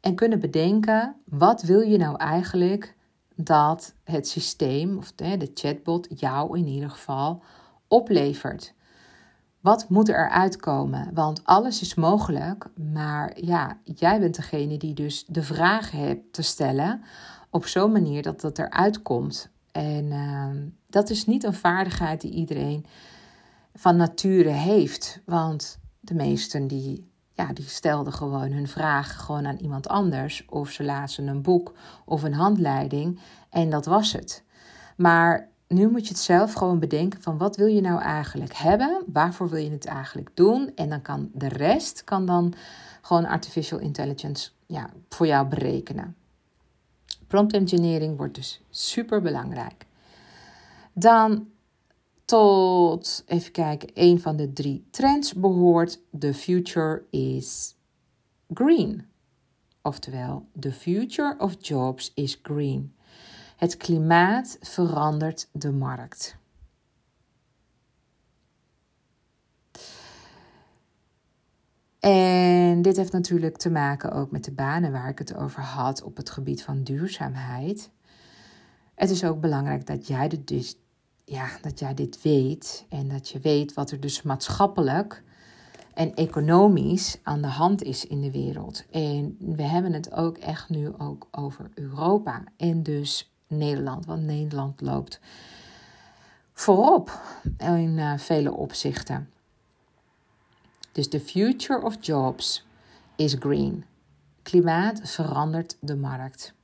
en 0.00 0.14
kunnen 0.14 0.40
bedenken 0.40 1.16
wat 1.24 1.62
wil 1.62 1.80
je 1.80 1.96
nou 1.96 2.16
eigenlijk 2.16 2.94
dat 3.34 3.94
het 4.04 4.28
systeem 4.28 4.96
of 4.96 5.12
de, 5.12 5.36
de 5.36 5.50
chatbot 5.54 6.06
jou 6.20 6.58
in 6.58 6.66
ieder 6.66 6.90
geval 6.90 7.42
oplevert. 7.88 8.74
Wat 9.60 9.88
moet 9.88 10.08
er 10.08 10.28
uitkomen? 10.28 11.10
Want 11.14 11.44
alles 11.44 11.80
is 11.80 11.94
mogelijk, 11.94 12.66
maar 12.92 13.40
ja, 13.40 13.78
jij 13.84 14.20
bent 14.20 14.34
degene 14.34 14.76
die 14.76 14.94
dus 14.94 15.24
de 15.26 15.42
vraag 15.42 15.90
hebt 15.90 16.32
te 16.32 16.42
stellen 16.42 17.02
op 17.50 17.66
zo'n 17.66 17.92
manier 17.92 18.22
dat 18.22 18.40
dat 18.40 18.58
eruit 18.58 19.02
komt. 19.02 19.50
En 19.72 20.12
ehm, 20.12 20.68
dat 20.86 21.10
is 21.10 21.26
niet 21.26 21.44
een 21.44 21.54
vaardigheid 21.54 22.20
die 22.20 22.30
iedereen 22.30 22.86
van 23.74 23.96
nature 23.96 24.48
heeft, 24.48 25.20
want 25.24 25.78
de 26.00 26.14
meesten 26.14 26.66
die 26.66 27.09
ja, 27.40 27.52
die 27.52 27.68
stelden 27.68 28.12
gewoon 28.12 28.52
hun 28.52 28.68
vraag 28.68 29.16
gewoon 29.16 29.46
aan 29.46 29.56
iemand 29.56 29.88
anders. 29.88 30.44
Of 30.48 30.70
ze 30.70 30.84
lazen 30.84 31.26
een 31.26 31.42
boek 31.42 31.72
of 32.04 32.22
een 32.22 32.34
handleiding 32.34 33.20
en 33.50 33.70
dat 33.70 33.86
was 33.86 34.12
het. 34.12 34.44
Maar 34.96 35.48
nu 35.68 35.88
moet 35.88 36.02
je 36.02 36.08
het 36.08 36.22
zelf 36.22 36.52
gewoon 36.52 36.78
bedenken 36.78 37.22
van 37.22 37.38
wat 37.38 37.56
wil 37.56 37.66
je 37.66 37.80
nou 37.80 38.00
eigenlijk 38.00 38.54
hebben? 38.54 39.02
Waarvoor 39.06 39.48
wil 39.48 39.62
je 39.62 39.70
het 39.70 39.86
eigenlijk 39.86 40.30
doen? 40.34 40.72
En 40.74 40.88
dan 40.88 41.02
kan 41.02 41.30
de 41.32 41.48
rest 41.48 42.04
kan 42.04 42.26
dan 42.26 42.54
gewoon 43.00 43.26
artificial 43.26 43.80
intelligence 43.80 44.50
ja, 44.66 44.90
voor 45.08 45.26
jou 45.26 45.46
berekenen. 45.46 46.16
Prompt 47.26 47.52
engineering 47.52 48.16
wordt 48.16 48.34
dus 48.34 48.62
super 48.70 49.22
belangrijk. 49.22 49.86
Dan 50.92 51.46
tot, 52.30 53.22
even 53.26 53.52
kijken, 53.52 53.90
een 53.94 54.20
van 54.20 54.36
de 54.36 54.52
drie 54.52 54.86
trends 54.90 55.34
behoort: 55.34 56.00
The 56.18 56.34
future 56.34 57.02
is 57.10 57.76
green. 58.54 59.06
Oftewel, 59.82 60.46
the 60.60 60.72
future 60.72 61.34
of 61.38 61.56
jobs 61.58 62.12
is 62.14 62.38
green. 62.42 62.94
Het 63.56 63.76
klimaat 63.76 64.58
verandert 64.60 65.48
de 65.52 65.72
markt. 65.72 66.36
En 72.00 72.82
dit 72.82 72.96
heeft 72.96 73.12
natuurlijk 73.12 73.56
te 73.56 73.70
maken 73.70 74.12
ook 74.12 74.30
met 74.30 74.44
de 74.44 74.52
banen 74.52 74.92
waar 74.92 75.08
ik 75.08 75.18
het 75.18 75.34
over 75.34 75.62
had 75.62 76.02
op 76.02 76.16
het 76.16 76.30
gebied 76.30 76.62
van 76.62 76.82
duurzaamheid. 76.82 77.90
Het 78.94 79.10
is 79.10 79.24
ook 79.24 79.40
belangrijk 79.40 79.86
dat 79.86 80.06
jij 80.06 80.28
de, 80.28 80.44
dus 80.44 80.76
ja, 81.30 81.48
dat 81.60 81.78
jij 81.78 81.94
dit 81.94 82.22
weet 82.22 82.86
en 82.88 83.08
dat 83.08 83.28
je 83.28 83.38
weet 83.38 83.74
wat 83.74 83.90
er 83.90 84.00
dus 84.00 84.22
maatschappelijk 84.22 85.22
en 85.94 86.14
economisch 86.14 87.18
aan 87.22 87.42
de 87.42 87.48
hand 87.48 87.82
is 87.82 88.06
in 88.06 88.20
de 88.20 88.30
wereld. 88.30 88.84
En 88.90 89.36
we 89.38 89.62
hebben 89.62 89.92
het 89.92 90.12
ook 90.12 90.38
echt 90.38 90.68
nu 90.68 90.92
ook 90.98 91.28
over 91.30 91.70
Europa 91.74 92.44
en 92.56 92.82
dus 92.82 93.30
Nederland, 93.46 94.06
want 94.06 94.22
Nederland 94.22 94.80
loopt 94.80 95.20
voorop 96.52 97.20
in 97.58 97.98
uh, 97.98 98.18
vele 98.18 98.52
opzichten. 98.52 99.30
Dus 100.92 101.08
the 101.08 101.20
future 101.20 101.82
of 101.82 101.96
jobs 102.00 102.66
is 103.16 103.36
green. 103.38 103.84
Klimaat 104.42 105.00
verandert 105.04 105.76
de 105.80 105.96
markt. 105.96 106.54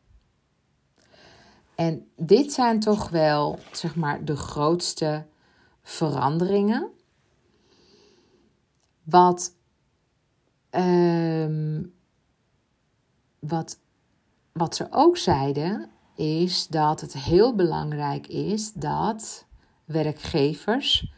En 1.77 2.11
dit 2.17 2.53
zijn 2.53 2.81
toch 2.81 3.09
wel, 3.09 3.59
zeg 3.73 3.97
maar, 3.97 4.25
de 4.25 4.37
grootste 4.37 5.27
veranderingen. 5.83 6.91
Wat, 9.03 9.55
um, 10.71 11.95
wat, 13.39 13.79
wat 14.53 14.77
ze 14.77 14.87
ook 14.91 15.17
zeiden, 15.17 15.91
is 16.15 16.67
dat 16.67 17.01
het 17.01 17.13
heel 17.13 17.55
belangrijk 17.55 18.27
is 18.27 18.73
dat 18.73 19.47
werkgevers 19.85 21.13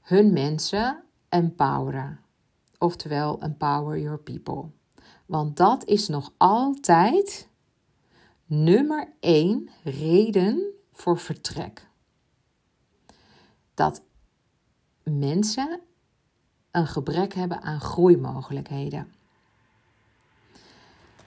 hun 0.00 0.32
mensen 0.32 1.02
empoweren. 1.28 2.20
Oftewel, 2.78 3.40
empower 3.40 3.98
your 3.98 4.18
people. 4.18 4.70
Want 5.26 5.56
dat 5.56 5.84
is 5.84 6.08
nog 6.08 6.32
altijd 6.36 7.48
nummer 8.52 9.08
één 9.20 9.70
reden 9.84 10.72
voor 10.92 11.18
vertrek. 11.18 11.86
Dat 13.74 14.02
mensen 15.02 15.80
een 16.70 16.86
gebrek 16.86 17.34
hebben 17.34 17.62
aan 17.62 17.80
groeimogelijkheden. 17.80 19.12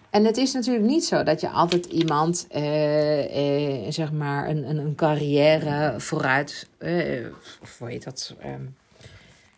En 0.10 0.26
het 0.26 0.38
is 0.38 0.54
natuurlijk 0.54 0.86
niet 0.86 1.06
zo 1.06 1.24
dat 1.24 1.42
je 1.42 1.50
altijd 1.50 1.86
iemand, 1.86 2.48
eh, 2.50 3.86
eh, 3.86 3.92
zeg 3.92 4.12
maar, 4.12 4.50
een, 4.50 4.70
een, 4.70 4.78
een 4.78 4.96
carrière 4.96 6.00
vooruit, 6.00 6.70
eh, 6.78 7.26
of 7.62 7.80
hoe 7.80 7.90
heet 7.90 8.04
dat, 8.04 8.36
eh, 8.40 8.54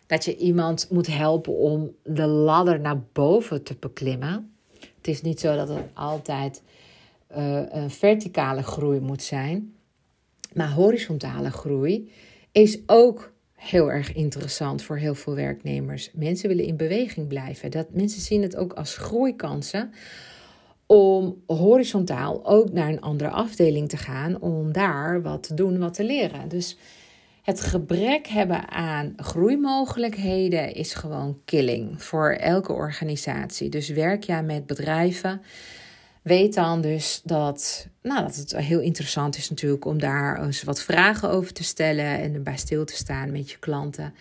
dat 0.06 0.26
je 0.26 0.38
iemand 0.38 0.90
moet 0.90 1.08
helpen 1.08 1.54
om 1.54 1.96
de 2.04 2.26
ladder 2.26 2.80
naar 2.80 3.02
boven 3.14 3.64
te 3.64 3.76
beklimmen. 3.80 4.56
Het 4.80 5.08
is 5.08 5.22
niet 5.22 5.40
zo 5.40 5.56
dat 5.56 5.68
het 5.68 5.84
altijd 5.94 6.62
een 7.28 7.90
verticale 7.90 8.64
groei 8.64 9.00
moet 9.00 9.24
zijn, 9.24 9.74
maar 10.54 10.72
horizontale 10.72 11.52
groei 11.52 12.12
is 12.52 12.80
ook 12.86 13.34
heel 13.54 13.92
erg 13.92 14.14
interessant 14.14 14.82
voor 14.82 14.98
heel 14.98 15.16
veel 15.16 15.36
werknemers. 15.36 16.12
Mensen 16.14 16.50
willen 16.50 16.66
in 16.66 16.78
beweging 16.78 17.28
blijven. 17.28 17.72
Dat, 17.72 17.88
mensen 17.92 18.22
zien 18.22 18.42
het 18.42 18.56
ook 18.56 18.74
als 18.74 18.98
groeikansen 18.98 19.92
om 20.86 21.42
horizontaal 21.46 22.46
ook 22.46 22.72
naar 22.72 22.90
een 22.90 23.02
andere 23.02 23.30
afdeling 23.30 23.90
te 23.90 23.98
gaan, 23.98 24.42
om 24.42 24.72
daar 24.72 25.22
wat 25.22 25.44
te 25.44 25.54
doen, 25.54 25.80
wat 25.80 25.94
te 25.94 26.04
leren. 26.04 26.48
Dus 26.50 26.78
het 27.44 27.62
gebrek 27.62 28.28
hebben 28.28 28.70
aan 28.70 29.14
groeimogelijkheden 29.16 30.74
is 30.74 30.94
gewoon 30.94 31.40
killing 31.46 32.04
voor 32.04 32.30
elke 32.30 32.74
organisatie. 32.74 33.70
Dus 33.70 33.90
werk 33.90 34.24
jij 34.24 34.44
met 34.44 34.66
bedrijven, 34.66 35.42
weet 36.28 36.54
dan 36.54 36.82
dus 36.82 37.22
dat, 37.24 37.88
nou, 38.02 38.22
dat 38.22 38.36
het 38.36 38.58
heel 38.58 38.80
interessant 38.80 39.38
is 39.38 39.50
natuurlijk 39.50 39.86
om 39.86 40.00
daar 40.00 40.44
eens 40.44 40.64
wat 40.64 40.82
vragen 40.82 41.30
over 41.30 41.54
te 41.54 41.64
stellen 41.64 42.20
en 42.20 42.34
erbij 42.34 42.58
stil 42.58 42.86
te 42.86 42.96
staan 42.96 43.32
met 43.32 43.52
je 43.52 43.58
klanten. 43.58 44.14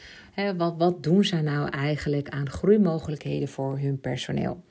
wat, 0.57 0.75
wat 0.79 1.03
doen 1.03 1.25
zij 1.25 1.41
nou 1.41 1.71
eigenlijk 1.71 2.29
aan 2.29 2.51
groeimogelijkheden 2.51 3.49
voor 3.49 3.79
hun 3.79 4.01
personeel? 4.01 4.65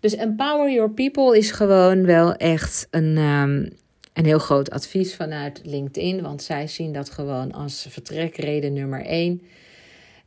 Dus 0.00 0.14
empower 0.14 0.72
your 0.72 0.90
people 0.90 1.38
is 1.38 1.50
gewoon 1.50 2.04
wel 2.04 2.34
echt 2.34 2.86
een, 2.90 3.16
um, 3.16 3.70
een 4.12 4.24
heel 4.24 4.38
groot 4.38 4.70
advies 4.70 5.14
vanuit 5.14 5.60
LinkedIn. 5.64 6.22
Want 6.22 6.42
zij 6.42 6.66
zien 6.66 6.92
dat 6.92 7.10
gewoon 7.10 7.52
als 7.52 7.86
vertrekreden 7.90 8.72
nummer 8.72 9.04
één. 9.04 9.42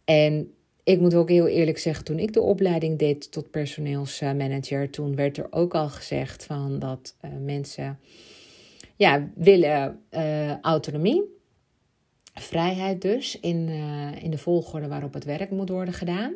En 0.06 0.52
ik 0.88 1.00
moet 1.00 1.16
ook 1.16 1.30
heel 1.30 1.48
eerlijk 1.48 1.78
zeggen, 1.78 2.06
toen 2.06 2.20
ik 2.20 2.34
de 2.34 2.42
opleiding 2.42 3.00
deed 3.00 3.32
tot 3.32 3.52
personeelsmanager, 3.52 4.90
toen 4.90 5.16
werd 5.16 5.38
er 5.38 5.48
ook 5.50 5.76
al 5.76 5.90
gezegd 5.90 6.46
van 6.46 6.80
dat 6.80 7.16
uh, 7.26 7.32
mensen 7.46 8.00
ja, 8.96 9.30
willen 9.36 10.00
uh, 10.12 10.60
autonomie. 10.60 11.24
Vrijheid 12.34 13.02
dus 13.02 13.40
in, 13.40 13.68
uh, 13.70 14.24
in 14.24 14.32
de 14.32 14.38
volgorde 14.38 14.88
waarop 14.88 15.14
het 15.14 15.24
werk 15.24 15.52
moet 15.52 15.70
worden 15.70 15.94
gedaan 15.94 16.34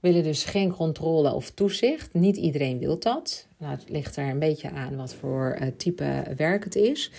willen 0.00 0.22
dus 0.22 0.44
geen 0.44 0.70
controle 0.70 1.32
of 1.32 1.50
toezicht. 1.50 2.14
Niet 2.14 2.36
iedereen 2.36 2.78
wil 2.78 2.98
dat. 2.98 3.46
Nou, 3.58 3.72
het 3.72 3.88
ligt 3.88 4.16
er 4.16 4.28
een 4.28 4.38
beetje 4.38 4.70
aan 4.70 4.96
wat 4.96 5.14
voor 5.14 5.58
type 5.76 6.34
werk 6.36 6.64
het 6.64 6.76
is. 6.76 7.10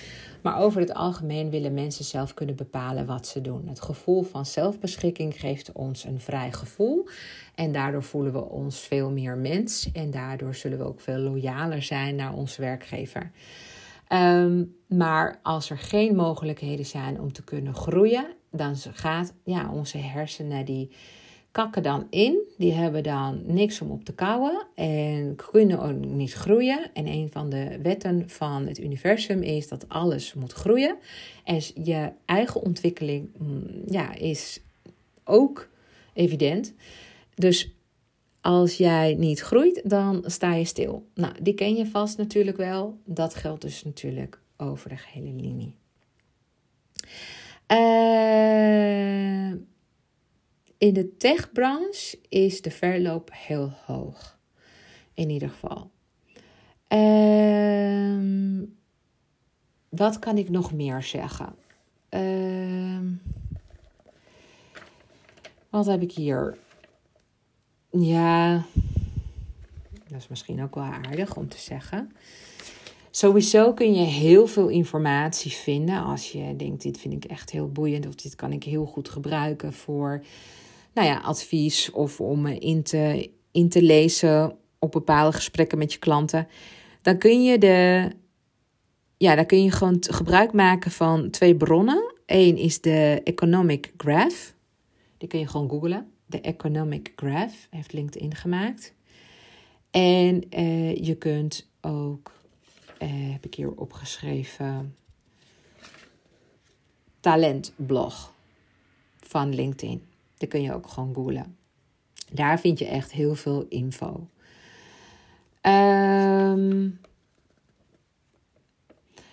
Maar 0.42 0.60
over 0.60 0.82
het 0.82 0.94
algemeen 0.94 1.50
willen 1.50 1.74
mensen 1.74 2.06
zelf 2.06 2.34
kunnen 2.34 2.56
bepalen 2.56 3.06
wat 3.06 3.28
ze 3.28 3.42
doen. 3.42 3.68
Het 3.68 3.82
gevoel 3.82 4.24
van 4.24 4.46
zelfbeschikking 4.46 5.40
geeft 5.40 5.72
ons 5.72 6.04
een 6.04 6.20
vrij 6.20 6.52
gevoel. 6.52 7.08
En 7.56 7.72
daardoor 7.72 8.04
voelen 8.04 8.34
we 8.34 8.44
ons 8.44 8.80
veel 8.80 9.12
meer 9.12 9.38
mens. 9.38 9.92
En 9.92 10.12
daardoor 10.12 10.56
zullen 10.56 10.78
we 10.78 10.84
ook 10.84 11.02
veel 11.02 11.18
loyaler 11.18 11.84
zijn 11.84 12.16
naar 12.16 12.34
onze 12.34 12.62
werkgever. 12.62 13.32
Um, 14.14 14.76
maar 14.88 15.40
als 15.44 15.70
er 15.70 15.78
geen 15.78 16.16
mogelijkheden 16.16 16.86
zijn 16.86 17.20
om 17.20 17.34
te 17.34 17.44
kunnen 17.44 17.76
groeien, 17.76 18.26
dan 18.52 18.76
gaat 18.76 19.34
ja, 19.44 19.72
onze 19.72 19.98
hersenen 19.98 20.66
die 20.66 20.92
kakken 21.52 21.84
dan 21.84 22.08
in. 22.10 22.40
Die 22.58 22.72
hebben 22.72 23.04
dan 23.04 23.42
niks 23.46 23.82
om 23.82 23.92
op 23.92 24.04
te 24.04 24.14
kouwen 24.14 24.68
en 24.76 25.36
kunnen 25.52 25.80
ook 25.80 26.06
niet 26.06 26.34
groeien. 26.34 26.94
En 26.94 27.08
een 27.08 27.30
van 27.32 27.50
de 27.50 27.80
wetten 27.82 28.30
van 28.30 28.68
het 28.68 28.80
universum 28.80 29.42
is 29.42 29.68
dat 29.68 29.90
alles 29.90 30.34
moet 30.34 30.54
groeien. 30.54 30.98
En 31.44 31.62
je 31.84 32.12
eigen 32.26 32.62
ontwikkeling 32.62 33.30
mm, 33.38 33.64
ja, 33.86 34.14
is 34.14 34.62
ook 35.24 35.70
evident. 36.14 36.74
Dus 37.36 37.74
als 38.42 38.78
jij 38.78 39.16
niet 39.16 39.40
groeit, 39.40 39.90
dan 39.90 40.24
sta 40.26 40.54
je 40.54 40.66
stil. 40.66 41.08
Nou, 41.14 41.34
die 41.42 41.54
ken 41.54 41.76
je 41.76 41.86
vast 41.86 42.18
natuurlijk 42.18 42.58
wel. 42.58 42.98
Dat 43.06 43.36
geldt 43.36 43.62
dus 43.62 43.84
natuurlijk 43.84 44.40
over 44.58 44.90
de 44.90 44.98
gehele 44.98 45.34
linie. 45.34 45.76
Uh, 47.72 49.52
in 50.80 50.94
de 50.94 51.18
techbranche 51.18 52.20
is 52.30 52.62
de 52.62 52.72
verloop 52.72 53.30
heel 53.34 53.74
hoog. 53.86 54.38
In 55.14 55.30
ieder 55.30 55.50
geval. 55.50 55.92
Uh, 56.90 58.68
wat 59.90 60.20
kan 60.20 60.38
ik 60.38 60.50
nog 60.50 60.74
meer 60.74 61.04
zeggen? 61.04 61.56
Uh, 62.10 63.00
wat 65.70 65.86
heb 65.86 66.02
ik 66.02 66.12
hier? 66.12 66.58
Ja, 67.90 68.66
dat 70.08 70.18
is 70.18 70.28
misschien 70.28 70.64
ook 70.64 70.76
wel 70.76 70.84
aardig 70.84 71.36
om 71.36 71.48
te 71.48 71.60
zeggen. 71.60 72.12
Sowieso 73.12 73.74
kun 73.74 73.94
je 73.94 74.06
heel 74.06 74.48
veel 74.48 74.68
informatie 74.68 75.52
vinden 75.52 76.04
als 76.04 76.32
je 76.32 76.56
denkt: 76.56 76.82
dit 76.82 76.98
vind 76.98 77.14
ik 77.14 77.26
echt 77.26 77.50
heel 77.50 77.72
boeiend 77.72 78.08
of 78.08 78.16
dit 78.16 78.36
kan 78.36 78.52
ik 78.52 78.64
heel 78.64 78.86
goed 78.86 79.10
gebruiken 79.10 79.74
voor 79.74 80.24
nou 80.94 81.08
ja, 81.08 81.18
advies 81.18 81.92
of 81.92 82.22
om 82.22 82.46
in 82.48 82.84
te, 82.84 83.32
in 83.52 83.70
te 83.70 83.82
lezen 83.82 84.58
op 84.80 84.92
bepaalde 84.92 85.36
gesprekken 85.36 85.78
met 85.78 85.94
je 85.94 86.00
klanten, 86.00 86.48
dan 87.02 87.18
kun 87.18 87.44
je 87.44 87.58
de. 87.58 88.10
Ja, 89.18 89.36
dan 89.36 89.46
kun 89.46 89.64
je 89.64 89.72
gewoon 89.72 89.98
gebruik 90.00 90.54
maken 90.54 90.92
van 90.92 91.30
twee 91.30 91.56
bronnen. 91.56 92.14
Eén 92.26 92.58
is 92.58 92.82
de 92.82 93.22
Economic 93.24 93.94
Graph. 93.98 94.54
Die 95.18 95.28
kun 95.28 95.40
je 95.40 95.48
gewoon 95.48 95.70
googlen. 95.70 96.12
De 96.26 96.42
Economic 96.42 97.14
Graph 97.16 97.68
heeft 97.70 97.94
LinkedIn 97.94 98.36
gemaakt. 98.36 98.94
En 99.92 100.44
uh, 100.50 100.96
je 100.96 101.16
kunt 101.16 101.70
ook, 101.82 102.32
uh, 103.02 103.32
heb 103.32 103.46
ik 103.46 103.56
hier 103.56 103.72
opgeschreven, 103.72 104.96
talentblog 107.20 108.34
van 109.20 109.56
LinkedIn. 109.56 110.09
Dat 110.40 110.50
kun 110.50 110.62
je 110.62 110.74
ook 110.74 110.88
gewoon 110.88 111.14
googlen. 111.14 111.58
Daar 112.32 112.60
vind 112.60 112.80
je 112.80 112.86
echt 112.86 113.12
heel 113.12 113.36
veel 113.36 113.66
info. 113.70 114.28
Um, 115.62 117.00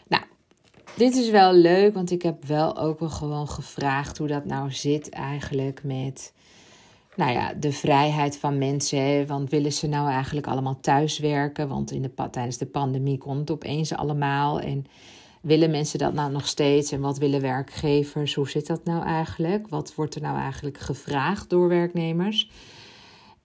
nou, 0.09 0.23
dit 0.97 1.15
is 1.15 1.31
wel 1.31 1.53
leuk, 1.53 1.95
want 1.95 2.11
ik 2.11 2.23
heb 2.23 2.45
wel 2.45 2.79
ook 2.79 3.01
wel 3.01 3.09
gewoon 3.09 3.49
gevraagd 3.49 4.19
hoe 4.19 4.29
dat 4.29 4.45
nou 4.45 4.73
zit 4.73 5.09
eigenlijk 5.09 5.85
met, 5.85 6.33
nou 7.17 7.33
ja, 7.33 7.55
de 7.55 7.73
vrijheid 7.73 8.37
van 8.37 8.59
mensen. 8.59 9.27
Want 9.27 9.51
willen 9.51 9.73
ze 9.73 9.87
nou 9.87 10.11
eigenlijk 10.11 10.47
allemaal 10.47 10.81
thuiswerken? 10.81 11.69
Want 11.69 11.91
in 11.91 12.03
de, 12.03 12.11
tijdens 12.31 12.59
de 12.59 12.67
pandemie 12.67 13.19
kon 13.19 13.39
het 13.39 13.51
opeens 13.51 13.93
allemaal. 13.93 14.61
En 14.61 14.87
willen 15.47 15.71
mensen 15.71 15.99
dat 15.99 16.13
nou 16.13 16.33
nog 16.33 16.47
steeds 16.47 16.93
en 16.93 17.01
wat 17.01 17.19
willen 17.19 17.41
werkgevers? 17.41 18.35
Hoe 18.35 18.49
zit 18.49 18.67
dat 18.67 18.85
nou 18.85 19.05
eigenlijk? 19.05 19.69
Wat 19.69 19.95
wordt 19.95 20.15
er 20.15 20.21
nou 20.21 20.39
eigenlijk 20.39 20.79
gevraagd 20.79 21.51
door 21.51 21.69
werknemers? 21.69 22.51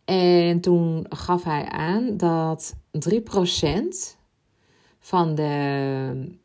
En 0.06 0.62
toen 0.62 1.06
gaf 1.10 1.44
hij 1.44 1.66
aan 1.66 2.18
dat 2.18 2.76
3% 2.92 3.08
van 5.00 5.36
de, 5.36 6.38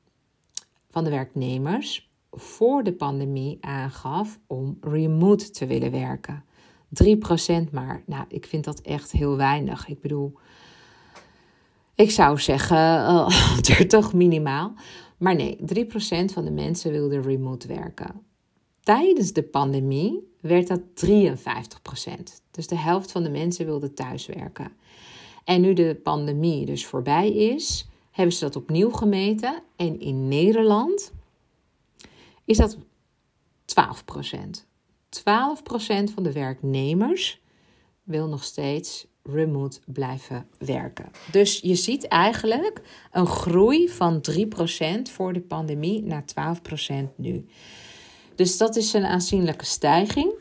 van 0.90 1.04
de 1.04 1.10
werknemers 1.10 2.10
voor 2.30 2.82
de 2.82 2.92
pandemie 2.92 3.58
aangaf 3.60 4.38
om 4.46 4.78
remote 4.80 5.50
te 5.50 5.66
willen 5.66 5.90
werken. 5.90 6.44
3% 7.68 7.70
maar. 7.70 8.02
Nou, 8.06 8.24
ik 8.28 8.46
vind 8.46 8.64
dat 8.64 8.80
echt 8.80 9.12
heel 9.12 9.36
weinig. 9.36 9.88
Ik 9.88 10.00
bedoel, 10.00 10.38
ik 11.94 12.10
zou 12.10 12.38
zeggen 12.38 12.78
uh, 13.10 13.58
30 13.60 14.12
minimaal. 14.12 14.74
Maar 15.16 15.34
nee, 15.34 15.56
3% 15.56 16.32
van 16.32 16.44
de 16.44 16.50
mensen 16.50 16.90
wilde 16.90 17.20
remote 17.20 17.68
werken. 17.68 18.22
Tijdens 18.80 19.32
de 19.32 19.42
pandemie 19.42 20.32
werd 20.40 20.66
dat 20.66 20.80
53%. 20.80 21.12
Dus 22.50 22.66
de 22.66 22.78
helft 22.78 23.12
van 23.12 23.22
de 23.22 23.30
mensen 23.30 23.66
wilde 23.66 23.92
thuiswerken. 23.92 24.72
En 25.44 25.60
nu 25.60 25.72
de 25.72 26.00
pandemie 26.02 26.66
dus 26.66 26.86
voorbij 26.86 27.30
is, 27.30 27.88
hebben 28.10 28.34
ze 28.34 28.44
dat 28.44 28.56
opnieuw 28.56 28.90
gemeten. 28.90 29.62
En 29.76 30.00
in 30.00 30.28
Nederland 30.28 31.12
is 32.44 32.56
dat 32.56 32.76
12%. 32.76 32.80
12% 35.18 35.18
van 36.14 36.22
de 36.22 36.32
werknemers 36.32 37.40
wil 38.02 38.28
nog 38.28 38.44
steeds 38.44 39.06
remote 39.32 39.80
blijven 39.86 40.46
werken. 40.58 41.10
Dus 41.30 41.60
je 41.62 41.74
ziet 41.74 42.08
eigenlijk 42.08 42.80
een 43.12 43.26
groei 43.26 43.88
van 43.88 44.24
3% 44.30 45.12
voor 45.12 45.32
de 45.32 45.40
pandemie 45.40 46.02
naar 46.02 46.24
12% 46.92 47.14
nu. 47.16 47.46
Dus 48.34 48.56
dat 48.56 48.76
is 48.76 48.92
een 48.92 49.06
aanzienlijke 49.06 49.64
stijging. 49.64 50.32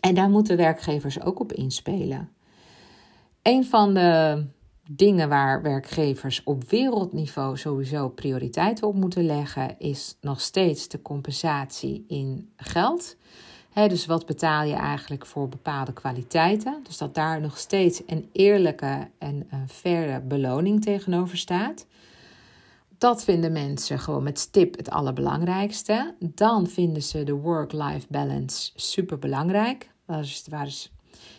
En 0.00 0.14
daar 0.14 0.30
moeten 0.30 0.56
werkgevers 0.56 1.20
ook 1.20 1.40
op 1.40 1.52
inspelen. 1.52 2.28
Een 3.42 3.64
van 3.64 3.94
de 3.94 4.44
dingen 4.90 5.28
waar 5.28 5.62
werkgevers 5.62 6.42
op 6.44 6.70
wereldniveau 6.70 7.56
sowieso 7.56 8.08
prioriteiten 8.08 8.86
op 8.86 8.94
moeten 8.94 9.26
leggen, 9.26 9.78
is 9.78 10.16
nog 10.20 10.40
steeds 10.40 10.88
de 10.88 11.02
compensatie 11.02 12.04
in 12.08 12.52
geld. 12.56 13.16
Dus 13.74 14.06
wat 14.06 14.26
betaal 14.26 14.64
je 14.64 14.74
eigenlijk 14.74 15.26
voor 15.26 15.48
bepaalde 15.48 15.92
kwaliteiten? 15.92 16.80
Dus 16.82 16.98
dat 16.98 17.14
daar 17.14 17.40
nog 17.40 17.58
steeds 17.58 18.02
een 18.06 18.28
eerlijke 18.32 19.08
en 19.18 19.46
een 19.50 19.68
faire 19.68 20.20
beloning 20.20 20.82
tegenover 20.82 21.38
staat. 21.38 21.86
Dat 22.98 23.24
vinden 23.24 23.52
mensen 23.52 23.98
gewoon 23.98 24.22
met 24.22 24.38
stip 24.38 24.76
het 24.76 24.90
allerbelangrijkste. 24.90 26.14
Dan 26.18 26.66
vinden 26.66 27.02
ze 27.02 27.24
de 27.24 27.32
work-life 27.32 28.06
balance 28.08 28.72
super 28.74 29.18
belangrijk. 29.18 29.90
Waar 30.04 30.20
is, 30.20 30.44
waar, 30.48 30.66
is, 30.66 30.92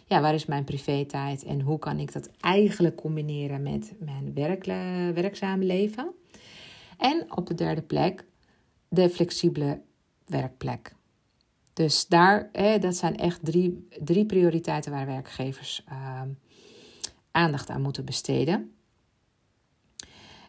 ja, 0.06 0.22
waar 0.22 0.34
is 0.34 0.46
mijn 0.46 0.64
privé-tijd 0.64 1.44
en 1.44 1.62
hoe 1.62 1.80
kan 1.80 2.00
ik 2.00 2.14
dat 2.14 2.30
eigenlijk 2.40 2.96
combineren 2.96 3.62
met 3.62 3.94
mijn 4.00 4.34
werkle, 4.34 5.12
werkzame 5.14 5.66
leven? 5.66 6.12
En 6.98 7.26
op 7.36 7.48
de 7.48 7.54
derde 7.54 7.82
plek 7.82 8.26
de 8.88 9.10
flexibele 9.10 9.82
werkplek. 10.26 10.94
Dus 11.74 12.08
daar, 12.08 12.50
dat 12.80 12.96
zijn 12.96 13.18
echt 13.18 13.40
drie, 13.44 13.88
drie 14.04 14.26
prioriteiten 14.26 14.92
waar 14.92 15.06
werkgevers 15.06 15.84
uh, 15.92 16.22
aandacht 17.32 17.70
aan 17.70 17.82
moeten 17.82 18.06
besteden. 18.06 18.72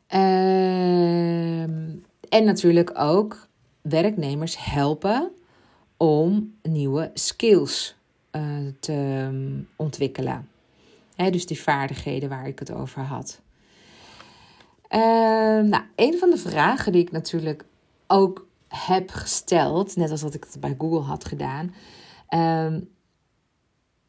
Ehm, 0.06 1.90
en 2.28 2.44
natuurlijk 2.44 2.98
ook 2.98 3.48
werknemers 3.80 4.64
helpen 4.64 5.30
om 5.96 6.54
nieuwe 6.62 7.10
skills 7.14 7.96
uh, 8.32 8.42
te 8.80 9.26
um, 9.28 9.68
ontwikkelen. 9.76 10.48
dus 11.16 11.46
die 11.46 11.60
vaardigheden 11.60 12.28
waar 12.28 12.46
ik 12.46 12.58
het 12.58 12.72
over 12.72 13.02
had. 13.02 13.40
Nou, 15.68 15.82
een 15.96 16.18
van 16.18 16.30
de 16.30 16.38
vragen 16.38 16.92
die 16.92 17.02
ik 17.02 17.10
natuurlijk 17.10 17.64
ook 18.06 18.46
heb 18.72 19.10
gesteld, 19.10 19.96
net 19.96 20.10
als 20.10 20.20
dat 20.20 20.34
ik 20.34 20.44
het 20.44 20.60
bij 20.60 20.74
Google 20.78 21.00
had 21.00 21.24
gedaan. 21.24 21.74
Uh, 22.30 22.80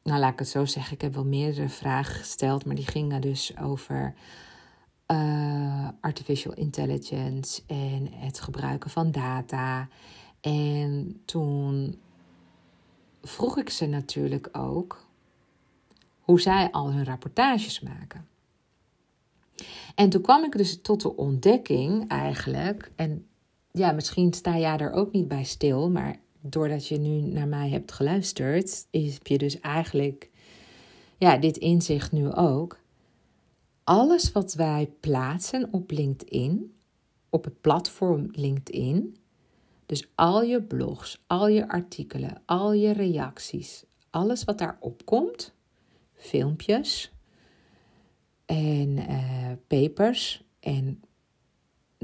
nou, 0.04 0.20
laat 0.20 0.32
ik 0.32 0.40
het 0.40 0.48
zo 0.48 0.66
zeggen. 0.66 0.94
Ik 0.94 1.02
heb 1.02 1.14
wel 1.14 1.26
meerdere 1.26 1.70
vragen 1.70 2.16
gesteld, 2.16 2.66
maar 2.66 2.76
die 2.76 2.88
gingen 2.88 3.22
dus 3.22 3.58
over 3.58 4.14
uh, 5.08 5.88
artificial 6.02 6.54
intelligence 6.54 7.62
en 7.68 8.08
het 8.12 8.40
gebruiken 8.40 8.90
van 8.90 9.12
data. 9.12 9.88
En 10.42 11.22
toen 11.26 12.00
vroeg 13.22 13.58
ik 13.58 13.70
ze 13.70 13.86
natuurlijk 13.86 14.50
ook 14.52 15.06
hoe 16.22 16.42
zij 16.42 16.72
al 16.72 16.92
hun 16.92 17.06
rapportages 17.06 17.80
maken. 17.80 18.28
En 19.96 20.10
toen 20.10 20.22
kwam 20.22 20.44
ik 20.44 20.58
dus 20.58 20.82
tot 20.82 21.02
de 21.02 21.16
ontdekking 21.16 22.08
eigenlijk, 22.08 22.92
en 22.96 23.28
ja, 23.74 23.92
misschien 23.92 24.34
sta 24.34 24.58
jij 24.58 24.78
er 24.78 24.92
ook 24.92 25.12
niet 25.12 25.28
bij 25.28 25.44
stil, 25.44 25.90
maar 25.90 26.20
doordat 26.42 26.88
je 26.88 26.98
nu 26.98 27.22
naar 27.22 27.48
mij 27.48 27.70
hebt 27.70 27.92
geluisterd, 27.92 28.88
heb 28.92 29.28
je 29.28 29.38
dus 29.38 29.60
eigenlijk 29.60 30.30
ja, 31.18 31.38
dit 31.38 31.58
inzicht 31.58 32.12
nu 32.12 32.32
ook. 32.32 32.80
Alles 33.84 34.32
wat 34.32 34.54
wij 34.54 34.92
plaatsen 35.00 35.68
op 35.72 35.92
LinkedIn, 35.92 36.76
op 37.30 37.44
het 37.44 37.62
platform 37.62 38.28
LinkedIn, 38.32 39.18
dus 39.86 40.08
al 40.16 40.44
je 40.44 40.62
blogs, 40.62 41.24
al 41.28 41.48
je 41.48 41.68
artikelen, 41.68 42.42
al 42.46 42.74
je 42.74 42.92
reacties, 42.92 43.84
alles 44.10 44.44
wat 44.44 44.58
daarop 44.58 45.06
komt, 45.06 45.54
filmpjes 46.14 47.12
en 48.46 48.90
uh, 48.98 49.52
papers 49.68 50.44
en 50.60 51.02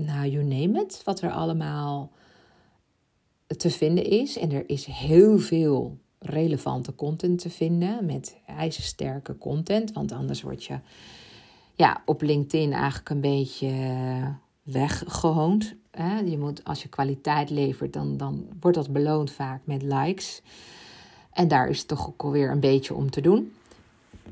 nou, 0.06 0.28
you 0.28 0.44
name 0.44 0.82
it, 0.82 1.02
wat 1.04 1.22
er 1.22 1.32
allemaal 1.32 2.12
te 3.58 3.70
vinden 3.70 4.06
is. 4.06 4.38
En 4.38 4.52
er 4.52 4.70
is 4.70 4.86
heel 4.86 5.40
veel 5.40 5.98
relevante 6.20 6.96
content 6.96 7.40
te 7.40 7.50
vinden 7.50 8.06
met 8.06 8.38
ijzersterke 8.46 9.38
content, 9.38 9.92
want 9.92 10.12
anders 10.12 10.42
word 10.42 10.64
je 10.64 10.80
ja, 11.76 12.02
op 12.06 12.22
LinkedIn 12.22 12.74
eigenlijk 12.74 13.10
een 13.10 13.22
beetje 13.22 13.68
eh, 13.68 14.28
weggehoond. 14.64 15.76
Je 16.26 16.38
moet, 16.38 16.64
als 16.64 16.82
je 16.82 16.90
kwaliteit 16.90 17.50
levert, 17.50 17.94
dan, 17.94 18.18
dan 18.18 18.48
wordt 18.60 18.78
dat 18.78 18.92
beloond 18.92 19.32
vaak 19.32 19.62
met 19.64 19.82
likes. 19.82 20.42
En 21.34 21.48
daar 21.48 21.70
is 21.70 21.78
het 21.78 21.88
toch 21.88 22.08
ook 22.08 22.24
alweer 22.24 22.52
een 22.52 22.60
beetje 22.60 22.94
om 22.94 23.10
te 23.10 23.22
doen. 23.22 23.54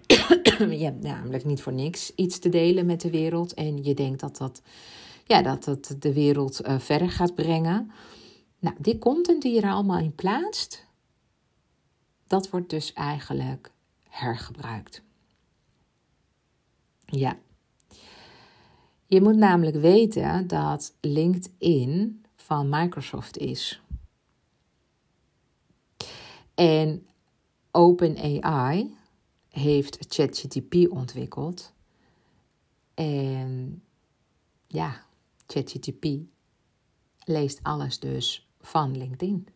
je 0.77 0.83
hebt 0.83 1.03
namelijk 1.03 1.45
niet 1.45 1.61
voor 1.61 1.73
niks 1.73 2.15
iets 2.15 2.39
te 2.39 2.49
delen 2.49 2.85
met 2.85 3.01
de 3.01 3.09
wereld. 3.09 3.53
En 3.53 3.83
je 3.83 3.93
denkt 3.93 4.19
dat 4.19 4.37
dat, 4.37 4.61
ja, 5.27 5.41
dat, 5.41 5.63
dat 5.63 5.95
de 5.99 6.13
wereld 6.13 6.67
uh, 6.67 6.79
verder 6.79 7.09
gaat 7.09 7.35
brengen. 7.35 7.91
Nou, 8.59 8.75
die 8.79 8.97
content 8.97 9.41
die 9.41 9.53
je 9.53 9.61
er 9.61 9.71
allemaal 9.71 9.99
in 9.99 10.15
plaatst, 10.15 10.87
dat 12.27 12.49
wordt 12.49 12.69
dus 12.69 12.93
eigenlijk 12.93 13.71
hergebruikt. 14.09 15.01
Ja. 17.05 17.37
Je 19.05 19.21
moet 19.21 19.35
namelijk 19.35 19.75
weten 19.75 20.47
dat 20.47 20.93
LinkedIn 21.01 22.25
van 22.35 22.69
Microsoft 22.69 23.37
is. 23.37 23.81
En 26.53 27.07
OpenAI 27.71 28.95
heeft 29.49 30.05
ChatGTP 30.09 30.91
ontwikkeld. 30.91 31.73
En 32.93 33.83
ja, 34.67 35.05
ChatGTP 35.47 36.05
leest 37.23 37.59
alles 37.63 37.99
dus 37.99 38.47
van 38.61 38.97
LinkedIn. 38.97 39.47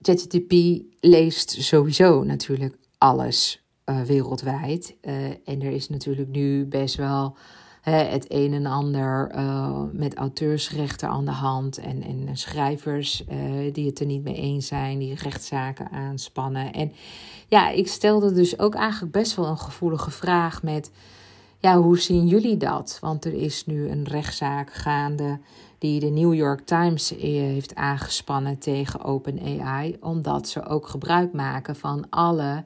ChatGTP 0.00 0.52
leest 1.00 1.50
sowieso 1.50 2.22
natuurlijk 2.22 2.76
alles 2.98 3.64
uh, 3.86 4.00
wereldwijd. 4.00 4.96
Uh, 5.02 5.24
en 5.24 5.62
er 5.62 5.70
is 5.70 5.88
natuurlijk 5.88 6.28
nu 6.28 6.66
best 6.66 6.94
wel 6.94 7.36
het 7.84 8.26
een 8.28 8.52
en 8.52 8.66
ander 8.66 9.34
uh, 9.34 9.82
met 9.92 10.14
auteursrechten 10.14 11.08
aan 11.08 11.24
de 11.24 11.30
hand. 11.30 11.78
En, 11.78 12.02
en 12.02 12.36
schrijvers 12.36 13.24
die 13.72 13.86
het 13.86 14.00
er 14.00 14.06
niet 14.06 14.22
mee 14.22 14.34
eens 14.34 14.66
zijn, 14.66 14.98
die 14.98 15.14
rechtszaken 15.14 15.90
aanspannen. 15.90 16.72
En 16.72 16.92
ja, 17.48 17.70
ik 17.70 17.88
stelde 17.88 18.32
dus 18.32 18.58
ook 18.58 18.74
eigenlijk 18.74 19.12
best 19.12 19.36
wel 19.36 19.46
een 19.46 19.58
gevoelige 19.58 20.10
vraag 20.10 20.62
met. 20.62 20.90
Ja, 21.64 21.80
hoe 21.80 21.98
zien 21.98 22.26
jullie 22.26 22.56
dat? 22.56 22.98
Want 23.00 23.24
er 23.24 23.32
is 23.32 23.66
nu 23.66 23.88
een 23.88 24.04
rechtszaak 24.04 24.72
gaande 24.72 25.38
die 25.78 26.00
de 26.00 26.06
New 26.06 26.34
York 26.34 26.60
Times 26.60 27.10
heeft 27.18 27.74
aangespannen 27.74 28.58
tegen 28.58 29.04
OpenAI, 29.04 29.96
omdat 30.00 30.48
ze 30.48 30.66
ook 30.66 30.88
gebruik 30.88 31.32
maken 31.32 31.76
van 31.76 32.06
alle 32.10 32.64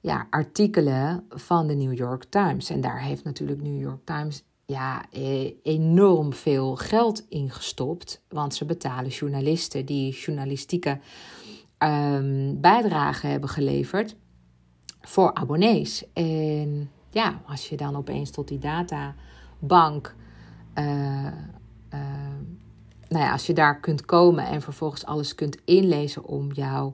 ja, 0.00 0.26
artikelen 0.30 1.24
van 1.28 1.66
de 1.66 1.74
New 1.74 1.94
York 1.94 2.24
Times. 2.24 2.70
En 2.70 2.80
daar 2.80 3.02
heeft 3.02 3.24
natuurlijk 3.24 3.62
New 3.62 3.80
York 3.80 4.04
Times 4.04 4.42
ja, 4.66 5.04
e, 5.10 5.52
enorm 5.62 6.32
veel 6.32 6.76
geld 6.76 7.24
in 7.28 7.50
gestopt. 7.50 8.22
Want 8.28 8.54
ze 8.54 8.64
betalen 8.64 9.10
journalisten 9.10 9.86
die 9.86 10.12
journalistieke 10.12 10.98
um, 11.78 12.60
bijdragen 12.60 13.30
hebben 13.30 13.48
geleverd 13.48 14.16
voor 15.00 15.34
abonnees. 15.34 16.12
En 16.12 16.90
ja, 17.14 17.40
als 17.46 17.68
je 17.68 17.76
dan 17.76 17.96
opeens 17.96 18.30
tot 18.30 18.48
die 18.48 18.58
databank. 18.58 20.14
Uh, 20.74 21.26
nou 23.08 23.24
ja, 23.24 23.32
als 23.32 23.46
je 23.46 23.52
daar 23.52 23.80
kunt 23.80 24.04
komen 24.04 24.46
en 24.46 24.62
vervolgens 24.62 25.04
alles 25.04 25.34
kunt 25.34 25.58
inlezen 25.64 26.24
om 26.24 26.52
jou 26.52 26.92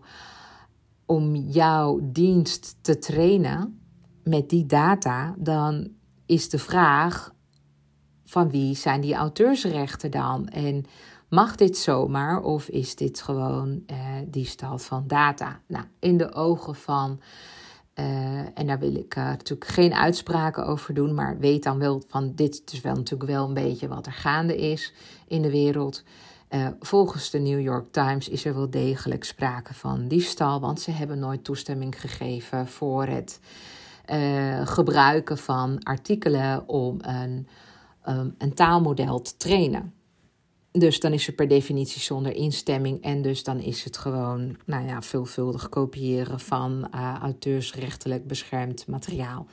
om 1.07 1.37
jouw 1.37 1.99
dienst 2.03 2.77
te 2.81 2.99
trainen 2.99 3.81
met 4.25 4.49
die 4.51 4.67
data, 4.67 5.35
dan 5.39 5.89
is 6.27 6.49
de 6.49 6.59
vraag 6.59 7.35
van 8.25 8.51
wie 8.51 8.75
zijn 8.77 9.01
die 9.01 9.15
auteursrechten 9.15 10.11
dan? 10.11 10.49
En 10.49 10.85
mag 11.29 11.57
dit 11.57 11.77
zomaar 11.77 12.43
of 12.43 12.69
is 12.69 12.95
dit 12.95 13.23
gewoon 13.23 13.83
eh, 13.87 13.97
diefstal 14.27 14.79
van 14.79 15.05
data? 15.07 15.61
Nou, 15.67 15.85
in 15.99 16.17
de 16.17 16.33
ogen 16.33 16.75
van, 16.75 17.21
eh, 18.01 18.39
en 18.55 18.67
daar 18.67 18.79
wil 18.79 18.95
ik 18.95 19.17
uh, 19.17 19.25
natuurlijk 19.25 19.71
geen 19.71 19.95
uitspraken 19.95 20.67
over 20.67 20.95
doen, 20.95 21.15
maar 21.15 21.39
weet 21.39 21.63
dan 21.63 21.79
wel 21.79 22.03
van 22.09 22.33
dit 22.35 22.63
is 22.73 22.81
wel 22.81 22.95
natuurlijk 22.95 23.31
wel 23.31 23.47
een 23.47 23.55
beetje 23.55 23.89
wat 23.89 24.07
er 24.07 24.13
gaande 24.13 24.57
is 24.57 24.93
in 25.27 25.43
de 25.43 25.51
wereld. 25.51 26.05
Uh, 26.51 26.67
volgens 26.81 27.31
de 27.31 27.39
New 27.39 27.61
York 27.61 27.93
Times 27.93 28.29
is 28.29 28.45
er 28.45 28.55
wel 28.55 28.71
degelijk 28.71 29.25
sprake 29.25 29.75
van 29.75 30.09
diefstal, 30.09 30.61
want 30.61 30.81
ze 30.81 30.91
hebben 30.91 31.19
nooit 31.19 31.45
toestemming 31.45 32.01
gegeven 32.01 32.67
voor 32.67 33.07
het 33.07 33.41
gebruiken 34.65 35.39
van 35.39 35.83
artikelen 35.83 36.69
om 36.69 36.99
een, 37.01 37.47
um, 38.09 38.35
een 38.39 38.55
taalmodel 38.55 39.21
te 39.21 39.37
trainen. 39.37 40.00
Dus 40.73 41.01
dan 41.01 41.13
is 41.13 41.27
het 41.27 41.37
per 41.37 41.49
definitie 41.49 42.01
zonder 42.01 42.35
instemming 42.35 43.03
en 43.03 43.23
dus 43.23 43.45
dan 43.45 43.61
is 43.61 43.85
het 43.85 43.97
gewoon 43.97 44.57
nou 44.67 44.87
ja, 44.87 45.03
veelvuldig 45.03 45.69
kopiëren 45.69 46.41
van 46.41 46.89
uh, 46.95 47.17
auteursrechtelijk 47.21 48.27
beschermd 48.27 48.87
materiaal. 48.87 49.47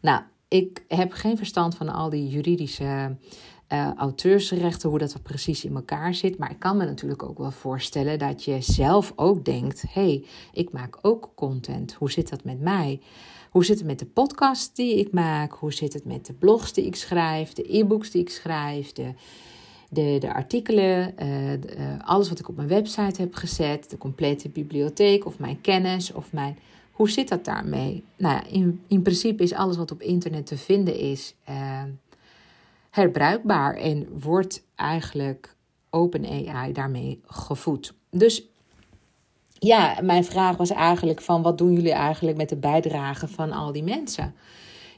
Nou, 0.00 0.22
ik 0.48 0.84
heb 0.88 1.12
geen 1.12 1.36
verstand 1.36 1.74
van 1.74 1.88
al 1.88 2.10
die 2.10 2.28
juridische 2.28 3.16
uh, 3.68 3.94
auteursrechten, 3.94 4.88
hoe 4.88 4.98
dat 4.98 5.22
precies 5.22 5.64
in 5.64 5.74
elkaar 5.74 6.14
zit. 6.14 6.38
Maar 6.38 6.50
ik 6.50 6.58
kan 6.58 6.76
me 6.76 6.84
natuurlijk 6.84 7.22
ook 7.22 7.38
wel 7.38 7.50
voorstellen 7.50 8.18
dat 8.18 8.44
je 8.44 8.60
zelf 8.60 9.12
ook 9.16 9.44
denkt: 9.44 9.82
hé, 9.82 10.02
hey, 10.02 10.24
ik 10.52 10.72
maak 10.72 10.98
ook 11.02 11.32
content. 11.34 11.92
Hoe 11.92 12.10
zit 12.10 12.28
dat 12.28 12.44
met 12.44 12.60
mij? 12.60 13.00
Hoe 13.50 13.64
zit 13.64 13.78
het 13.78 13.86
met 13.86 13.98
de 13.98 14.06
podcast 14.06 14.76
die 14.76 14.98
ik 14.98 15.12
maak? 15.12 15.52
Hoe 15.52 15.72
zit 15.72 15.92
het 15.92 16.04
met 16.04 16.26
de 16.26 16.32
blogs 16.32 16.72
die 16.72 16.84
ik 16.86 16.96
schrijf, 16.96 17.52
de 17.52 17.76
e-books 17.76 18.10
die 18.10 18.20
ik 18.20 18.30
schrijf, 18.30 18.92
de, 18.92 19.12
de, 19.88 20.32
artikelen, 20.34 21.14
uh, 21.22 21.98
alles 22.04 22.28
wat 22.28 22.38
ik 22.38 22.48
op 22.48 22.56
mijn 22.56 22.68
website 22.68 23.20
heb 23.20 23.34
gezet, 23.34 23.90
de 23.90 23.98
complete 23.98 24.48
bibliotheek 24.48 25.26
of 25.26 25.38
mijn 25.38 25.60
kennis 25.60 26.12
of 26.12 26.32
mijn. 26.32 26.58
Hoe 26.92 27.10
zit 27.10 27.28
dat 27.28 27.44
daarmee? 27.44 28.04
Nou, 28.16 28.46
in, 28.46 28.82
in 28.86 29.02
principe 29.02 29.42
is 29.42 29.54
alles 29.54 29.76
wat 29.76 29.90
op 29.90 30.02
internet 30.02 30.46
te 30.46 30.56
vinden 30.56 30.98
is 30.98 31.34
uh, 31.48 31.82
herbruikbaar 32.90 33.74
en 33.74 34.20
wordt 34.20 34.64
eigenlijk 34.74 35.54
OpenAI 35.90 36.72
daarmee 36.72 37.20
gevoed. 37.26 37.94
Dus 38.10 38.48
ja, 39.58 39.98
mijn 40.02 40.24
vraag 40.24 40.56
was 40.56 40.70
eigenlijk 40.70 41.20
van 41.20 41.42
wat 41.42 41.58
doen 41.58 41.72
jullie 41.72 41.92
eigenlijk 41.92 42.36
met 42.36 42.48
de 42.48 42.56
bijdrage 42.56 43.28
van 43.28 43.52
al 43.52 43.72
die 43.72 43.82
mensen? 43.82 44.34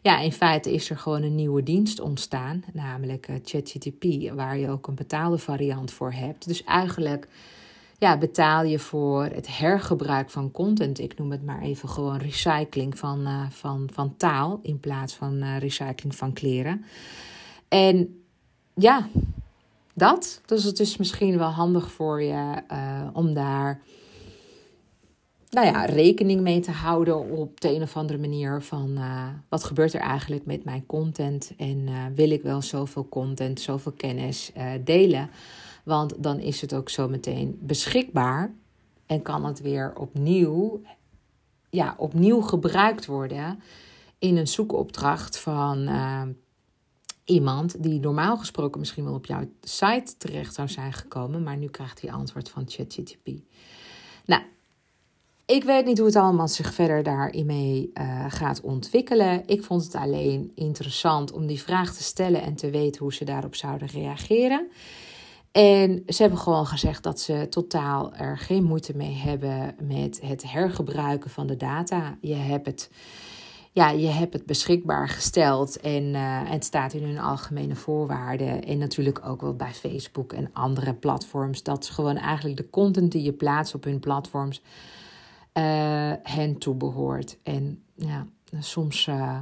Ja, 0.03 0.18
in 0.18 0.32
feite 0.32 0.72
is 0.72 0.90
er 0.90 0.98
gewoon 0.98 1.22
een 1.22 1.34
nieuwe 1.34 1.62
dienst 1.62 2.01
ontstaan, 2.01 2.64
namelijk 2.72 3.28
uh, 3.28 3.36
ChatGTP, 3.44 4.34
waar 4.34 4.59
je 4.59 4.68
ook 4.68 4.86
een 4.86 4.94
betaalde 4.94 5.38
variant 5.38 5.92
voor 5.92 6.12
hebt. 6.12 6.46
Dus 6.46 6.64
eigenlijk 6.64 7.28
ja, 7.98 8.18
betaal 8.18 8.64
je 8.64 8.78
voor 8.78 9.24
het 9.24 9.59
hergebruik 9.59 10.30
van 10.30 10.51
content. 10.51 10.98
Ik 10.98 11.18
noem 11.18 11.30
het 11.30 11.44
maar 11.44 11.62
even 11.62 11.88
gewoon 11.88 12.16
recycling 12.16 12.98
van, 12.98 13.20
uh, 13.20 13.51
van, 13.51 13.88
van 13.92 14.16
taal 14.16 14.61
in 14.62 14.80
plaats 14.80 15.14
van 15.14 15.34
uh, 15.42 15.59
recycling 15.59 16.14
van 16.14 16.32
kleren. 16.32 16.84
En 17.68 18.22
ja, 18.74 19.09
dat. 19.94 20.40
Dus 20.46 20.64
het 20.64 20.80
is 20.80 20.96
misschien 20.96 21.38
wel 21.38 21.51
handig 21.51 21.92
voor 21.92 22.22
je 22.22 22.62
om 23.12 23.34
daar 23.34 23.80
nou 25.51 25.66
ja, 25.66 25.84
rekening 25.84 26.40
mee 26.40 26.61
te 26.61 26.70
houden 26.70 27.30
op 27.30 27.61
de 27.61 27.74
een 27.74 27.82
of 27.82 27.96
andere 27.96 28.18
manier 28.18 28.62
van 28.62 28.90
uh, 28.98 29.28
wat 29.48 29.64
gebeurt 29.64 29.94
er 29.94 30.01
eigenlijk 30.01 30.46
met 30.46 30.64
mijn 30.64 30.86
content 30.86 31.53
en 31.57 31.78
uh, 31.78 32.05
wil 32.14 32.30
ik 32.30 32.42
wel 32.42 32.62
zoveel 32.62 33.09
content, 33.09 33.61
zoveel 33.61 33.92
kennis 33.92 34.51
uh, 34.57 34.72
delen. 34.84 35.30
Want 35.84 36.22
dan 36.22 36.38
is 36.38 36.61
het 36.61 36.74
ook 36.74 36.88
zo 36.88 37.09
meteen 37.09 37.59
beschikbaar 37.61 38.55
en 39.07 39.22
kan 39.22 39.44
het 39.44 39.61
weer 39.61 39.92
opnieuw, 39.96 40.82
ja, 41.70 41.94
opnieuw 41.98 42.40
gebruikt 42.40 43.07
worden 43.07 43.61
in 44.18 44.36
een 44.36 44.48
zoekopdracht 44.48 45.38
van 45.38 45.88
iemand 47.24 47.82
die 47.82 48.01
normaal 48.01 48.36
gesproken 48.36 48.80
misschien 48.80 49.05
wel 49.05 49.14
op 49.14 49.26
jouw 49.26 49.44
site 49.61 50.16
terecht 50.18 50.55
zou 50.55 50.68
zijn 50.68 50.92
gekomen, 50.92 51.42
maar 51.42 51.57
nu 51.57 51.66
krijgt 51.68 52.01
hij 52.01 52.12
antwoord 52.12 52.48
van 52.48 52.64
ChatGTP. 52.66 53.28
Nou, 54.24 54.42
ik 55.51 55.64
weet 55.64 55.84
niet 55.84 55.98
hoe 55.98 56.07
het 56.07 56.16
allemaal 56.16 56.48
zich 56.48 56.74
verder 56.74 57.03
daarin 57.03 57.46
mee 57.46 57.90
uh, 57.94 58.24
gaat 58.28 58.61
ontwikkelen. 58.61 59.42
Ik 59.46 59.64
vond 59.64 59.84
het 59.84 59.94
alleen 59.94 60.53
interessant 60.55 61.32
om 61.32 61.46
die 61.46 61.62
vraag 61.62 61.94
te 61.94 62.03
stellen 62.03 62.42
en 62.42 62.55
te 62.55 62.70
weten 62.70 63.03
hoe 63.03 63.14
ze 63.14 63.24
daarop 63.24 63.55
zouden 63.55 63.88
reageren. 63.88 64.68
En 65.53 66.03
ze 66.07 66.22
hebben 66.22 66.40
gewoon 66.40 66.66
gezegd 66.66 67.03
dat 67.03 67.20
ze 67.20 67.46
totaal 67.48 68.14
er 68.14 68.38
geen 68.38 68.64
moeite 68.64 68.96
mee 68.96 69.14
hebben 69.14 69.74
met 69.80 70.20
het 70.24 70.53
hergebruiken 70.53 71.30
van 71.30 71.46
de 71.46 71.57
data. 71.57 72.16
Je 72.20 72.34
hebt 72.34 72.66
het, 72.66 72.90
ja, 73.72 73.90
je 73.90 74.07
hebt 74.07 74.32
het 74.32 74.46
beschikbaar 74.46 75.09
gesteld 75.09 75.80
en 75.80 76.05
uh, 76.05 76.18
het 76.44 76.64
staat 76.64 76.92
in 76.92 77.03
hun 77.03 77.18
algemene 77.18 77.74
voorwaarden. 77.74 78.64
En 78.64 78.78
natuurlijk 78.78 79.20
ook 79.26 79.40
wel 79.40 79.55
bij 79.55 79.72
Facebook 79.72 80.32
en 80.32 80.51
andere 80.53 80.94
platforms. 80.94 81.62
Dat 81.62 81.82
is 81.82 81.88
gewoon 81.88 82.16
eigenlijk 82.16 82.57
de 82.57 82.70
content 82.70 83.12
die 83.12 83.22
je 83.22 83.32
plaatst 83.32 83.74
op 83.74 83.84
hun 83.84 84.01
platforms 84.01 84.62
hen 86.22 86.59
toebehoort. 86.59 87.38
En 87.42 87.82
ja, 87.94 88.26
soms, 88.59 89.07
uh, 89.07 89.40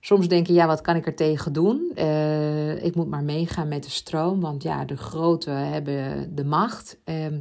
soms 0.00 0.28
denk 0.28 0.46
je, 0.46 0.52
ja, 0.52 0.66
wat 0.66 0.80
kan 0.80 0.96
ik 0.96 1.06
er 1.06 1.16
tegen 1.16 1.52
doen? 1.52 1.92
Uh, 1.96 2.84
ik 2.84 2.94
moet 2.94 3.08
maar 3.08 3.24
meegaan 3.24 3.68
met 3.68 3.84
de 3.84 3.90
stroom, 3.90 4.40
want 4.40 4.62
ja, 4.62 4.84
de 4.84 4.96
grote 4.96 5.50
hebben 5.50 6.34
de 6.34 6.44
macht. 6.44 6.98
Ehm, 7.04 7.40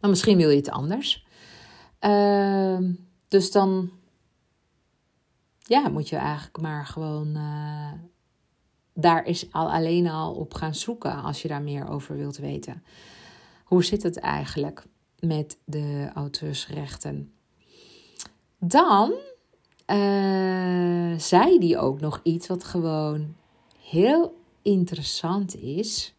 maar 0.00 0.10
misschien 0.10 0.36
wil 0.36 0.50
je 0.50 0.56
het 0.56 0.70
anders. 0.70 1.26
Ehm, 1.98 2.92
dus 3.28 3.50
dan 3.50 3.90
ja, 5.58 5.88
moet 5.88 6.08
je 6.08 6.16
eigenlijk 6.16 6.60
maar 6.60 6.86
gewoon 6.86 7.36
daar 8.94 9.26
is 9.26 9.52
al 9.52 9.72
alleen 9.72 10.08
al 10.08 10.34
op 10.34 10.54
gaan 10.54 10.74
zoeken 10.74 11.22
als 11.22 11.42
je 11.42 11.48
daar 11.48 11.62
meer 11.62 11.88
over 11.88 12.16
wilt 12.16 12.36
weten. 12.36 12.84
Hoe 13.64 13.84
zit 13.84 14.02
het 14.02 14.18
eigenlijk? 14.18 14.84
Met 15.26 15.58
de 15.64 16.10
auteursrechten. 16.14 17.32
Dan 18.58 19.12
uh, 19.86 21.18
zei 21.18 21.58
die 21.58 21.78
ook 21.78 22.00
nog 22.00 22.20
iets 22.22 22.46
wat 22.46 22.64
gewoon 22.64 23.34
heel 23.80 24.40
interessant 24.62 25.56
is. 25.56 26.14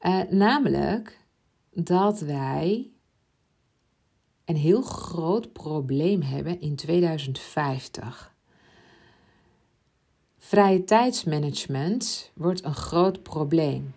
Uh, 0.00 0.22
namelijk 0.30 1.18
dat 1.70 2.20
wij 2.20 2.90
een 4.44 4.56
heel 4.56 4.82
groot 4.82 5.52
probleem 5.52 6.22
hebben 6.22 6.60
in 6.60 6.76
2050. 6.76 8.34
Vrije 10.38 10.84
tijdsmanagement 10.84 12.30
wordt 12.34 12.64
een 12.64 12.74
groot 12.74 13.22
probleem. 13.22 13.94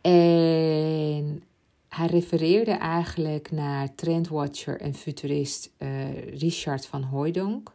En 0.00 1.42
hij 1.90 2.06
refereerde 2.06 2.70
eigenlijk 2.70 3.50
naar 3.50 3.94
trendwatcher 3.94 4.80
en 4.80 4.94
futurist 4.94 5.70
uh, 5.78 6.38
Richard 6.38 6.86
van 6.86 7.02
Hooijdonk. 7.02 7.74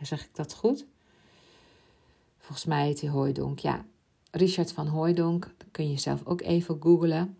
Zeg 0.00 0.24
ik 0.24 0.34
dat 0.34 0.54
goed? 0.54 0.86
Volgens 2.38 2.64
mij 2.64 2.86
heet 2.86 3.00
hij 3.00 3.10
Hooijdonk. 3.10 3.58
Ja, 3.58 3.84
Richard 4.30 4.72
van 4.72 4.86
Hooijdonk, 4.86 5.44
dat 5.56 5.68
kun 5.70 5.90
je 5.90 5.98
zelf 5.98 6.24
ook 6.24 6.40
even 6.40 6.76
googlen. 6.80 7.36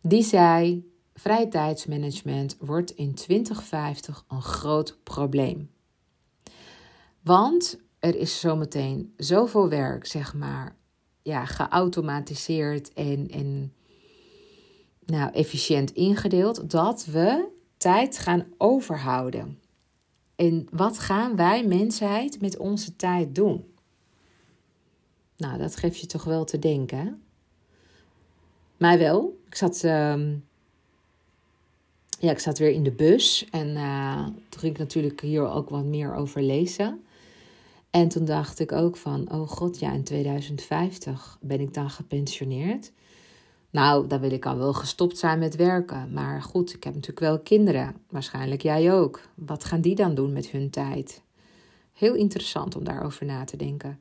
Die 0.00 0.22
zei: 0.22 0.90
vrije 1.14 1.48
tijdsmanagement 1.48 2.56
wordt 2.60 2.90
in 2.90 3.14
2050 3.14 4.24
een 4.28 4.42
groot 4.42 4.98
probleem. 5.02 5.70
Want 7.20 7.80
er 7.98 8.16
is 8.16 8.40
zometeen 8.40 9.14
zoveel 9.16 9.68
werk, 9.68 10.06
zeg 10.06 10.34
maar, 10.34 10.76
ja, 11.22 11.44
geautomatiseerd 11.44 12.92
en, 12.92 13.28
en 13.28 13.72
nou, 15.08 15.32
efficiënt 15.32 15.92
ingedeeld, 15.92 16.70
dat 16.70 17.04
we 17.04 17.48
tijd 17.76 18.18
gaan 18.18 18.46
overhouden. 18.56 19.58
En 20.36 20.66
wat 20.70 20.98
gaan 20.98 21.36
wij, 21.36 21.66
mensheid, 21.66 22.40
met 22.40 22.56
onze 22.56 22.96
tijd 22.96 23.34
doen? 23.34 23.64
Nou, 25.36 25.58
dat 25.58 25.76
geeft 25.76 26.00
je 26.00 26.06
toch 26.06 26.24
wel 26.24 26.44
te 26.44 26.58
denken. 26.58 27.22
Mij 28.76 28.98
wel. 28.98 29.40
Ik 29.46 29.54
zat, 29.54 29.82
uh, 29.84 30.32
ja, 32.18 32.30
ik 32.30 32.38
zat 32.38 32.58
weer 32.58 32.70
in 32.70 32.82
de 32.82 32.92
bus 32.92 33.46
en 33.50 33.68
uh, 33.68 34.24
toen 34.24 34.60
ging 34.60 34.72
ik 34.72 34.78
natuurlijk 34.78 35.20
hier 35.20 35.48
ook 35.48 35.70
wat 35.70 35.84
meer 35.84 36.14
over 36.14 36.42
lezen. 36.42 37.02
En 37.90 38.08
toen 38.08 38.24
dacht 38.24 38.58
ik 38.58 38.72
ook 38.72 38.96
van, 38.96 39.32
oh 39.32 39.48
god, 39.48 39.78
ja, 39.78 39.92
in 39.92 40.04
2050 40.04 41.38
ben 41.40 41.60
ik 41.60 41.74
dan 41.74 41.90
gepensioneerd. 41.90 42.92
Nou, 43.70 44.06
dan 44.06 44.20
wil 44.20 44.30
ik 44.30 44.46
al 44.46 44.56
wel 44.56 44.72
gestopt 44.72 45.18
zijn 45.18 45.38
met 45.38 45.56
werken. 45.56 46.12
Maar 46.12 46.42
goed, 46.42 46.74
ik 46.74 46.84
heb 46.84 46.94
natuurlijk 46.94 47.20
wel 47.20 47.38
kinderen. 47.38 47.96
Waarschijnlijk 48.08 48.62
jij 48.62 48.92
ook. 48.92 49.20
Wat 49.34 49.64
gaan 49.64 49.80
die 49.80 49.94
dan 49.94 50.14
doen 50.14 50.32
met 50.32 50.46
hun 50.46 50.70
tijd? 50.70 51.22
Heel 51.92 52.14
interessant 52.14 52.76
om 52.76 52.84
daarover 52.84 53.26
na 53.26 53.44
te 53.44 53.56
denken. 53.56 54.00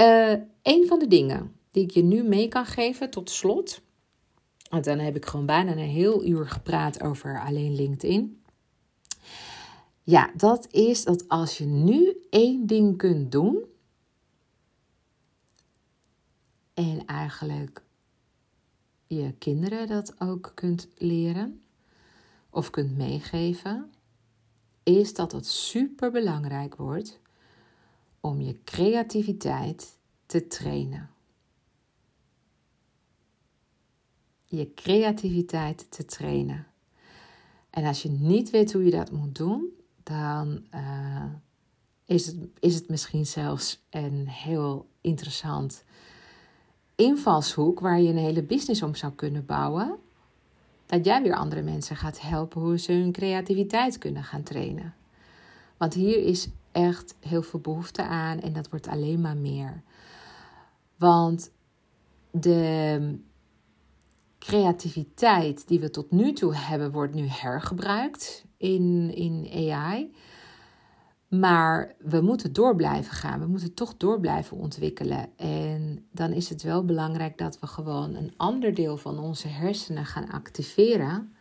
Uh, 0.00 0.34
een 0.62 0.86
van 0.86 0.98
de 0.98 1.06
dingen 1.06 1.52
die 1.70 1.82
ik 1.82 1.90
je 1.90 2.02
nu 2.02 2.22
mee 2.22 2.48
kan 2.48 2.66
geven 2.66 3.10
tot 3.10 3.30
slot. 3.30 3.80
Want 4.70 4.84
dan 4.84 4.98
heb 4.98 5.16
ik 5.16 5.26
gewoon 5.26 5.46
bijna 5.46 5.72
een 5.72 5.78
heel 5.78 6.24
uur 6.24 6.48
gepraat 6.48 7.02
over 7.02 7.40
alleen 7.40 7.74
LinkedIn. 7.74 8.42
Ja, 10.02 10.30
dat 10.36 10.66
is 10.70 11.04
dat 11.04 11.28
als 11.28 11.58
je 11.58 11.64
nu 11.64 12.16
één 12.30 12.66
ding 12.66 12.96
kunt 12.96 13.32
doen, 13.32 13.64
en 16.74 17.06
eigenlijk 17.06 17.83
je 19.14 19.32
kinderen 19.32 19.86
dat 19.86 20.20
ook 20.20 20.52
kunt 20.54 20.88
leren 20.96 21.62
of 22.50 22.70
kunt 22.70 22.96
meegeven, 22.96 23.92
is 24.82 25.14
dat 25.14 25.32
het 25.32 25.46
super 25.46 26.10
belangrijk 26.10 26.76
wordt 26.76 27.20
om 28.20 28.40
je 28.40 28.56
creativiteit 28.64 29.98
te 30.26 30.46
trainen. 30.46 31.10
Je 34.44 34.74
creativiteit 34.74 35.90
te 35.90 36.04
trainen. 36.04 36.66
En 37.70 37.84
als 37.84 38.02
je 38.02 38.10
niet 38.10 38.50
weet 38.50 38.72
hoe 38.72 38.84
je 38.84 38.90
dat 38.90 39.10
moet 39.10 39.34
doen, 39.34 39.68
dan 40.02 40.66
uh, 40.74 41.24
is, 42.04 42.26
het, 42.26 42.36
is 42.60 42.74
het 42.74 42.88
misschien 42.88 43.26
zelfs 43.26 43.80
een 43.90 44.28
heel 44.28 44.88
interessant 45.00 45.84
invalshoek 46.96 47.80
waar 47.80 48.00
je 48.00 48.08
een 48.08 48.16
hele 48.16 48.42
business 48.42 48.82
om 48.82 48.94
zou 48.94 49.12
kunnen 49.12 49.46
bouwen. 49.46 49.96
Dat 50.86 51.04
jij 51.04 51.22
weer 51.22 51.34
andere 51.34 51.62
mensen 51.62 51.96
gaat 51.96 52.20
helpen 52.20 52.60
hoe 52.60 52.78
ze 52.78 52.92
hun 52.92 53.12
creativiteit 53.12 53.98
kunnen 53.98 54.24
gaan 54.24 54.42
trainen. 54.42 54.94
Want 55.76 55.94
hier 55.94 56.24
is 56.24 56.48
echt 56.72 57.14
heel 57.20 57.42
veel 57.42 57.60
behoefte 57.60 58.02
aan 58.02 58.40
en 58.40 58.52
dat 58.52 58.68
wordt 58.68 58.88
alleen 58.88 59.20
maar 59.20 59.36
meer. 59.36 59.82
Want 60.96 61.50
de 62.30 63.18
creativiteit 64.38 65.68
die 65.68 65.80
we 65.80 65.90
tot 65.90 66.10
nu 66.10 66.32
toe 66.32 66.54
hebben, 66.56 66.92
wordt 66.92 67.14
nu 67.14 67.26
hergebruikt 67.26 68.44
in, 68.56 69.14
in 69.14 69.48
AI. 69.72 70.12
Maar 71.40 71.94
we 71.98 72.20
moeten 72.20 72.52
door 72.52 72.76
blijven 72.76 73.12
gaan. 73.12 73.40
We 73.40 73.46
moeten 73.46 73.74
toch 73.74 73.96
door 73.96 74.20
blijven 74.20 74.56
ontwikkelen. 74.56 75.36
En 75.36 76.06
dan 76.12 76.32
is 76.32 76.48
het 76.48 76.62
wel 76.62 76.84
belangrijk 76.84 77.38
dat 77.38 77.60
we 77.60 77.66
gewoon 77.66 78.14
een 78.14 78.34
ander 78.36 78.74
deel 78.74 78.96
van 78.96 79.18
onze 79.18 79.48
hersenen 79.48 80.06
gaan 80.06 80.28
activeren. 80.28 81.34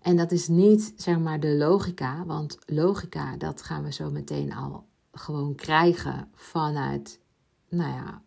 En 0.00 0.16
dat 0.16 0.32
is 0.32 0.48
niet 0.48 0.92
zeg 0.96 1.18
maar 1.18 1.40
de 1.40 1.54
logica, 1.56 2.24
want 2.24 2.58
logica 2.66 3.36
dat 3.36 3.62
gaan 3.62 3.82
we 3.82 3.92
zo 3.92 4.10
meteen 4.10 4.54
al 4.54 4.86
gewoon 5.12 5.54
krijgen 5.54 6.28
vanuit 6.34 7.20
nou 7.68 7.90
ja, 7.90 8.22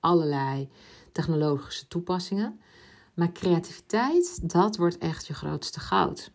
allerlei 0.00 0.68
technologische 1.12 1.88
toepassingen. 1.88 2.60
Maar 3.14 3.32
creativiteit, 3.32 4.50
dat 4.50 4.76
wordt 4.76 4.98
echt 4.98 5.26
je 5.26 5.34
grootste 5.34 5.80
goud. 5.80 6.32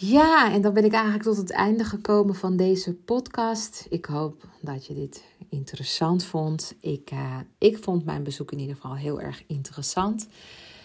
Ja, 0.00 0.52
en 0.52 0.60
dan 0.62 0.72
ben 0.72 0.84
ik 0.84 0.92
eigenlijk 0.92 1.24
tot 1.24 1.36
het 1.36 1.50
einde 1.50 1.84
gekomen 1.84 2.34
van 2.34 2.56
deze 2.56 2.94
podcast. 2.94 3.86
Ik 3.90 4.04
hoop 4.04 4.44
dat 4.60 4.86
je 4.86 4.94
dit 4.94 5.24
interessant 5.48 6.24
vond. 6.24 6.74
Ik, 6.80 7.10
uh, 7.12 7.36
ik 7.58 7.78
vond 7.78 8.04
mijn 8.04 8.22
bezoek 8.22 8.52
in 8.52 8.58
ieder 8.58 8.74
geval 8.74 8.96
heel 8.96 9.20
erg 9.20 9.42
interessant. 9.46 10.28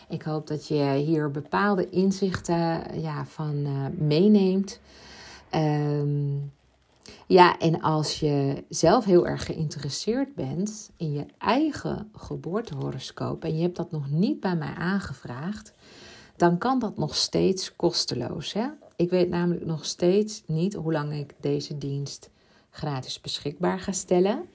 Ik 0.10 0.22
hoop 0.22 0.48
dat 0.48 0.68
je 0.68 1.04
hier 1.06 1.32
bepaalde 1.32 1.90
inzichten 1.90 3.02
ja, 3.02 3.26
van 3.26 3.56
uh, 3.56 3.86
meeneemt. 3.98 4.80
Um, 5.56 6.52
ja, 7.28 7.60
en 7.60 7.82
als 7.82 8.20
je 8.20 8.64
zelf 8.70 9.06
heel 9.06 9.28
erg 9.28 9.46
geïnteresseerd 9.46 10.36
bent 10.36 10.92
in 10.98 11.12
je 11.12 11.26
eigen 11.38 12.10
geboortehoroscoop 12.16 13.44
en 13.44 13.56
je 13.56 13.62
hebt 13.62 13.78
dat 13.78 13.92
nog 13.92 14.10
niet 14.10 14.40
bij 14.40 14.56
mij 14.56 14.74
aangevraagd, 14.78 15.74
dan 16.36 16.58
kan 16.58 16.80
dat 16.80 16.98
nog 16.98 17.16
steeds 17.16 17.76
kosteloos. 17.76 18.54
Hè? 18.54 18.68
Ik 19.04 19.10
weet 19.10 19.30
namelijk 19.30 19.66
nog 19.66 19.86
steeds 19.86 20.44
niet 20.48 20.74
hoe 20.74 20.92
lang 20.92 21.14
ik 21.14 21.34
deze 21.40 21.78
dienst 21.78 22.30
gratis 22.70 23.22
beschikbaar 23.22 23.80
ga 23.80 23.92
stellen. 23.92 24.46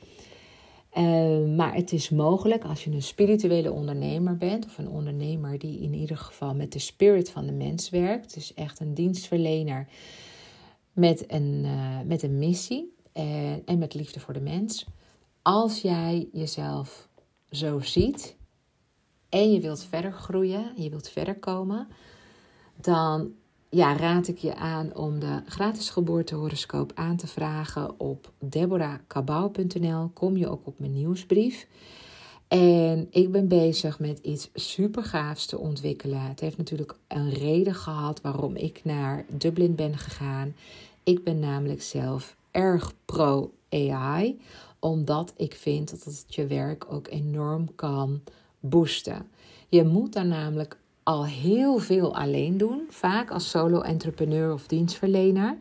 Uh, 0.98 1.56
maar 1.56 1.74
het 1.74 1.92
is 1.92 2.10
mogelijk 2.10 2.64
als 2.64 2.84
je 2.84 2.90
een 2.90 3.02
spirituele 3.02 3.72
ondernemer 3.72 4.36
bent, 4.36 4.64
of 4.64 4.78
een 4.78 4.88
ondernemer 4.88 5.58
die 5.58 5.80
in 5.80 5.94
ieder 5.94 6.16
geval 6.16 6.54
met 6.54 6.72
de 6.72 6.78
spirit 6.78 7.30
van 7.30 7.46
de 7.46 7.52
mens 7.52 7.90
werkt, 7.90 8.34
dus 8.34 8.54
echt 8.54 8.80
een 8.80 8.94
dienstverlener 8.94 9.88
met 10.92 11.32
een, 11.32 11.62
uh, 11.64 12.00
met 12.04 12.22
een 12.22 12.38
missie 12.38 12.94
en, 13.12 13.62
en 13.64 13.78
met 13.78 13.94
liefde 13.94 14.20
voor 14.20 14.34
de 14.34 14.40
mens. 14.40 14.86
Als 15.42 15.80
jij 15.80 16.28
jezelf 16.32 17.08
zo 17.50 17.80
ziet 17.80 18.36
en 19.28 19.52
je 19.52 19.60
wilt 19.60 19.84
verder 19.84 20.12
groeien, 20.12 20.72
je 20.76 20.90
wilt 20.90 21.08
verder 21.08 21.38
komen, 21.38 21.88
dan 22.80 23.32
ja, 23.70 23.96
raad 23.96 24.28
ik 24.28 24.38
je 24.38 24.54
aan 24.54 24.96
om 24.96 25.18
de 25.18 25.42
gratis 25.46 25.90
geboortehoroscoop 25.90 26.92
aan 26.94 27.16
te 27.16 27.26
vragen 27.26 28.00
op 28.00 28.32
deborahkabau.nl. 28.38 30.10
Kom 30.12 30.36
je 30.36 30.48
ook 30.48 30.66
op 30.66 30.78
mijn 30.78 30.92
nieuwsbrief. 30.92 31.66
En 32.48 33.06
ik 33.10 33.32
ben 33.32 33.48
bezig 33.48 33.98
met 33.98 34.18
iets 34.18 34.50
super 34.54 35.04
gaafs 35.04 35.46
te 35.46 35.58
ontwikkelen. 35.58 36.20
Het 36.20 36.40
heeft 36.40 36.56
natuurlijk 36.56 36.96
een 37.08 37.30
reden 37.30 37.74
gehad 37.74 38.20
waarom 38.20 38.56
ik 38.56 38.80
naar 38.84 39.24
Dublin 39.28 39.74
ben 39.74 39.98
gegaan. 39.98 40.54
Ik 41.02 41.24
ben 41.24 41.38
namelijk 41.38 41.82
zelf 41.82 42.36
erg 42.50 42.94
pro 43.04 43.52
AI, 43.68 44.40
omdat 44.78 45.32
ik 45.36 45.54
vind 45.54 45.90
dat 45.90 46.04
het 46.04 46.24
je 46.28 46.46
werk 46.46 46.92
ook 46.92 47.08
enorm 47.08 47.74
kan 47.74 48.20
boosten. 48.60 49.28
Je 49.68 49.84
moet 49.84 50.12
daar 50.12 50.26
namelijk 50.26 50.76
al 51.08 51.26
heel 51.26 51.78
veel 51.78 52.16
alleen 52.16 52.58
doen, 52.58 52.86
vaak 52.88 53.30
als 53.30 53.50
solo-entrepreneur 53.50 54.52
of 54.52 54.66
dienstverlener. 54.66 55.56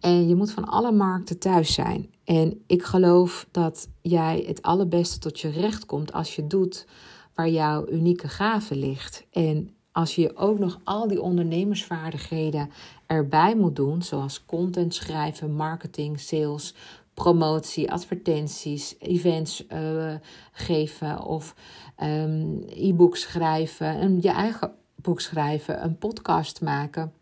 En 0.00 0.28
je 0.28 0.34
moet 0.34 0.52
van 0.52 0.64
alle 0.64 0.92
markten 0.92 1.38
thuis 1.38 1.74
zijn. 1.74 2.10
En 2.24 2.62
ik 2.66 2.82
geloof 2.82 3.46
dat 3.50 3.88
jij 4.02 4.44
het 4.46 4.62
allerbeste 4.62 5.18
tot 5.18 5.40
je 5.40 5.50
recht 5.50 5.86
komt 5.86 6.12
als 6.12 6.36
je 6.36 6.46
doet 6.46 6.86
waar 7.34 7.48
jouw 7.48 7.88
unieke 7.88 8.28
gave 8.28 8.76
ligt. 8.76 9.26
En 9.30 9.70
als 9.92 10.14
je 10.14 10.36
ook 10.36 10.58
nog 10.58 10.80
al 10.84 11.08
die 11.08 11.22
ondernemersvaardigheden 11.22 12.70
erbij 13.06 13.56
moet 13.56 13.76
doen, 13.76 14.02
zoals 14.02 14.44
content 14.44 14.94
schrijven, 14.94 15.52
marketing, 15.52 16.20
sales, 16.20 16.74
promotie, 17.14 17.92
advertenties, 17.92 18.96
events 18.98 19.64
uh, 19.72 20.14
geven 20.52 21.22
of 21.22 21.54
um, 22.02 22.62
e-book 22.68 23.16
schrijven, 23.16 24.02
een, 24.02 24.18
je 24.20 24.30
eigen 24.30 24.78
boek 25.02 25.20
schrijven, 25.20 25.84
een 25.84 25.98
podcast 25.98 26.60
maken. 26.60 27.12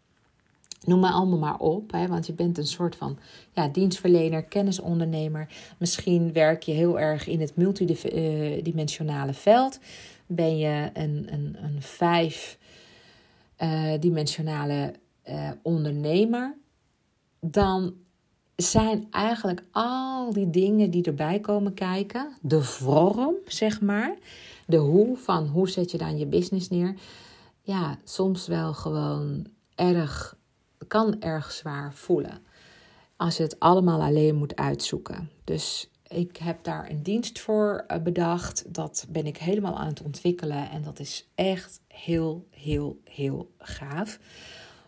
Noem 0.84 1.00
maar 1.00 1.12
allemaal 1.12 1.38
maar 1.38 1.58
op, 1.58 1.92
hè, 1.92 2.06
want 2.06 2.26
je 2.26 2.32
bent 2.32 2.58
een 2.58 2.66
soort 2.66 2.96
van 2.96 3.18
ja, 3.52 3.68
dienstverlener, 3.68 4.42
kennisondernemer. 4.42 5.48
Misschien 5.78 6.32
werk 6.32 6.62
je 6.62 6.72
heel 6.72 7.00
erg 7.00 7.26
in 7.26 7.40
het 7.40 7.56
multidimensionale 7.56 9.34
veld. 9.34 9.78
Ben 10.26 10.58
je 10.58 10.90
een, 10.92 11.28
een, 11.30 11.56
een 11.62 11.82
vijfdimensionale 13.56 14.94
uh, 15.28 15.50
ondernemer. 15.62 16.56
Dan 17.40 17.94
zijn 18.56 19.06
eigenlijk 19.10 19.62
al 19.70 20.32
die 20.32 20.50
dingen 20.50 20.90
die 20.90 21.02
erbij 21.02 21.40
komen 21.40 21.74
kijken, 21.74 22.32
de 22.40 22.62
vorm, 22.62 23.34
zeg 23.46 23.80
maar, 23.80 24.16
de 24.66 24.76
hoe 24.76 25.16
van 25.16 25.46
hoe 25.46 25.68
zet 25.68 25.90
je 25.90 25.98
dan 25.98 26.18
je 26.18 26.26
business 26.26 26.68
neer, 26.68 26.94
ja, 27.68 27.98
soms 28.04 28.46
wel 28.46 28.74
gewoon 28.74 29.46
erg, 29.74 30.36
kan 30.86 31.20
erg 31.20 31.52
zwaar 31.52 31.94
voelen. 31.94 32.42
Als 33.16 33.36
je 33.36 33.42
het 33.42 33.60
allemaal 33.60 34.02
alleen 34.02 34.34
moet 34.34 34.56
uitzoeken. 34.56 35.30
Dus 35.44 35.90
ik 36.06 36.36
heb 36.36 36.64
daar 36.64 36.90
een 36.90 37.02
dienst 37.02 37.40
voor 37.40 37.84
eh, 37.86 38.02
bedacht. 38.02 38.74
Dat 38.74 39.06
ben 39.08 39.26
ik 39.26 39.36
helemaal 39.36 39.78
aan 39.78 39.86
het 39.86 40.02
ontwikkelen. 40.02 40.70
En 40.70 40.82
dat 40.82 40.98
is 40.98 41.28
echt 41.34 41.80
heel, 41.88 42.46
heel, 42.50 43.00
heel 43.04 43.50
gaaf. 43.58 44.18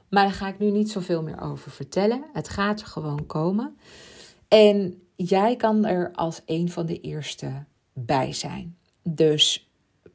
Maar 0.08 0.24
daar 0.24 0.32
ga 0.32 0.48
ik 0.48 0.58
nu 0.58 0.70
niet 0.70 0.90
zoveel 0.90 1.22
meer 1.22 1.40
over 1.40 1.70
vertellen. 1.70 2.24
Het 2.32 2.48
gaat 2.48 2.80
er 2.80 2.86
gewoon 2.86 3.26
komen. 3.26 3.78
En 4.48 5.02
jij 5.16 5.56
kan 5.56 5.84
er 5.84 6.12
als 6.12 6.40
een 6.46 6.70
van 6.70 6.86
de 6.86 7.00
eerste 7.00 7.64
bij 7.92 8.32
zijn. 8.32 8.76
Dus 9.02 9.69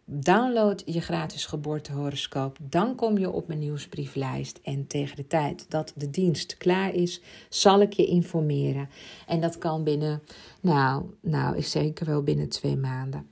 Download 0.08 0.82
je 0.86 1.02
gratis 1.02 1.46
geboortehoroscoop. 1.46 2.58
Dan 2.62 2.96
kom 2.96 3.18
je 3.18 3.32
op 3.32 3.48
mijn 3.48 3.60
nieuwsbrieflijst. 3.60 4.60
En 4.64 4.88
tegen 4.88 5.16
de 5.16 5.28
tijd 5.28 5.66
dat 5.70 5.94
de 5.96 6.10
dienst 6.10 6.58
klaar 6.58 6.94
is, 6.94 7.22
zal 7.50 7.82
ik 7.82 7.94
je 7.94 8.06
informeren. 8.06 8.90
En 9.28 9.42
dat 9.42 9.58
kan 9.58 9.84
binnen, 9.84 10.22
nou, 10.62 11.04
nou, 11.22 11.62
zeker 11.62 12.06
wel 12.06 12.24
binnen 12.24 12.50
twee 12.50 12.78
maanden. 12.78 13.30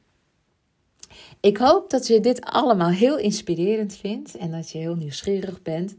Ik 1.39 1.57
hoop 1.57 1.89
dat 1.89 2.07
je 2.07 2.19
dit 2.19 2.41
allemaal 2.41 2.89
heel 2.89 3.17
inspirerend 3.17 3.95
vindt 3.95 4.35
en 4.35 4.51
dat 4.51 4.71
je 4.71 4.77
heel 4.77 4.95
nieuwsgierig 4.95 5.61
bent. 5.61 5.95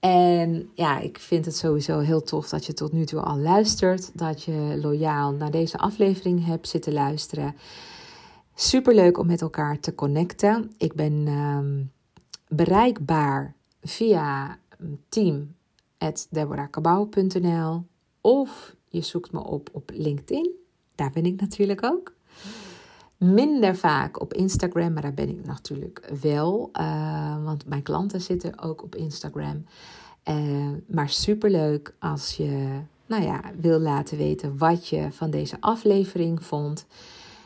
En 0.00 0.70
ja, 0.74 1.00
ik 1.00 1.18
vind 1.18 1.44
het 1.44 1.56
sowieso 1.56 1.98
heel 1.98 2.22
tof 2.22 2.48
dat 2.48 2.66
je 2.66 2.72
tot 2.72 2.92
nu 2.92 3.04
toe 3.04 3.20
al 3.20 3.38
luistert. 3.38 4.18
Dat 4.18 4.42
je 4.42 4.78
loyaal 4.82 5.32
naar 5.32 5.50
deze 5.50 5.78
aflevering 5.78 6.46
hebt 6.46 6.68
zitten 6.68 6.92
luisteren. 6.92 7.54
Super 8.54 8.94
leuk 8.94 9.18
om 9.18 9.26
met 9.26 9.40
elkaar 9.40 9.80
te 9.80 9.94
connecten. 9.94 10.72
Ik 10.78 10.94
ben 10.94 11.28
um, 11.28 11.92
bereikbaar 12.48 13.54
via 13.82 14.58
team.deborahkabau.nl 15.08 17.84
of 18.20 18.74
je 18.88 19.00
zoekt 19.00 19.32
me 19.32 19.44
op 19.44 19.68
op 19.72 19.90
LinkedIn. 19.94 20.50
daar 20.94 21.10
ben 21.10 21.26
ik 21.26 21.40
natuurlijk 21.40 21.84
ook. 21.84 22.12
Minder 23.16 23.76
vaak 23.76 24.20
op 24.20 24.34
Instagram, 24.34 24.92
maar 24.92 25.02
daar 25.02 25.14
ben 25.14 25.28
ik 25.28 25.46
natuurlijk 25.46 26.10
wel. 26.20 26.70
Uh, 26.80 27.44
want 27.44 27.66
mijn 27.66 27.82
klanten 27.82 28.20
zitten 28.20 28.60
ook 28.60 28.82
op 28.82 28.94
Instagram. 28.94 29.64
Uh, 30.28 30.70
maar 30.86 31.08
superleuk 31.08 31.94
als 31.98 32.36
je 32.36 32.80
nou 33.06 33.22
ja, 33.22 33.40
wil 33.60 33.78
laten 33.78 34.16
weten 34.16 34.58
wat 34.58 34.88
je 34.88 35.08
van 35.10 35.30
deze 35.30 35.56
aflevering 35.60 36.44
vond. 36.44 36.86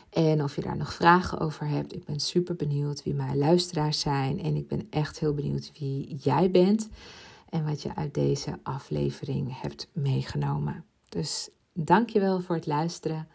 En 0.09 0.43
of 0.43 0.55
je 0.55 0.61
daar 0.61 0.77
nog 0.77 0.93
vragen 0.93 1.39
over 1.39 1.67
hebt, 1.67 1.93
ik 1.93 2.05
ben 2.05 2.19
super 2.19 2.55
benieuwd 2.55 3.03
wie 3.03 3.13
mijn 3.13 3.37
luisteraars 3.37 3.99
zijn. 3.99 4.41
En 4.41 4.55
ik 4.55 4.67
ben 4.67 4.87
echt 4.89 5.19
heel 5.19 5.33
benieuwd 5.33 5.71
wie 5.79 6.15
jij 6.15 6.51
bent 6.51 6.89
en 7.49 7.65
wat 7.65 7.81
je 7.81 7.95
uit 7.95 8.13
deze 8.13 8.59
aflevering 8.63 9.61
hebt 9.61 9.87
meegenomen. 9.93 10.85
Dus 11.09 11.49
dankjewel 11.73 12.41
voor 12.41 12.55
het 12.55 12.67
luisteren 12.67 13.27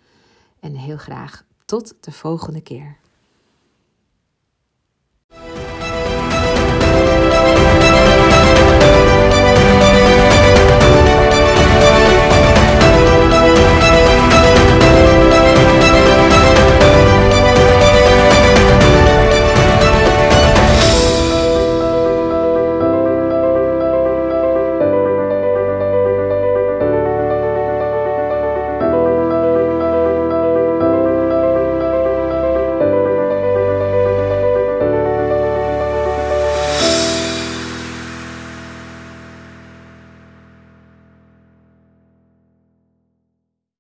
en 0.61 0.75
heel 0.75 0.97
graag 0.97 1.45
tot 1.65 1.95
de 2.01 2.13
volgende 2.13 2.61
keer. 2.61 2.97